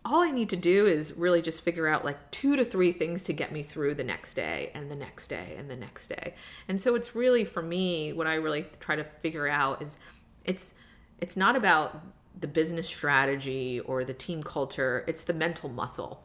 all 0.05 0.21
I 0.21 0.29
need 0.29 0.49
to 0.49 0.55
do 0.55 0.85
is 0.85 1.13
really 1.17 1.41
just 1.41 1.61
figure 1.61 1.87
out 1.87 2.05
like 2.05 2.29
two 2.29 2.55
to 2.55 2.63
three 2.63 2.91
things 2.91 3.23
to 3.23 3.33
get 3.33 3.51
me 3.51 3.63
through 3.63 3.95
the 3.95 4.03
next 4.03 4.35
day 4.35 4.71
and 4.75 4.89
the 4.89 4.95
next 4.95 5.29
day 5.29 5.55
and 5.57 5.69
the 5.69 5.75
next 5.75 6.07
day. 6.07 6.35
And 6.67 6.79
so 6.79 6.93
it's 6.93 7.15
really 7.15 7.43
for 7.43 7.63
me 7.63 8.13
what 8.13 8.27
I 8.27 8.35
really 8.35 8.67
try 8.79 8.95
to 8.95 9.03
figure 9.03 9.47
out 9.47 9.81
is 9.81 9.97
it's 10.43 10.75
it's 11.19 11.35
not 11.35 11.55
about 11.55 12.03
the 12.39 12.47
business 12.47 12.87
strategy 12.87 13.79
or 13.79 14.03
the 14.03 14.13
team 14.13 14.43
culture, 14.43 15.03
it's 15.07 15.23
the 15.23 15.33
mental 15.33 15.69
muscle. 15.69 16.21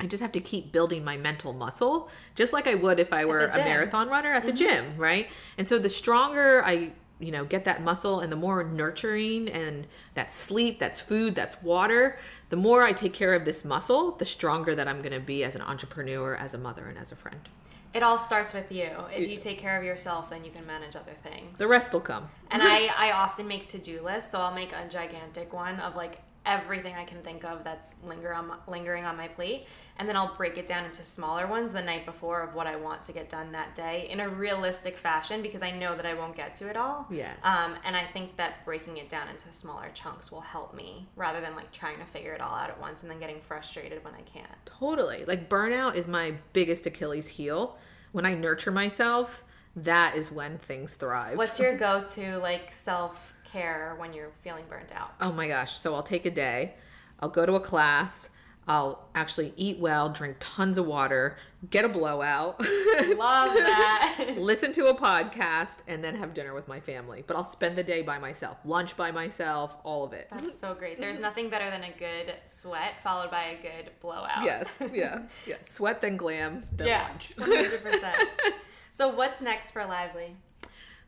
I 0.00 0.06
just 0.06 0.22
have 0.22 0.32
to 0.32 0.40
keep 0.40 0.72
building 0.72 1.04
my 1.04 1.16
mental 1.16 1.52
muscle, 1.52 2.08
just 2.34 2.52
like 2.52 2.66
I 2.66 2.74
would 2.74 2.98
if 2.98 3.12
I 3.12 3.24
were 3.26 3.46
a 3.46 3.56
marathon 3.58 4.08
runner 4.08 4.32
at 4.32 4.44
the 4.44 4.52
gym, 4.52 4.96
right? 4.96 5.28
And 5.56 5.68
so 5.68 5.78
the 5.78 5.88
stronger 5.88 6.64
I, 6.64 6.92
you 7.24 7.32
know, 7.32 7.44
get 7.44 7.64
that 7.64 7.82
muscle 7.82 8.20
and 8.20 8.30
the 8.30 8.36
more 8.36 8.62
nurturing 8.64 9.48
and 9.48 9.86
that 10.14 10.32
sleep, 10.32 10.78
that's 10.78 11.00
food, 11.00 11.34
that's 11.34 11.62
water, 11.62 12.18
the 12.50 12.56
more 12.56 12.82
I 12.82 12.92
take 12.92 13.12
care 13.12 13.34
of 13.34 13.44
this 13.44 13.64
muscle, 13.64 14.12
the 14.12 14.26
stronger 14.26 14.74
that 14.74 14.86
I'm 14.86 15.02
going 15.02 15.12
to 15.12 15.20
be 15.20 15.42
as 15.44 15.56
an 15.56 15.62
entrepreneur, 15.62 16.36
as 16.36 16.54
a 16.54 16.58
mother, 16.58 16.86
and 16.86 16.98
as 16.98 17.12
a 17.12 17.16
friend. 17.16 17.48
It 17.94 18.02
all 18.02 18.18
starts 18.18 18.52
with 18.52 18.72
you. 18.72 18.90
If 19.14 19.28
you 19.30 19.36
take 19.36 19.58
care 19.58 19.78
of 19.78 19.84
yourself, 19.84 20.28
then 20.28 20.44
you 20.44 20.50
can 20.50 20.66
manage 20.66 20.96
other 20.96 21.14
things. 21.22 21.58
The 21.58 21.68
rest 21.68 21.92
will 21.92 22.00
come. 22.00 22.28
And 22.50 22.60
I, 22.60 22.88
I 22.98 23.12
often 23.12 23.46
make 23.46 23.66
to 23.68 23.78
do 23.78 24.02
lists, 24.02 24.32
so 24.32 24.40
I'll 24.40 24.54
make 24.54 24.72
a 24.72 24.88
gigantic 24.88 25.52
one 25.52 25.78
of 25.78 25.94
like 25.94 26.20
everything 26.46 26.94
I 26.94 27.04
can 27.04 27.22
think 27.22 27.44
of 27.44 27.64
that's 27.64 27.96
linger 28.04 28.34
on, 28.34 28.50
lingering 28.68 29.04
on 29.04 29.16
my 29.16 29.28
plate, 29.28 29.66
and 29.98 30.08
then 30.08 30.16
I'll 30.16 30.34
break 30.36 30.58
it 30.58 30.66
down 30.66 30.84
into 30.84 31.02
smaller 31.02 31.46
ones 31.46 31.72
the 31.72 31.82
night 31.82 32.04
before 32.04 32.42
of 32.42 32.54
what 32.54 32.66
I 32.66 32.76
want 32.76 33.02
to 33.04 33.12
get 33.12 33.28
done 33.28 33.52
that 33.52 33.74
day 33.74 34.08
in 34.10 34.20
a 34.20 34.28
realistic 34.28 34.96
fashion 34.96 35.40
because 35.42 35.62
I 35.62 35.70
know 35.70 35.96
that 35.96 36.04
I 36.04 36.14
won't 36.14 36.36
get 36.36 36.54
to 36.56 36.68
it 36.68 36.76
all. 36.76 37.06
Yes. 37.10 37.38
Um, 37.44 37.74
and 37.84 37.96
I 37.96 38.04
think 38.04 38.36
that 38.36 38.64
breaking 38.64 38.98
it 38.98 39.08
down 39.08 39.28
into 39.28 39.52
smaller 39.52 39.90
chunks 39.94 40.30
will 40.30 40.40
help 40.40 40.74
me 40.74 41.08
rather 41.16 41.40
than 41.40 41.54
like 41.54 41.72
trying 41.72 41.98
to 41.98 42.04
figure 42.04 42.32
it 42.32 42.40
all 42.40 42.54
out 42.54 42.70
at 42.70 42.80
once 42.80 43.02
and 43.02 43.10
then 43.10 43.20
getting 43.20 43.40
frustrated 43.40 44.04
when 44.04 44.14
I 44.14 44.22
can't. 44.22 44.46
Totally. 44.66 45.24
Like 45.24 45.48
burnout 45.48 45.94
is 45.94 46.08
my 46.08 46.34
biggest 46.52 46.86
Achilles 46.86 47.28
heel. 47.28 47.78
When 48.12 48.26
I 48.26 48.34
nurture 48.34 48.70
myself, 48.70 49.44
that 49.76 50.16
is 50.16 50.30
when 50.30 50.58
things 50.58 50.94
thrive. 50.94 51.36
What's 51.36 51.58
your 51.58 51.76
go-to 51.76 52.38
like 52.38 52.72
self 52.72 53.33
care 53.54 53.94
when 53.98 54.12
you're 54.12 54.32
feeling 54.42 54.64
burnt 54.68 54.92
out? 54.92 55.12
Oh 55.20 55.32
my 55.32 55.46
gosh. 55.48 55.78
So 55.78 55.94
I'll 55.94 56.02
take 56.02 56.26
a 56.26 56.30
day, 56.30 56.74
I'll 57.20 57.28
go 57.28 57.46
to 57.46 57.54
a 57.54 57.60
class, 57.60 58.30
I'll 58.66 59.08
actually 59.14 59.52
eat 59.56 59.78
well, 59.78 60.08
drink 60.08 60.36
tons 60.40 60.78
of 60.78 60.86
water, 60.86 61.36
get 61.70 61.84
a 61.84 61.88
blowout, 61.88 62.58
Love 63.16 63.54
that. 63.54 64.34
listen 64.38 64.72
to 64.72 64.86
a 64.86 64.94
podcast, 64.94 65.78
and 65.86 66.02
then 66.02 66.14
have 66.16 66.32
dinner 66.32 66.54
with 66.54 66.66
my 66.66 66.80
family. 66.80 67.22
But 67.26 67.36
I'll 67.36 67.44
spend 67.44 67.76
the 67.76 67.82
day 67.82 68.00
by 68.02 68.18
myself, 68.18 68.56
lunch 68.64 68.96
by 68.96 69.10
myself, 69.10 69.76
all 69.84 70.04
of 70.04 70.12
it. 70.14 70.28
That's 70.32 70.58
so 70.58 70.74
great. 70.74 70.98
There's 70.98 71.20
nothing 71.20 71.50
better 71.50 71.68
than 71.70 71.84
a 71.84 71.92
good 71.92 72.34
sweat 72.46 73.02
followed 73.02 73.30
by 73.30 73.44
a 73.58 73.62
good 73.62 73.90
blowout. 74.00 74.44
Yes, 74.44 74.78
yeah, 74.94 75.26
yeah. 75.46 75.56
Sweat, 75.62 76.00
then 76.00 76.16
glam, 76.16 76.62
then 76.72 76.86
Yeah. 76.88 77.08
lunch. 77.10 77.32
100%. 77.38 78.14
so 78.90 79.08
what's 79.08 79.40
next 79.42 79.72
for 79.72 79.84
Lively? 79.84 80.36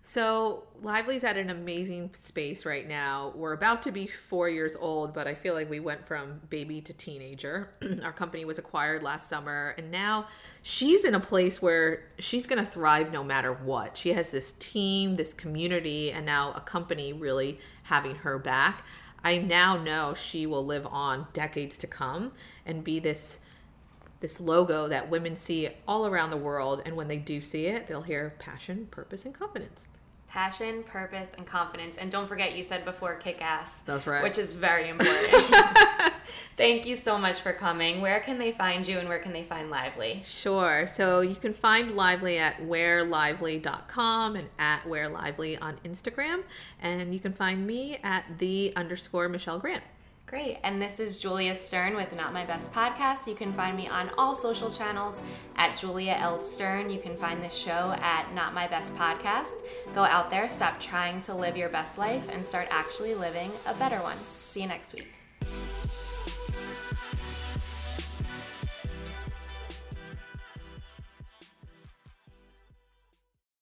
So 0.08 0.62
Lively's 0.82 1.24
at 1.24 1.36
an 1.36 1.50
amazing 1.50 2.10
space 2.12 2.64
right 2.64 2.86
now. 2.86 3.32
We're 3.34 3.54
about 3.54 3.82
to 3.82 3.90
be 3.90 4.06
four 4.06 4.48
years 4.48 4.76
old, 4.76 5.12
but 5.12 5.26
I 5.26 5.34
feel 5.34 5.52
like 5.52 5.68
we 5.68 5.80
went 5.80 6.06
from 6.06 6.42
baby 6.48 6.80
to 6.82 6.92
teenager. 6.92 7.70
Our 8.04 8.12
company 8.12 8.44
was 8.44 8.56
acquired 8.56 9.02
last 9.02 9.28
summer, 9.28 9.74
and 9.76 9.90
now 9.90 10.28
she's 10.62 11.04
in 11.04 11.16
a 11.16 11.18
place 11.18 11.60
where 11.60 12.04
she's 12.20 12.46
going 12.46 12.64
to 12.64 12.70
thrive 12.70 13.10
no 13.10 13.24
matter 13.24 13.52
what. 13.52 13.98
She 13.98 14.12
has 14.12 14.30
this 14.30 14.52
team, 14.60 15.16
this 15.16 15.34
community, 15.34 16.12
and 16.12 16.24
now 16.24 16.52
a 16.52 16.60
company 16.60 17.12
really 17.12 17.58
having 17.82 18.14
her 18.14 18.38
back. 18.38 18.84
I 19.24 19.38
now 19.38 19.76
know 19.76 20.14
she 20.14 20.46
will 20.46 20.64
live 20.64 20.86
on 20.86 21.26
decades 21.32 21.76
to 21.78 21.88
come 21.88 22.30
and 22.64 22.84
be 22.84 23.00
this 23.00 23.40
this 24.20 24.40
logo 24.40 24.88
that 24.88 25.10
women 25.10 25.36
see 25.36 25.68
all 25.86 26.06
around 26.06 26.30
the 26.30 26.36
world 26.38 26.80
and 26.86 26.96
when 26.96 27.06
they 27.06 27.18
do 27.18 27.42
see 27.42 27.66
it 27.66 27.86
they'll 27.86 28.00
hear 28.00 28.34
passion 28.38 28.86
purpose 28.90 29.26
and 29.26 29.34
confidence 29.34 29.88
Passion, 30.28 30.82
purpose, 30.82 31.28
and 31.36 31.46
confidence. 31.46 31.96
And 31.96 32.10
don't 32.10 32.26
forget, 32.26 32.54
you 32.56 32.62
said 32.62 32.84
before 32.84 33.14
kick 33.16 33.40
ass. 33.40 33.80
That's 33.82 34.06
right. 34.06 34.22
Which 34.22 34.38
is 34.38 34.52
very 34.52 34.88
important. 34.90 35.30
Thank 36.56 36.86
you 36.86 36.96
so 36.96 37.16
much 37.16 37.40
for 37.40 37.52
coming. 37.52 38.00
Where 38.00 38.20
can 38.20 38.38
they 38.38 38.52
find 38.52 38.86
you 38.86 38.98
and 38.98 39.08
where 39.08 39.18
can 39.18 39.32
they 39.32 39.44
find 39.44 39.70
Lively? 39.70 40.22
Sure. 40.24 40.86
So 40.86 41.20
you 41.20 41.36
can 41.36 41.54
find 41.54 41.94
Lively 41.94 42.38
at 42.38 42.58
wearlively.com 42.60 44.36
and 44.36 44.48
at 44.58 44.84
wearlively 44.84 45.60
on 45.60 45.78
Instagram. 45.84 46.42
And 46.80 47.14
you 47.14 47.20
can 47.20 47.32
find 47.32 47.66
me 47.66 47.98
at 48.02 48.38
the 48.38 48.72
underscore 48.76 49.28
Michelle 49.28 49.58
Grant. 49.58 49.84
Great. 50.26 50.58
And 50.64 50.82
this 50.82 50.98
is 50.98 51.20
Julia 51.20 51.54
Stern 51.54 51.94
with 51.94 52.16
Not 52.16 52.32
My 52.32 52.44
Best 52.44 52.72
Podcast. 52.72 53.28
You 53.28 53.36
can 53.36 53.52
find 53.52 53.76
me 53.76 53.86
on 53.86 54.10
all 54.18 54.34
social 54.34 54.68
channels 54.68 55.20
at 55.54 55.76
Julia 55.76 56.16
L. 56.18 56.36
Stern. 56.36 56.90
You 56.90 56.98
can 56.98 57.16
find 57.16 57.40
this 57.40 57.54
show 57.54 57.94
at 58.00 58.34
Not 58.34 58.52
My 58.52 58.66
Best 58.66 58.96
Podcast. 58.96 59.54
Go 59.94 60.02
out 60.02 60.32
there, 60.32 60.48
stop 60.48 60.80
trying 60.80 61.20
to 61.22 61.34
live 61.34 61.56
your 61.56 61.68
best 61.68 61.96
life, 61.96 62.28
and 62.28 62.44
start 62.44 62.66
actually 62.70 63.14
living 63.14 63.52
a 63.68 63.74
better 63.74 63.98
one. 63.98 64.16
See 64.16 64.62
you 64.62 64.66
next 64.66 64.94
week. 64.94 65.85